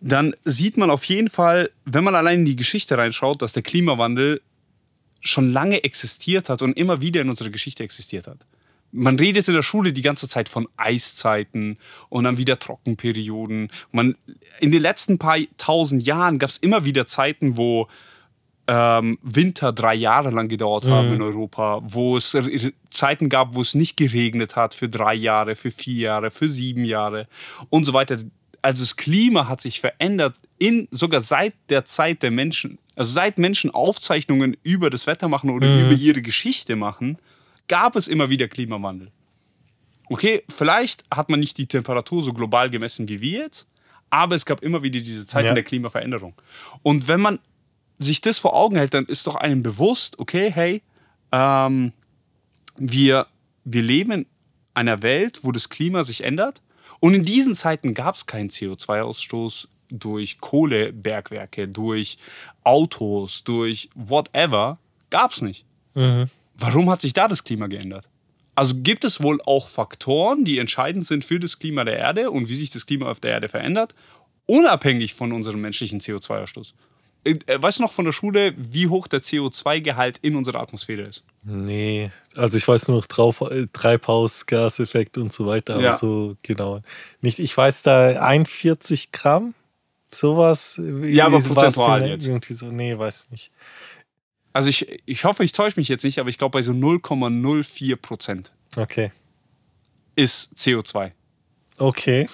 dann 0.00 0.34
sieht 0.44 0.76
man 0.76 0.90
auf 0.90 1.04
jeden 1.04 1.28
Fall, 1.28 1.70
wenn 1.84 2.04
man 2.04 2.14
allein 2.14 2.40
in 2.40 2.46
die 2.46 2.56
Geschichte 2.56 2.96
reinschaut, 2.96 3.42
dass 3.42 3.52
der 3.52 3.62
Klimawandel 3.62 4.40
schon 5.20 5.50
lange 5.50 5.82
existiert 5.82 6.48
hat 6.48 6.62
und 6.62 6.76
immer 6.76 7.00
wieder 7.00 7.20
in 7.20 7.28
unserer 7.28 7.50
Geschichte 7.50 7.82
existiert 7.82 8.28
hat. 8.28 8.38
Man 8.90 9.18
redet 9.18 9.48
in 9.48 9.54
der 9.54 9.62
Schule 9.62 9.92
die 9.92 10.02
ganze 10.02 10.28
Zeit 10.28 10.48
von 10.48 10.66
Eiszeiten 10.76 11.78
und 12.08 12.24
dann 12.24 12.38
wieder 12.38 12.58
Trockenperioden. 12.58 13.70
Man, 13.92 14.16
in 14.60 14.72
den 14.72 14.82
letzten 14.82 15.18
paar 15.18 15.38
tausend 15.58 16.02
Jahren 16.04 16.38
gab 16.38 16.50
es 16.50 16.58
immer 16.58 16.84
wieder 16.84 17.06
Zeiten, 17.06 17.56
wo 17.56 17.88
ähm, 18.68 19.18
Winter 19.22 19.72
drei 19.72 19.94
Jahre 19.94 20.30
lang 20.30 20.48
gedauert 20.48 20.86
haben 20.86 21.14
in 21.14 21.22
Europa, 21.22 21.80
wo 21.82 22.18
es 22.18 22.36
Zeiten 22.90 23.30
gab, 23.30 23.54
wo 23.54 23.62
es 23.62 23.74
nicht 23.74 23.96
geregnet 23.96 24.56
hat 24.56 24.74
für 24.74 24.88
drei 24.88 25.14
Jahre, 25.14 25.56
für 25.56 25.70
vier 25.70 26.02
Jahre, 26.02 26.30
für 26.30 26.50
sieben 26.50 26.84
Jahre 26.84 27.26
und 27.70 27.86
so 27.86 27.94
weiter. 27.94 28.18
Also 28.60 28.82
das 28.82 28.96
Klima 28.96 29.48
hat 29.48 29.62
sich 29.62 29.80
verändert, 29.80 30.34
in, 30.58 30.88
sogar 30.90 31.22
seit 31.22 31.54
der 31.70 31.86
Zeit 31.86 32.22
der 32.22 32.30
Menschen. 32.30 32.78
Also 32.94 33.12
seit 33.12 33.38
Menschen 33.38 33.70
Aufzeichnungen 33.70 34.56
über 34.64 34.90
das 34.90 35.06
Wetter 35.06 35.28
machen 35.28 35.50
oder 35.50 35.66
über 35.66 35.92
ihre 35.92 36.20
Geschichte 36.20 36.76
machen, 36.76 37.18
gab 37.68 37.96
es 37.96 38.08
immer 38.08 38.30
wieder 38.30 38.48
Klimawandel. 38.48 39.10
Okay, 40.10 40.42
vielleicht 40.48 41.04
hat 41.10 41.28
man 41.28 41.40
nicht 41.40 41.58
die 41.58 41.66
Temperatur 41.66 42.22
so 42.22 42.32
global 42.32 42.70
gemessen 42.70 43.08
wie 43.08 43.20
wir 43.20 43.40
jetzt, 43.40 43.68
aber 44.10 44.34
es 44.34 44.46
gab 44.46 44.62
immer 44.62 44.82
wieder 44.82 45.00
diese 45.00 45.26
Zeiten 45.26 45.48
Ja. 45.48 45.54
der 45.54 45.64
Klimaveränderung. 45.64 46.34
Und 46.82 47.08
wenn 47.08 47.20
man 47.20 47.38
sich 47.98 48.20
das 48.20 48.38
vor 48.38 48.54
Augen 48.54 48.76
hält, 48.76 48.94
dann 48.94 49.04
ist 49.06 49.26
doch 49.26 49.34
einem 49.34 49.62
bewusst, 49.62 50.18
okay, 50.18 50.50
hey, 50.50 50.82
ähm, 51.32 51.92
wir, 52.76 53.26
wir 53.64 53.82
leben 53.82 54.12
in 54.12 54.26
einer 54.74 55.02
Welt, 55.02 55.40
wo 55.42 55.52
das 55.52 55.68
Klima 55.68 56.04
sich 56.04 56.24
ändert. 56.24 56.62
Und 57.00 57.12
in 57.14 57.24
diesen 57.24 57.54
Zeiten 57.54 57.92
gab 57.94 58.14
es 58.14 58.26
keinen 58.26 58.48
CO2-Ausstoß 58.50 59.68
durch 59.90 60.38
Kohlebergwerke, 60.40 61.68
durch 61.68 62.18
Autos, 62.64 63.44
durch 63.44 63.90
whatever. 63.94 64.78
Gab 65.10 65.32
es 65.32 65.42
nicht. 65.42 65.64
Warum 66.58 66.90
hat 66.90 67.00
sich 67.00 67.12
da 67.12 67.28
das 67.28 67.44
Klima 67.44 67.66
geändert? 67.68 68.08
Also 68.54 68.74
gibt 68.76 69.04
es 69.04 69.22
wohl 69.22 69.40
auch 69.46 69.68
Faktoren, 69.68 70.44
die 70.44 70.58
entscheidend 70.58 71.06
sind 71.06 71.24
für 71.24 71.38
das 71.38 71.58
Klima 71.60 71.84
der 71.84 71.96
Erde 71.96 72.30
und 72.30 72.48
wie 72.48 72.56
sich 72.56 72.70
das 72.70 72.86
Klima 72.86 73.06
auf 73.08 73.20
der 73.20 73.30
Erde 73.30 73.48
verändert, 73.48 73.94
unabhängig 74.46 75.14
von 75.14 75.32
unserem 75.32 75.60
menschlichen 75.60 76.00
CO2-Ausstoß. 76.00 76.72
Äh, 77.24 77.36
Weißt 77.46 77.78
du 77.78 77.82
noch 77.82 77.92
von 77.92 78.04
der 78.04 78.12
Schule, 78.12 78.54
wie 78.56 78.88
hoch 78.88 79.06
der 79.06 79.20
CO2-Gehalt 79.22 80.18
in 80.22 80.34
unserer 80.34 80.60
Atmosphäre 80.60 81.02
ist? 81.02 81.22
Nee, 81.44 82.10
also 82.34 82.58
ich 82.58 82.66
weiß 82.66 82.88
nur 82.88 82.98
noch 82.98 83.06
Traub 83.06 83.40
äh, 83.50 83.66
Treibhausgaseffekt 83.72 85.18
und 85.18 85.32
so 85.32 85.46
weiter, 85.46 85.74
aber 85.74 85.82
Ja. 85.84 85.92
so 85.92 86.36
genau 86.42 86.80
nicht. 87.20 87.38
Ich 87.38 87.56
weiß 87.56 87.82
da 87.82 88.20
41 88.20 89.12
Gramm, 89.12 89.54
sowas. 90.12 90.80
Ja, 91.04 91.26
aber 91.26 91.40
prozentual 91.40 92.00
denn 92.00 92.10
jetzt. 92.10 92.26
Irgendwie 92.26 92.54
so, 92.54 92.66
nee, 92.66 92.96
weiß 92.98 93.30
nicht. 93.30 93.50
Also 94.52 94.68
ich, 94.70 95.00
ich 95.06 95.24
hoffe, 95.24 95.44
ich 95.44 95.52
täusche 95.52 95.78
mich 95.78 95.88
jetzt 95.88 96.04
nicht, 96.04 96.18
aber 96.18 96.30
ich 96.30 96.38
glaube 96.38 96.52
bei 96.58 96.62
so 96.62 96.72
0,04 96.72 97.96
Prozent 97.96 98.52
Okay. 98.76 99.12
ist 100.16 100.52
CO2. 100.56 101.12
Okay. 101.78 102.28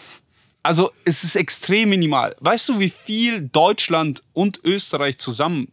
Also 0.63 0.91
es 1.05 1.25
ist 1.25 1.37
extrem 1.37 1.91
minimal. 1.91 2.35
Weißt 2.41 2.69
du, 2.71 2.79
wie 2.81 2.89
viel 2.89 3.43
Deutschland 3.43 4.23
und 4.33 4.61
Österreich 4.65 5.19
zusammen 5.19 5.71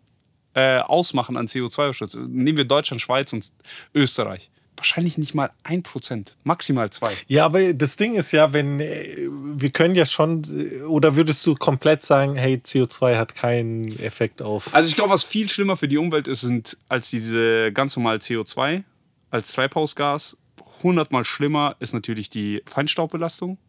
äh, 0.53 0.79
ausmachen 0.79 1.37
an 1.37 1.47
CO2-Ausstoß? 1.47 2.17
Nehmen 2.27 2.57
wir 2.57 2.65
Deutschland, 2.65 3.01
Schweiz 3.01 3.31
und 3.31 3.51
Österreich. 3.95 4.49
Wahrscheinlich 4.81 5.19
nicht 5.19 5.35
mal 5.35 5.51
ein 5.61 5.83
Prozent, 5.83 6.35
maximal 6.43 6.89
zwei. 6.89 7.13
Ja, 7.27 7.45
aber 7.45 7.71
das 7.71 7.97
Ding 7.97 8.15
ist 8.15 8.31
ja, 8.31 8.51
wenn 8.51 8.79
äh, 8.79 9.27
wir 9.53 9.69
können 9.69 9.93
ja 9.93 10.07
schon, 10.07 10.41
äh, 10.49 10.81
oder 10.85 11.15
würdest 11.15 11.45
du 11.45 11.53
komplett 11.53 12.01
sagen, 12.01 12.35
hey, 12.35 12.55
CO2 12.65 13.15
hat 13.15 13.35
keinen 13.35 13.99
Effekt 13.99 14.41
auf. 14.41 14.73
Also 14.73 14.89
ich 14.89 14.95
glaube, 14.95 15.11
was 15.11 15.23
viel 15.23 15.47
schlimmer 15.47 15.77
für 15.77 15.87
die 15.87 15.99
Umwelt 15.99 16.27
ist, 16.27 16.41
sind 16.41 16.77
als 16.89 17.11
diese 17.11 17.71
ganz 17.71 17.95
normal 17.95 18.17
CO2 18.17 18.81
als 19.29 19.51
Treibhausgas. 19.51 20.35
Hundertmal 20.81 21.25
schlimmer 21.25 21.75
ist 21.79 21.93
natürlich 21.93 22.31
die 22.31 22.63
Feinstaubbelastung, 22.65 23.59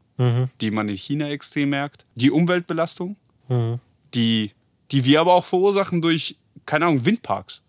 die 0.63 0.71
man 0.71 0.89
in 0.89 0.97
China 0.97 1.29
extrem 1.29 1.69
merkt. 1.69 2.07
Die 2.15 2.31
Umweltbelastung, 2.31 3.17
die, 4.15 4.53
die 4.91 5.05
wir 5.05 5.21
aber 5.21 5.35
auch 5.35 5.45
verursachen 5.45 6.01
durch, 6.01 6.37
keine 6.65 6.87
Ahnung, 6.87 7.05
Windparks. 7.05 7.61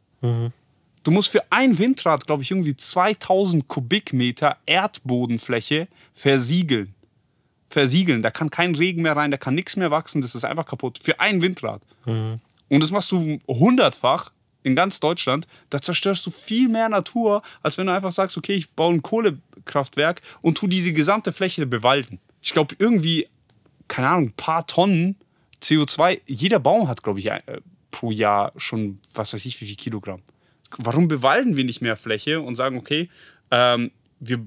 Du 1.04 1.12
musst 1.12 1.30
für 1.30 1.44
ein 1.52 1.78
Windrad, 1.78 2.26
glaube 2.26 2.44
ich, 2.44 2.52
irgendwie 2.52 2.76
2000 2.76 3.68
Kubikmeter 3.68 4.58
Erdbodenfläche 4.66 5.88
versiegeln. 6.14 6.96
Versiegeln. 7.70 8.22
Da 8.22 8.32
kann 8.32 8.50
kein 8.50 8.76
Regen 8.76 9.02
mehr 9.02 9.16
rein, 9.16 9.32
da 9.32 9.38
kann 9.38 9.56
nichts 9.56 9.76
mehr 9.76 9.92
wachsen, 9.92 10.22
das 10.22 10.34
ist 10.36 10.46
einfach 10.46 10.66
kaputt. 10.66 11.00
Für 11.02 11.20
ein 11.20 11.42
Windrad. 11.42 11.82
Und 12.70 12.80
das 12.80 12.92
machst 12.92 13.12
du 13.12 13.40
hundertfach 13.48 14.32
in 14.64 14.76
ganz 14.76 15.00
Deutschland. 15.00 15.46
Da 15.70 15.82
zerstörst 15.82 16.26
du 16.26 16.32
viel 16.32 16.70
mehr 16.70 16.88
Natur, 16.88 17.42
als 17.62 17.78
wenn 17.78 17.88
du 17.88 17.94
einfach 17.94 18.12
sagst, 18.12 18.38
okay, 18.38 18.54
ich 18.54 18.72
baue 18.72 18.94
ein 18.94 19.02
Kohlekraftwerk 19.02 20.22
und 20.42 20.58
tu 20.58 20.68
diese 20.68 20.94
gesamte 20.94 21.34
Fläche 21.34 21.66
bewalden. 21.66 22.20
Ich 22.42 22.54
glaube, 22.54 22.76
irgendwie, 22.80 23.28
keine 23.88 24.08
Ahnung, 24.08 24.28
ein 24.28 24.34
paar 24.34 24.66
Tonnen 24.68 25.18
CO2, 25.62 26.22
jeder 26.28 26.60
Baum 26.60 26.88
hat, 26.88 27.04
glaube 27.04 27.20
ich, 27.20 27.28
äh, 27.28 27.42
pro 27.92 28.12
Jahr 28.12 28.52
schon, 28.58 29.00
was 29.14 29.34
weiß 29.34 29.46
ich, 29.46 29.60
wie 29.62 29.66
viel 29.66 29.76
Kilogramm. 29.76 30.22
Warum 30.78 31.08
bewalden 31.08 31.58
wir 31.58 31.64
nicht 31.64 31.82
mehr 31.82 31.96
Fläche 31.96 32.42
und 32.42 32.56
sagen, 32.56 32.78
okay, 32.78 33.10
ähm, 33.52 33.92
wir 34.20 34.46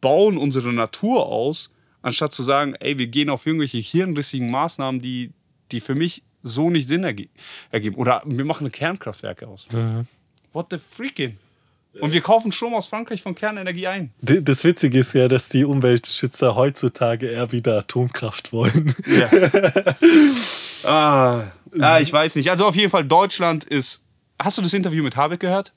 bauen 0.00 0.36
unsere 0.38 0.72
Natur 0.72 1.26
aus, 1.26 1.70
anstatt 2.02 2.32
zu 2.32 2.42
sagen, 2.42 2.74
ey, 2.80 2.98
wir 2.98 3.08
gehen 3.08 3.30
auf 3.30 3.46
irgendwelche 3.46 3.78
hirnrissigen 3.78 4.50
Maßnahmen, 4.50 5.00
die, 5.00 5.32
die 5.72 5.80
für 5.80 5.94
mich 5.94 6.22
so 6.42 6.70
nicht 6.70 6.88
Sinn 6.88 7.04
erge 7.04 7.28
ergeben. 7.70 7.96
Oder 7.96 8.22
wir 8.24 8.44
machen 8.44 8.70
Kernkraftwerke 8.70 9.48
aus. 9.48 9.66
What 10.52 10.68
the 10.70 10.78
freaking? 10.78 11.38
Und 12.00 12.12
wir 12.12 12.20
kaufen 12.20 12.52
Strom 12.52 12.74
aus 12.74 12.86
Frankreich 12.86 13.22
von 13.22 13.34
Kernenergie 13.34 13.86
ein. 13.86 14.12
Das 14.20 14.64
Witzige 14.64 14.98
ist 14.98 15.14
ja, 15.14 15.28
dass 15.28 15.48
die 15.48 15.64
Umweltschützer 15.64 16.54
heutzutage 16.54 17.28
eher 17.30 17.52
wieder 17.52 17.78
Atomkraft 17.78 18.52
wollen. 18.52 18.94
Ja. 19.06 19.30
ah, 20.84 21.52
ah, 21.80 22.00
ich 22.00 22.12
weiß 22.12 22.36
nicht. 22.36 22.50
Also 22.50 22.66
auf 22.66 22.76
jeden 22.76 22.90
Fall, 22.90 23.04
Deutschland 23.04 23.64
ist. 23.64 24.02
Hast 24.40 24.58
du 24.58 24.62
das 24.62 24.72
Interview 24.72 25.02
mit 25.02 25.16
Habeck 25.16 25.40
gehört? 25.40 25.72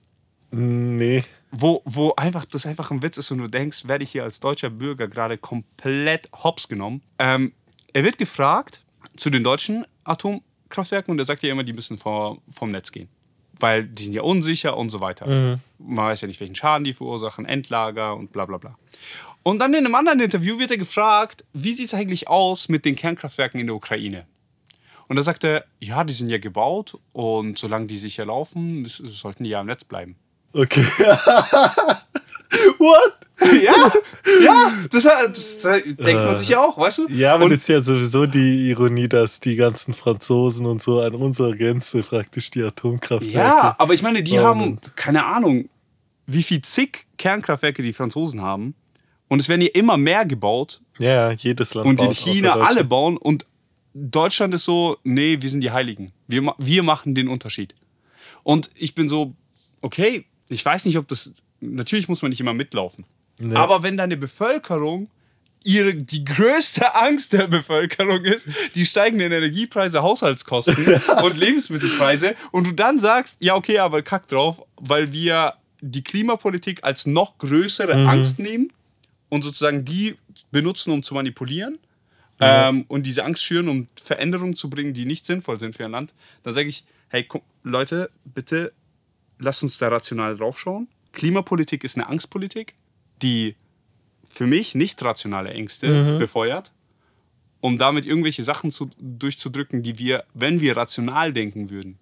nee. 0.52 1.24
Wo, 1.52 1.82
wo 1.86 2.14
einfach 2.16 2.46
das 2.46 2.68
einfach 2.68 2.92
ein 2.92 3.02
Witz 3.02 3.18
ist 3.18 3.32
und 3.32 3.40
du 3.40 3.48
denkst, 3.48 3.88
werde 3.88 4.04
ich 4.04 4.12
hier 4.12 4.24
als 4.24 4.40
deutscher 4.40 4.70
Bürger 4.70 5.08
gerade 5.08 5.38
komplett 5.38 6.30
hops 6.32 6.68
genommen. 6.68 7.02
Ähm, 7.18 7.54
er 7.92 8.04
wird 8.04 8.20
gefragt 8.20 8.84
zu 9.16 9.32
den 9.32 9.44
deutschen 9.44 9.86
Atomkraftwerken 10.04 11.12
und 11.12 11.20
er 11.20 11.26
sagt 11.26 11.42
ja 11.42 11.52
immer, 11.52 11.64
die 11.64 11.74
müssen 11.74 11.98
vor, 11.98 12.40
vom 12.52 12.70
Netz 12.70 12.92
gehen. 12.92 13.10
Weil 13.60 13.86
die 13.86 14.04
sind 14.04 14.14
ja 14.14 14.22
unsicher 14.22 14.78
und 14.78 14.92
so 14.92 15.02
weiter. 15.02 15.26
Man 15.80 16.06
weiß 16.06 16.22
ja 16.22 16.28
nicht, 16.28 16.40
welchen 16.40 16.56
Schaden 16.56 16.84
die 16.84 16.94
verursachen, 16.94 17.46
Endlager 17.46 18.16
und 18.16 18.32
bla 18.32 18.46
bla 18.46 18.58
bla. 18.58 18.78
Und 19.44 19.60
dann 19.60 19.74
in 19.74 19.86
einem 19.86 19.96
anderen 19.96 20.20
Interview 20.20 20.60
wird 20.60 20.72
er 20.72 20.78
gefragt, 20.78 21.44
wie 21.54 21.74
sieht 21.74 21.88
es 21.88 21.94
eigentlich 21.94 22.28
aus 22.28 22.70
mit 22.70 22.86
den 22.86 22.96
Kernkraftwerken 22.96 23.60
in 23.60 23.68
der 23.68 23.76
Ukraine? 23.76 24.28
Und 25.10 25.16
da 25.18 25.24
sagt 25.24 25.44
er, 25.44 25.66
ja, 25.80 26.04
die 26.06 26.14
sind 26.14 26.30
ja 26.30 26.38
gebaut 26.38 26.98
und 27.12 27.58
solange 27.60 27.88
die 27.88 27.98
sicher 27.98 28.26
laufen, 28.26 28.86
sollten 28.88 29.44
die 29.44 29.50
ja 29.50 29.60
im 29.60 29.68
Netz 29.68 29.84
bleiben. 29.84 30.16
Okay. 30.54 30.86
What? 32.78 33.14
Ja, 33.64 33.92
ja, 34.44 34.74
das, 34.92 35.04
das, 35.04 35.62
das 35.62 35.62
denkt 35.86 35.98
man 36.26 36.38
sich 36.38 36.50
ja 36.50 36.60
auch, 36.62 36.78
weißt 36.78 36.98
du? 37.00 37.08
Ja, 37.10 37.36
aber 37.36 37.46
Und- 37.46 37.52
das 37.52 37.60
ist 37.62 37.70
ja 37.70 37.80
sowieso 37.82 38.26
die 38.26 38.70
Ironie, 38.70 39.08
dass 39.08 39.40
die 39.40 39.56
ganzen 39.56 39.94
Franzosen 39.94 40.66
und 40.66 40.82
so 40.82 41.00
an 41.00 41.16
unserer 41.16 41.56
Grenze 41.56 42.02
praktisch 42.04 42.50
die 42.52 42.62
Atomkraftwerke. 42.64 43.38
ja, 43.38 43.76
aber 43.78 43.94
ich 43.94 44.02
meine, 44.02 44.24
die 44.24 44.32
bauen 44.36 44.44
haben, 44.46 44.80
keine 44.96 45.26
Ahnung, 45.26 45.70
wie 46.28 46.44
viel 46.44 46.62
zig 46.62 47.06
Kernkraftwerke 47.18 47.82
die 47.82 47.94
Franzosen 47.94 48.42
haben. 48.42 48.76
Und 49.30 49.40
es 49.40 49.48
werden 49.48 49.62
hier 49.62 49.76
immer 49.76 49.96
mehr 49.96 50.26
gebaut 50.26 50.82
Ja, 50.98 51.32
jedes 51.32 51.76
Land 51.76 51.88
und 51.88 52.02
in 52.02 52.12
China 52.12 52.54
alle 52.54 52.84
bauen. 52.84 53.16
Und 53.16 53.46
Deutschland 53.94 54.54
ist 54.54 54.66
so, 54.66 54.98
nee, 55.04 55.38
wir 55.42 55.50
sind 55.50 55.62
die 55.62 55.72
Heiligen. 55.72 56.12
Wir, 56.28 56.54
wir 56.58 56.84
machen 56.84 57.16
den 57.16 57.28
Unterschied. 57.28 57.76
Und 58.44 58.70
ich 58.76 58.96
bin 58.96 59.08
so, 59.08 59.36
okay, 59.82 60.26
ich 60.50 60.64
weiß 60.64 60.86
nicht, 60.86 60.98
ob 60.98 61.08
das, 61.08 61.34
natürlich 61.60 62.08
muss 62.08 62.22
man 62.22 62.30
nicht 62.30 62.40
immer 62.40 62.54
mitlaufen. 62.54 63.06
Nee. 63.38 63.56
Aber 63.56 63.84
wenn 63.84 63.98
deine 63.98 64.18
Bevölkerung 64.18 65.10
ihre, 65.64 65.94
die 65.94 66.24
größte 66.24 66.96
Angst 67.02 67.34
der 67.34 67.48
Bevölkerung 67.48 68.24
ist, 68.24 68.48
die 68.76 68.86
steigenden 68.86 69.32
Energiepreise, 69.32 70.02
Haushaltskosten 70.02 70.76
und 71.24 71.38
Lebensmittelpreise 71.38 72.36
und 72.52 72.68
du 72.68 72.72
dann 72.74 73.00
sagst, 73.00 73.42
ja 73.42 73.56
okay, 73.56 73.80
aber 73.80 74.02
kack 74.02 74.28
drauf, 74.28 74.62
weil 74.78 75.12
wir 75.12 75.56
die 75.82 76.04
Klimapolitik 76.04 76.84
als 76.84 77.06
noch 77.06 77.38
größere 77.38 77.94
Angst 78.08 78.40
nehmen 78.40 78.74
und 79.30 79.44
sozusagen 79.44 79.86
die 79.86 80.16
benutzen, 80.52 80.92
um 80.92 81.04
zu 81.04 81.14
manipulieren 81.14 81.80
ähm, 82.40 82.86
und 82.88 83.06
diese 83.06 83.24
Angst 83.26 83.44
schüren, 83.44 83.68
um 83.68 83.88
Veränderungen 84.02 84.56
zu 84.56 84.70
bringen, 84.70 84.94
die 84.94 85.06
nicht 85.06 85.26
sinnvoll 85.26 85.60
sind 85.60 85.76
für 85.76 85.86
ein 85.86 85.92
Land, 85.92 86.14
dann 86.44 86.54
sage 86.54 86.70
ich, 86.70 86.86
hey 87.10 87.28
Leute, 87.64 88.10
bitte 88.24 88.74
lasst 89.40 89.64
uns 89.64 89.78
da 89.78 89.90
rational 89.90 90.36
draufschauen. 90.38 90.88
Klimapolitik 91.12 91.84
ist 91.84 91.98
eine 91.98 92.08
Angstpolitik, 92.08 92.76
die 93.22 93.56
für 94.26 94.48
mich 94.48 94.76
nicht 94.76 95.02
rationale 95.04 95.50
Ängste 95.50 96.18
befeuert, 96.20 96.72
um 97.62 97.78
damit 97.78 98.06
irgendwelche 98.06 98.44
Sachen 98.44 98.72
zu, 98.72 98.90
durchzudrücken, 99.00 99.82
die 99.82 99.98
wir, 99.98 100.24
wenn 100.34 100.62
wir 100.62 100.78
rational 100.78 101.34
denken 101.34 101.70
würden, 101.70 101.98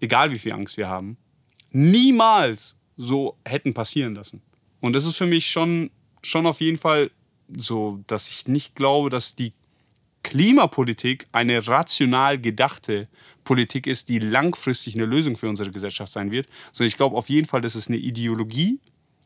egal 0.00 0.32
wie 0.32 0.38
viel 0.38 0.52
Angst 0.52 0.76
wir 0.76 0.88
haben, 0.88 1.16
niemals 1.70 2.76
so 2.96 3.36
hätten 3.44 3.72
passieren 3.72 4.14
lassen. 4.14 4.42
Und 4.80 4.94
das 4.94 5.04
ist 5.04 5.16
für 5.16 5.26
mich 5.26 5.48
schon, 5.48 5.90
schon 6.22 6.46
auf 6.46 6.60
jeden 6.60 6.78
Fall 6.78 7.10
so, 7.54 8.00
dass 8.06 8.28
ich 8.28 8.46
nicht 8.46 8.74
glaube, 8.74 9.10
dass 9.10 9.34
die 9.34 9.52
Klimapolitik 10.22 11.26
eine 11.32 11.66
rational 11.66 12.38
gedachte 12.38 13.08
Politik 13.44 13.86
ist, 13.86 14.08
die 14.08 14.18
langfristig 14.18 14.94
eine 14.94 15.06
Lösung 15.06 15.36
für 15.36 15.48
unsere 15.48 15.70
Gesellschaft 15.70 16.12
sein 16.12 16.30
wird, 16.30 16.48
sondern 16.72 16.88
ich 16.88 16.96
glaube 16.96 17.16
auf 17.16 17.28
jeden 17.28 17.46
Fall, 17.46 17.60
dass 17.60 17.74
es 17.74 17.88
eine 17.88 17.96
Ideologie, 17.96 18.80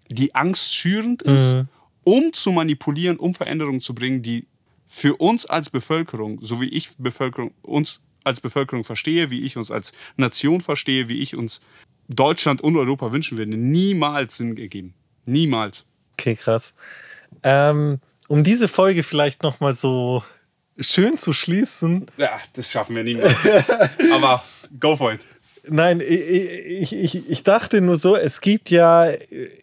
die 0.08 0.34
angstschürend 0.34 1.22
ist, 1.22 1.64
um 2.04 2.32
zu 2.32 2.52
manipulieren, 2.52 3.16
um 3.16 3.34
Veränderungen 3.34 3.80
zu 3.80 3.94
bringen, 3.94 4.22
die 4.22 4.46
für 4.86 5.16
uns 5.16 5.46
als 5.46 5.70
Bevölkerung, 5.70 6.38
so 6.42 6.60
wie 6.60 6.68
ich 6.68 6.90
Bevölkerung, 6.98 7.52
uns 7.62 8.00
als 8.24 8.40
Bevölkerung 8.40 8.84
verstehe, 8.84 9.30
wie 9.30 9.40
ich 9.42 9.56
uns 9.56 9.70
als 9.70 9.92
Nation 10.16 10.60
verstehe, 10.60 11.08
wie 11.08 11.18
ich 11.20 11.34
uns 11.34 11.60
Deutschland 12.08 12.60
und 12.60 12.76
Europa 12.76 13.10
wünschen 13.10 13.38
würde, 13.38 13.56
niemals 13.56 14.36
Sinn 14.36 14.56
ergeben. 14.56 14.94
Niemals. 15.24 15.84
Okay, 16.12 16.36
krass. 16.36 16.74
Ähm, 17.42 18.00
um 18.32 18.42
diese 18.44 18.66
Folge 18.66 19.02
vielleicht 19.02 19.42
noch 19.42 19.60
mal 19.60 19.74
so 19.74 20.22
schön 20.80 21.18
zu 21.18 21.32
schließen. 21.34 22.06
Ja, 22.16 22.30
das 22.54 22.70
schaffen 22.70 22.96
wir 22.96 23.04
niemals. 23.04 23.34
Aber 24.14 24.42
go 24.80 24.96
for 24.96 25.12
it. 25.12 25.26
Nein, 25.68 26.00
ich, 26.00 26.92
ich, 26.92 27.30
ich 27.30 27.42
dachte 27.44 27.80
nur 27.80 27.96
so, 27.96 28.16
es 28.16 28.40
gibt 28.40 28.70
ja, 28.70 29.06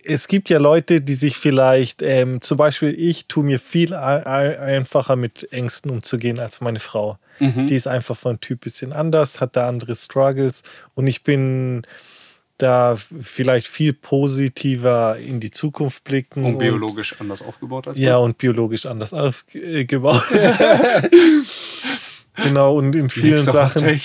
es 0.05 0.28
gibt 0.30 0.49
ja 0.49 0.57
Leute, 0.59 1.01
die 1.01 1.13
sich 1.15 1.36
vielleicht, 1.36 2.01
ähm, 2.03 2.39
zum 2.41 2.57
Beispiel 2.57 2.95
ich 2.97 3.26
tue 3.26 3.43
mir 3.43 3.59
viel 3.59 3.93
ein- 3.93 4.24
ein- 4.24 4.57
einfacher 4.59 5.15
mit 5.17 5.51
Ängsten 5.51 5.91
umzugehen 5.91 6.39
als 6.39 6.61
meine 6.61 6.80
Frau. 6.80 7.17
Die 7.41 7.76
ist 7.76 7.88
einfach 7.88 8.15
von 8.17 8.39
Typ 8.39 8.61
bisschen 8.61 8.93
anders, 8.93 9.41
hat 9.41 9.55
da 9.55 9.67
andere 9.67 9.95
Struggles 9.95 10.63
und 10.93 11.07
ich 11.07 11.24
bin 11.24 11.82
da 12.62 12.95
vielleicht 12.95 13.68
viel 13.68 13.93
positiver 13.93 15.18
in 15.18 15.39
die 15.39 15.51
Zukunft 15.51 16.03
blicken. 16.03 16.45
Und 16.45 16.60
biologisch 16.60 17.16
anders 17.20 17.41
aufgebaut 17.41 17.88
als 17.88 17.97
Ja, 17.97 18.18
und 18.18 18.38
biologisch 18.38 18.86
anders 18.86 19.14
aufgebaut. 19.14 20.24
genau, 22.36 22.76
und 22.76 22.95
in 22.95 23.10
vielen 23.10 23.38
Sachen, 23.38 23.99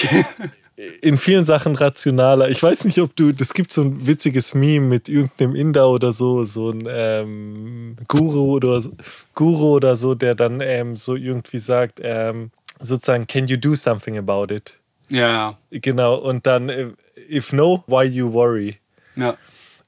in 1.02 1.18
vielen 1.18 1.44
Sachen 1.44 1.74
rationaler. 1.74 2.48
Ich 2.48 2.62
weiß 2.62 2.84
nicht, 2.84 3.00
ob 3.00 3.14
du, 3.16 3.32
das 3.32 3.54
gibt 3.54 3.72
so 3.72 3.82
ein 3.82 4.06
witziges 4.06 4.54
Meme 4.54 4.86
mit 4.86 5.08
irgendeinem 5.08 5.54
Inder 5.54 5.88
oder 5.88 6.12
so, 6.12 6.44
so 6.44 6.70
ein 6.70 6.86
ähm, 6.88 7.96
Guru 8.08 8.54
oder 8.54 8.80
so, 8.80 8.90
Guru 9.34 9.74
oder 9.74 9.96
so, 9.96 10.14
der 10.14 10.34
dann 10.34 10.60
ähm, 10.60 10.96
so 10.96 11.16
irgendwie 11.16 11.58
sagt, 11.58 12.00
ähm, 12.02 12.50
sozusagen, 12.80 13.26
can 13.26 13.46
you 13.46 13.56
do 13.56 13.74
something 13.74 14.18
about 14.18 14.52
it? 14.52 14.78
ja, 15.08 15.58
Genau, 15.70 16.16
und 16.16 16.46
dann, 16.46 16.68
äh, 16.68 16.88
if 17.16 17.52
no, 17.52 17.84
why 17.86 18.04
you 18.04 18.32
worry? 18.32 18.78
ja. 19.16 19.36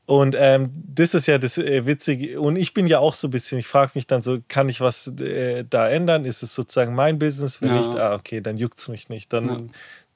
Und 0.09 0.37
ähm, 0.39 0.71
das 0.87 1.15
ist 1.15 1.27
ja 1.27 1.37
das 1.37 1.59
äh, 1.59 1.85
Witzige. 1.85 2.41
Und 2.41 2.55
ich 2.55 2.73
bin 2.73 2.87
ja 2.87 3.01
auch 3.01 3.13
so 3.13 3.27
ein 3.27 3.33
bisschen, 3.33 3.59
ich 3.59 3.67
frage 3.67 3.91
mich 3.97 4.07
dann 4.07 4.23
so, 4.23 4.39
kann 4.47 4.69
ich 4.69 4.81
was 4.81 5.09
äh, 5.21 5.65
da 5.69 5.89
ändern? 5.89 6.25
Ist 6.25 6.45
es 6.45 6.55
sozusagen 6.55 6.95
mein 6.95 7.19
Business? 7.19 7.61
Wenn 7.61 7.71
Ja. 7.71 7.77
nicht, 7.79 7.93
ah, 7.97 8.15
okay, 8.15 8.41
dann 8.41 8.57
juckt 8.57 8.79
es 8.79 8.87
mich 8.87 9.09
nicht. 9.09 9.33
Dann, 9.33 9.49
Ja. 9.49 9.61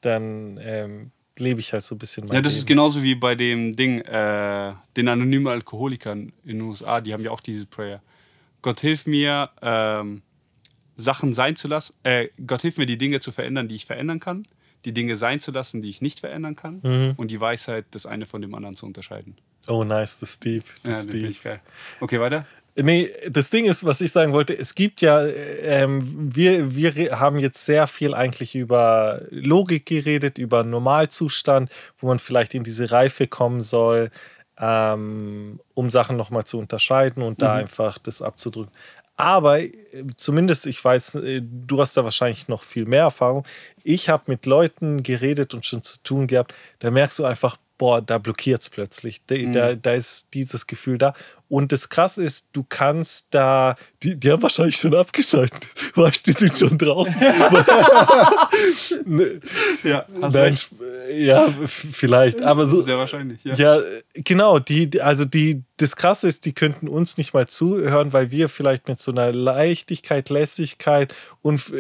dann 0.01 0.61
ähm, 0.63 1.11
lebe 1.39 1.59
ich 1.59 1.73
halt 1.73 1.83
so 1.83 1.97
ein 1.97 1.99
bisschen 1.99 2.29
mein 2.29 2.37
Ja, 2.37 2.41
das 2.41 2.53
ist 2.53 2.59
Leben. 2.61 2.69
genauso 2.69 3.03
wie 3.03 3.17
bei 3.17 3.35
dem 3.35 3.75
Ding, 3.75 3.99
äh, 4.03 4.75
den 4.97 5.09
anonymen 5.09 5.49
Alkoholikern 5.49 6.31
in 6.45 6.59
den 6.59 6.61
USA, 6.61 7.01
die 7.01 7.13
haben 7.13 7.25
ja 7.25 7.33
auch 7.33 7.41
diese 7.41 7.67
Prayer. 7.67 8.01
Gott 8.63 8.81
hilf 8.83 9.07
mir, 9.07 9.51
ähm, 9.61 10.23
Sachen 10.95 11.35
sein 11.35 11.57
zu 11.57 11.67
lassen, 11.67 11.95
äh, 12.05 12.29
Gott 12.47 12.63
hilf 12.63 12.77
mir, 12.79 12.87
die 12.87 12.97
Dinge 12.99 13.19
zu 13.19 13.33
verändern, 13.33 13.67
die 13.67 13.75
ich 13.75 13.87
verändern 13.87 14.21
kann, 14.21 14.47
die 14.85 14.93
Dinge 14.93 15.17
sein 15.17 15.41
zu 15.41 15.51
lassen, 15.51 15.83
die 15.83 15.91
ich 15.91 16.01
nicht 16.01 16.21
verändern 16.21 16.57
kann 16.57 16.81
Mhm. 16.83 17.15
und 17.17 17.31
die 17.31 17.41
Weisheit, 17.41 17.85
das 17.91 18.07
eine 18.07 18.27
von 18.27 18.41
dem 18.43 18.55
anderen 18.55 18.77
zu 18.77 18.87
unterscheiden. 18.87 19.37
Oh, 19.69 19.85
nice, 19.85 20.19
das 20.21 20.31
ist 20.31 20.45
deep. 20.45 20.65
Das 20.85 21.05
Ja, 21.07 21.13
deep. 21.13 21.43
geil. 21.43 21.61
Okay, 22.01 22.19
weiter? 22.21 22.47
Nee, 22.77 23.11
das 23.29 23.51
Ding 23.51 23.67
ist, 23.67 23.85
was 23.85 24.01
ich 24.01 24.11
sagen 24.13 24.33
wollte, 24.33 24.57
es 24.57 24.75
gibt 24.75 25.03
ja, 25.03 25.27
ähm, 25.27 26.35
wir, 26.35 26.75
wir 26.75 27.19
haben 27.21 27.39
jetzt 27.39 27.65
sehr 27.67 27.87
viel 27.87 28.15
eigentlich 28.15 28.55
über 28.55 29.23
Logik 29.31 29.85
geredet, 29.87 30.39
über 30.39 30.63
Normalzustand, 30.65 31.71
wo 31.99 32.07
man 32.07 32.19
vielleicht 32.19 32.55
in 32.55 32.63
diese 32.63 32.91
Reife 32.91 33.27
kommen 33.27 33.61
soll, 33.61 34.11
ähm, 34.59 35.61
um 35.75 35.91
Sachen 35.91 36.17
nochmal 36.17 36.45
zu 36.45 36.59
unterscheiden 36.59 37.23
und 37.23 37.43
da 37.43 37.55
einfach 37.55 37.99
das 37.99 38.23
abzudrücken. 38.23 38.73
Aber 39.21 39.61
äh, 39.61 39.71
zumindest, 40.17 40.67
ich 40.67 40.83
weiß, 40.83 41.17
äh, 41.17 41.43
du 41.43 41.81
hast 41.81 41.97
da 41.97 42.05
wahrscheinlich 42.05 42.49
noch 42.49 42.63
viel 42.63 42.85
mehr 42.85 43.03
Erfahrung. 43.03 43.45
Ich 43.83 44.09
habe 44.09 44.25
mit 44.27 44.47
Leuten 44.47 45.03
geredet 45.03 45.55
und 45.55 45.67
schon 45.67 45.83
zu 45.83 46.03
tun 46.03 46.27
gehabt, 46.27 46.55
da 46.81 46.91
merkst 46.91 47.19
du 47.19 47.25
einfach, 47.25 47.57
boah, 47.81 48.03
da 48.03 48.19
blockiert 48.19 48.61
es 48.61 48.69
plötzlich. 48.69 49.23
Da, 49.27 49.37
da, 49.37 49.75
da 49.75 49.95
ist 49.95 50.35
dieses 50.35 50.67
Gefühl 50.67 50.99
da. 50.99 51.15
Und 51.49 51.73
das 51.73 51.89
Krasse 51.89 52.23
ist, 52.23 52.49
du 52.53 52.63
kannst 52.69 53.29
da, 53.31 53.75
die, 54.03 54.17
die 54.17 54.31
haben 54.31 54.43
wahrscheinlich 54.43 54.77
schon 54.77 54.95
abgeschaltet. 54.95 55.67
Weißt 55.95 56.27
die 56.27 56.33
sind 56.33 56.57
schon 56.59 56.77
draußen. 56.77 57.17
Ne, 59.07 59.41
Ja, 59.83 60.05
Nein, 60.09 60.57
ja, 61.13 61.49
vielleicht. 61.67 62.43
Aber 62.43 62.67
so, 62.67 62.83
Sehr 62.83 62.99
wahrscheinlich, 62.99 63.43
ja. 63.45 63.55
ja, 63.55 63.81
genau. 64.15 64.59
Die, 64.59 65.01
also 65.01 65.25
die, 65.25 65.63
das 65.77 65.97
Krasse 65.97 66.29
ist, 66.29 66.45
die 66.45 66.53
könnten 66.53 66.89
uns 66.89 67.17
nicht 67.17 67.35
mal 67.35 67.47
zuhören, 67.47 68.13
weil 68.13 68.31
wir 68.31 68.49
vielleicht 68.49 68.89
mit 68.89 69.01
so 69.01 69.11
einer 69.13 69.33
Leichtigkeit, 69.33 70.29
Lässigkeit 70.31 71.15
und 71.43 71.73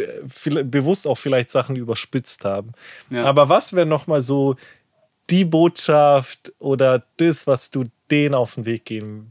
bewusst 0.70 1.06
auch 1.06 1.16
vielleicht 1.16 1.50
Sachen 1.50 1.76
überspitzt 1.76 2.44
haben. 2.44 2.72
Ja. 3.10 3.24
Aber 3.24 3.48
was 3.48 3.72
wäre 3.72 3.86
noch 3.86 4.06
mal 4.06 4.22
so 4.22 4.56
die 5.30 5.44
Botschaft 5.44 6.52
oder 6.58 7.04
das, 7.16 7.46
was 7.46 7.70
du 7.70 7.84
denen 8.10 8.34
auf 8.34 8.54
den 8.54 8.66
Weg 8.66 8.84
geben 8.84 9.30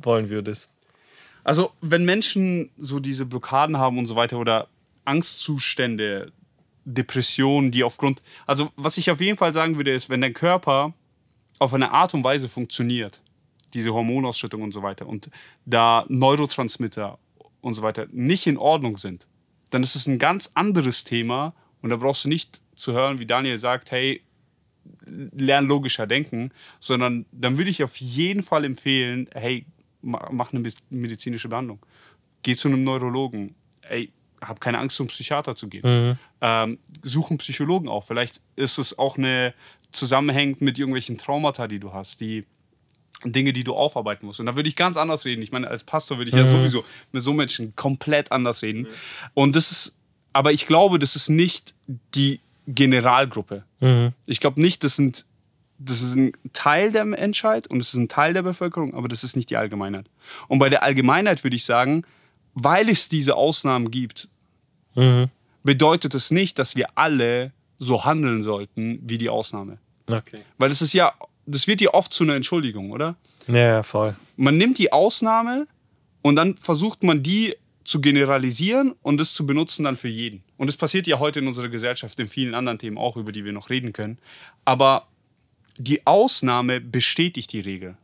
wollen 0.00 0.28
würdest? 0.28 0.70
Also, 1.42 1.72
wenn 1.80 2.04
Menschen 2.04 2.70
so 2.76 3.00
diese 3.00 3.26
Blockaden 3.26 3.78
haben 3.78 3.98
und 3.98 4.06
so 4.06 4.14
weiter 4.14 4.38
oder 4.38 4.68
Angstzustände, 5.04 6.32
Depressionen, 6.84 7.70
die 7.70 7.84
aufgrund. 7.84 8.22
Also, 8.46 8.70
was 8.76 8.96
ich 8.96 9.10
auf 9.10 9.20
jeden 9.20 9.36
Fall 9.36 9.52
sagen 9.52 9.76
würde, 9.76 9.92
ist, 9.92 10.08
wenn 10.08 10.20
dein 10.20 10.34
Körper 10.34 10.94
auf 11.58 11.74
eine 11.74 11.92
Art 11.92 12.14
und 12.14 12.24
Weise 12.24 12.48
funktioniert, 12.48 13.22
diese 13.74 13.92
Hormonausschüttung 13.92 14.62
und 14.62 14.72
so 14.72 14.82
weiter, 14.82 15.06
und 15.06 15.30
da 15.66 16.04
Neurotransmitter 16.08 17.18
und 17.60 17.74
so 17.74 17.82
weiter 17.82 18.06
nicht 18.10 18.46
in 18.46 18.56
Ordnung 18.56 18.96
sind, 18.96 19.26
dann 19.70 19.82
ist 19.82 19.94
es 19.94 20.06
ein 20.06 20.18
ganz 20.18 20.50
anderes 20.54 21.04
Thema 21.04 21.54
und 21.82 21.90
da 21.90 21.96
brauchst 21.96 22.24
du 22.24 22.28
nicht 22.28 22.62
zu 22.74 22.92
hören, 22.92 23.18
wie 23.18 23.26
Daniel 23.26 23.58
sagt, 23.58 23.90
hey, 23.90 24.22
lern 25.06 25.66
logischer 25.66 26.06
denken, 26.06 26.50
sondern 26.80 27.26
dann 27.32 27.58
würde 27.58 27.70
ich 27.70 27.84
auf 27.84 27.96
jeden 27.98 28.42
Fall 28.42 28.64
empfehlen, 28.64 29.28
hey, 29.34 29.66
ma- 30.00 30.28
mach 30.32 30.52
eine 30.52 30.68
medizinische 30.88 31.48
Behandlung. 31.48 31.84
Geh 32.42 32.56
zu 32.56 32.68
einem 32.68 32.82
Neurologen. 32.84 33.54
Ey, 33.82 34.10
hab 34.40 34.60
keine 34.60 34.78
Angst, 34.78 34.96
zum 34.96 35.08
Psychiater 35.08 35.56
zu 35.56 35.68
gehen. 35.68 36.18
Ähm, 36.40 36.78
such 37.02 37.30
einen 37.30 37.38
Psychologen 37.38 37.88
auf. 37.88 38.06
Vielleicht 38.06 38.40
ist 38.56 38.78
es 38.78 38.98
auch 38.98 39.18
eine 39.18 39.54
zusammenhängend 39.92 40.60
mit 40.60 40.78
irgendwelchen 40.78 41.18
Traumata, 41.18 41.66
die 41.66 41.78
du 41.78 41.92
hast, 41.92 42.20
die 42.20 42.46
Dinge, 43.24 43.52
die 43.52 43.64
du 43.64 43.74
aufarbeiten 43.74 44.26
musst. 44.26 44.40
Und 44.40 44.46
da 44.46 44.56
würde 44.56 44.68
ich 44.68 44.76
ganz 44.76 44.96
anders 44.96 45.24
reden. 45.24 45.42
Ich 45.42 45.52
meine, 45.52 45.68
als 45.68 45.84
Pastor 45.84 46.18
würde 46.18 46.30
ich 46.30 46.34
ja 46.34 46.46
sowieso 46.46 46.84
mit 47.12 47.22
so 47.22 47.32
Menschen 47.32 47.76
komplett 47.76 48.32
anders 48.32 48.62
reden. 48.62 48.86
Und 49.34 49.56
das 49.56 49.70
ist, 49.70 49.96
aber 50.32 50.52
ich 50.52 50.66
glaube, 50.66 50.98
das 50.98 51.16
ist 51.16 51.28
nicht 51.28 51.74
die 52.14 52.40
Generalgruppe. 52.66 53.64
Ich 54.26 54.40
glaube 54.40 54.60
nicht, 54.60 54.84
das 54.84 54.96
sind 54.96 55.26
das 55.82 56.02
ist 56.02 56.14
ein 56.14 56.32
Teil 56.52 56.92
der 56.92 57.06
Menschheit 57.06 57.66
und 57.66 57.80
es 57.80 57.88
ist 57.88 57.94
ein 57.94 58.08
Teil 58.08 58.34
der 58.34 58.42
Bevölkerung, 58.42 58.94
aber 58.94 59.08
das 59.08 59.24
ist 59.24 59.34
nicht 59.34 59.48
die 59.48 59.56
Allgemeinheit. 59.56 60.10
Und 60.46 60.58
bei 60.58 60.68
der 60.68 60.82
Allgemeinheit 60.82 61.42
würde 61.42 61.56
ich 61.56 61.64
sagen, 61.64 62.04
weil 62.52 62.90
es 62.90 63.08
diese 63.08 63.34
Ausnahmen 63.34 63.90
gibt, 63.90 64.28
bedeutet 65.62 66.14
es 66.14 66.30
nicht, 66.30 66.58
dass 66.58 66.76
wir 66.76 66.88
alle 66.96 67.52
so 67.78 68.04
handeln 68.04 68.42
sollten 68.42 69.00
wie 69.02 69.18
die 69.18 69.28
Ausnahme. 69.28 69.78
Okay. 70.06 70.40
Weil 70.58 70.68
das 70.68 70.82
ist 70.82 70.92
ja, 70.92 71.12
das 71.46 71.66
wird 71.66 71.80
ja 71.80 71.94
oft 71.94 72.12
zu 72.12 72.24
einer 72.24 72.34
Entschuldigung, 72.34 72.90
oder? 72.90 73.16
Ja, 73.46 73.56
ja, 73.56 73.82
voll. 73.82 74.14
Man 74.36 74.58
nimmt 74.58 74.78
die 74.78 74.92
Ausnahme 74.92 75.66
und 76.22 76.36
dann 76.36 76.56
versucht 76.56 77.02
man 77.02 77.22
die 77.22 77.54
zu 77.84 78.00
generalisieren 78.00 78.94
und 79.02 79.18
das 79.18 79.32
zu 79.34 79.46
benutzen 79.46 79.84
dann 79.84 79.96
für 79.96 80.08
jeden. 80.08 80.42
Und 80.58 80.68
das 80.68 80.76
passiert 80.76 81.06
ja 81.06 81.18
heute 81.18 81.40
in 81.40 81.48
unserer 81.48 81.68
Gesellschaft, 81.68 82.20
in 82.20 82.28
vielen 82.28 82.54
anderen 82.54 82.78
Themen 82.78 82.98
auch, 82.98 83.16
über 83.16 83.32
die 83.32 83.44
wir 83.44 83.52
noch 83.52 83.70
reden 83.70 83.92
können. 83.92 84.18
Aber 84.64 85.08
die 85.78 86.06
Ausnahme 86.06 86.80
bestätigt 86.80 87.52
die 87.52 87.60
Regel. 87.60 87.96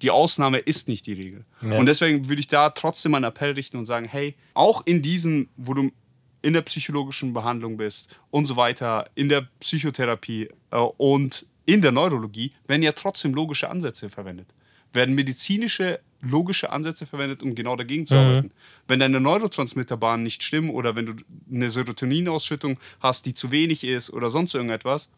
Die 0.00 0.10
Ausnahme 0.10 0.58
ist 0.58 0.88
nicht 0.88 1.06
die 1.06 1.12
Regel. 1.12 1.44
Ja. 1.60 1.78
Und 1.78 1.86
deswegen 1.86 2.28
würde 2.28 2.40
ich 2.40 2.48
da 2.48 2.70
trotzdem 2.70 3.14
einen 3.14 3.26
Appell 3.26 3.52
richten 3.52 3.76
und 3.76 3.84
sagen, 3.84 4.06
hey, 4.06 4.34
auch 4.54 4.84
in 4.86 5.02
diesen, 5.02 5.50
wo 5.56 5.74
du 5.74 5.92
in 6.42 6.52
der 6.52 6.62
psychologischen 6.62 7.32
Behandlung 7.32 7.76
bist 7.76 8.18
und 8.30 8.46
so 8.46 8.56
weiter, 8.56 9.08
in 9.14 9.28
der 9.28 9.48
Psychotherapie 9.60 10.48
äh, 10.70 10.76
und 10.76 11.46
in 11.64 11.80
der 11.80 11.92
Neurologie, 11.92 12.52
werden 12.66 12.82
ja 12.82 12.92
trotzdem 12.92 13.34
logische 13.34 13.70
Ansätze 13.70 14.08
verwendet. 14.08 14.48
Werden 14.92 15.14
medizinische 15.14 16.00
logische 16.22 16.70
Ansätze 16.70 17.04
verwendet, 17.04 17.42
um 17.42 17.54
genau 17.54 17.76
dagegen 17.76 18.06
zu 18.06 18.14
arbeiten. 18.14 18.52
Wenn 18.86 19.00
deine 19.00 19.20
Neurotransmitterbahnen 19.20 20.22
nicht 20.22 20.42
stimmen 20.42 20.70
oder 20.70 20.94
wenn 20.94 21.06
du 21.06 21.14
eine 21.52 21.70
Serotoninausschüttung 21.70 22.78
hast, 23.00 23.26
die 23.26 23.34
zu 23.34 23.50
wenig 23.50 23.84
ist 23.84 24.10
oder 24.10 24.30
sonst 24.30 24.54
irgendetwas, 24.54 25.10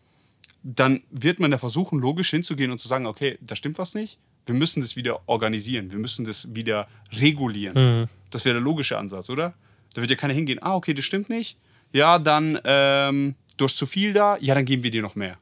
dann 0.62 1.02
wird 1.10 1.40
man 1.40 1.50
da 1.50 1.58
versuchen, 1.58 1.98
logisch 1.98 2.30
hinzugehen 2.30 2.70
und 2.70 2.78
zu 2.78 2.88
sagen, 2.88 3.06
okay, 3.06 3.38
da 3.42 3.54
stimmt 3.54 3.78
was 3.78 3.94
nicht. 3.94 4.18
Wir 4.46 4.54
müssen 4.54 4.80
das 4.80 4.96
wieder 4.96 5.20
organisieren. 5.28 5.92
Wir 5.92 5.98
müssen 5.98 6.24
das 6.24 6.54
wieder 6.54 6.88
regulieren. 7.12 8.08
Das 8.30 8.44
wäre 8.46 8.54
der 8.54 8.62
logische 8.62 8.96
Ansatz, 8.96 9.28
oder? 9.28 9.54
Da 9.94 10.00
wird 10.02 10.10
ja 10.10 10.16
keiner 10.16 10.34
hingehen, 10.34 10.58
ah, 10.62 10.74
okay, 10.74 10.92
das 10.92 11.04
stimmt 11.04 11.30
nicht. 11.30 11.56
Ja, 11.92 12.18
dann, 12.18 12.60
ähm, 12.64 13.34
du 13.56 13.64
hast 13.64 13.78
zu 13.78 13.86
viel 13.86 14.12
da. 14.12 14.36
Ja, 14.40 14.54
dann 14.54 14.64
geben 14.64 14.82
wir 14.82 14.90
dir 14.90 15.02
noch 15.02 15.14
mehr. 15.14 15.38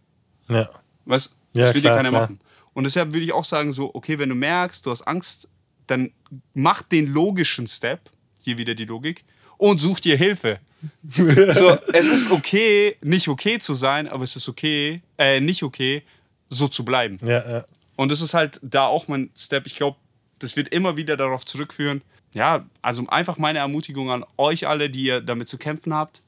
Ja. 0.49 0.69
Was? 1.05 1.35
Ja, 1.55 1.67
Das 1.67 1.75
will 1.75 1.81
klar, 1.81 1.95
ja 1.95 1.97
keiner 1.99 2.11
klar. 2.11 2.23
machen. 2.23 2.39
Und 2.75 2.85
deshalb 2.85 3.13
würde 3.13 3.25
ich 3.25 3.33
auch 3.33 3.45
sagen, 3.45 3.73
so, 3.73 3.95
okay, 3.95 4.19
wenn 4.19 4.29
du 4.29 4.35
merkst, 4.35 4.85
du 4.87 4.91
hast 4.91 5.03
Angst, 5.03 5.49
dann 5.87 6.13
mach 6.55 6.83
den 6.83 7.09
logischen 7.09 7.67
Step, 7.67 8.11
hier 8.43 8.59
wieder 8.59 8.75
die 8.75 8.85
Logik, 8.85 9.25
und 9.59 9.79
such 9.79 10.01
dir 10.01 10.17
Hilfe. 10.17 10.59
so, 11.09 11.79
es 11.93 12.09
ist 12.09 12.31
okay, 12.31 12.97
nicht 13.03 13.29
okay 13.29 13.59
zu 13.59 13.75
sein, 13.75 14.09
aber 14.09 14.25
es 14.25 14.37
ist 14.37 14.49
okay, 14.49 15.03
äh, 15.17 15.41
nicht 15.41 15.63
okay, 15.63 16.03
so 16.49 16.69
zu 16.69 16.85
bleiben. 16.85 17.19
Ja, 17.23 17.49
ja. 17.49 17.65
Und 17.97 18.11
das 18.11 18.21
ist 18.21 18.35
halt 18.35 18.59
da 18.63 18.87
auch 18.87 19.07
mein 19.09 19.31
Step. 19.37 19.67
Ich 19.67 19.77
glaube, 19.77 19.97
das 20.41 20.57
wird 20.57 20.69
immer 20.69 20.97
wieder 20.97 21.17
darauf 21.17 21.45
zurückführen. 21.45 22.03
Ja, 22.35 22.67
also 22.81 23.07
einfach 23.09 23.39
meine 23.39 23.59
Ermutigung 23.59 24.11
an 24.11 24.25
euch 24.39 24.67
alle, 24.67 24.89
die 24.89 25.05
ihr 25.05 25.21
damit 25.21 25.49
zu 25.49 25.59
kämpfen 25.59 25.93
habt. 25.93 26.23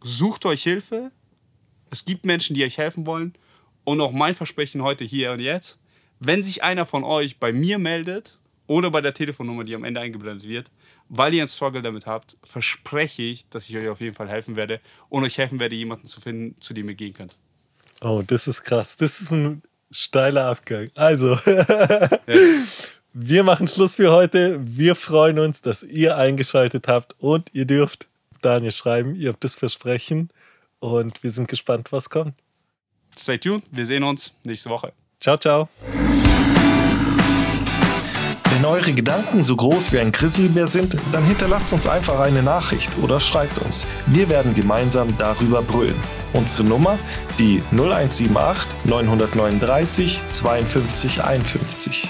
Sucht 0.00 0.46
euch 0.46 0.62
Hilfe. 0.62 1.10
Es 1.90 2.04
gibt 2.04 2.24
Menschen, 2.24 2.54
die 2.54 2.64
euch 2.64 2.78
helfen 2.78 3.06
wollen. 3.06 3.34
Und 3.84 4.00
auch 4.00 4.12
mein 4.12 4.34
Versprechen 4.34 4.82
heute 4.82 5.04
hier 5.04 5.32
und 5.32 5.40
jetzt. 5.40 5.78
Wenn 6.20 6.42
sich 6.42 6.62
einer 6.62 6.86
von 6.86 7.04
euch 7.04 7.38
bei 7.38 7.52
mir 7.52 7.78
meldet 7.78 8.38
oder 8.66 8.90
bei 8.90 9.00
der 9.00 9.14
Telefonnummer, 9.14 9.64
die 9.64 9.74
am 9.74 9.84
Ende 9.84 10.00
eingeblendet 10.00 10.46
wird, 10.46 10.70
weil 11.08 11.32
ihr 11.32 11.42
einen 11.42 11.48
Struggle 11.48 11.82
damit 11.82 12.06
habt, 12.06 12.36
verspreche 12.42 13.22
ich, 13.22 13.48
dass 13.48 13.68
ich 13.68 13.76
euch 13.76 13.88
auf 13.88 14.00
jeden 14.00 14.14
Fall 14.14 14.28
helfen 14.28 14.56
werde 14.56 14.80
und 15.08 15.24
euch 15.24 15.38
helfen 15.38 15.58
werde, 15.58 15.74
jemanden 15.74 16.06
zu 16.06 16.20
finden, 16.20 16.60
zu 16.60 16.74
dem 16.74 16.88
ihr 16.88 16.94
gehen 16.94 17.14
könnt. 17.14 17.36
Oh, 18.00 18.22
das 18.24 18.46
ist 18.46 18.62
krass. 18.62 18.96
Das 18.96 19.20
ist 19.20 19.32
ein 19.32 19.62
steiler 19.90 20.46
Abgang. 20.46 20.90
Also, 20.94 21.38
wir 23.20 23.42
machen 23.42 23.66
Schluss 23.66 23.96
für 23.96 24.12
heute. 24.12 24.60
Wir 24.62 24.94
freuen 24.94 25.40
uns, 25.40 25.60
dass 25.60 25.82
ihr 25.82 26.16
eingeschaltet 26.16 26.86
habt 26.86 27.16
und 27.18 27.50
ihr 27.52 27.64
dürft 27.64 28.06
Daniel 28.42 28.70
schreiben. 28.70 29.16
Ihr 29.16 29.30
habt 29.30 29.42
das 29.42 29.56
Versprechen 29.56 30.28
und 30.78 31.20
wir 31.24 31.32
sind 31.32 31.48
gespannt, 31.48 31.90
was 31.90 32.10
kommt. 32.10 32.34
Stay 33.18 33.36
tuned, 33.38 33.64
wir 33.72 33.86
sehen 33.86 34.04
uns 34.04 34.34
nächste 34.44 34.70
Woche. 34.70 34.92
Ciao, 35.18 35.36
ciao. 35.36 35.68
Wenn 38.52 38.64
eure 38.64 38.92
Gedanken 38.92 39.42
so 39.42 39.56
groß 39.56 39.92
wie 39.92 39.98
ein 39.98 40.12
Grizzlybär 40.12 40.68
sind, 40.68 40.96
dann 41.10 41.24
hinterlasst 41.24 41.72
uns 41.72 41.88
einfach 41.88 42.20
eine 42.20 42.44
Nachricht 42.44 42.90
oder 43.02 43.18
schreibt 43.18 43.58
uns. 43.58 43.84
Wir 44.06 44.28
werden 44.28 44.54
gemeinsam 44.54 45.16
darüber 45.18 45.62
brüllen. 45.62 46.00
Unsere 46.32 46.62
Nummer 46.62 47.00
die 47.38 47.62
0178 47.72 48.68
939 48.84 50.20
52 50.30 51.22
51. 51.22 52.08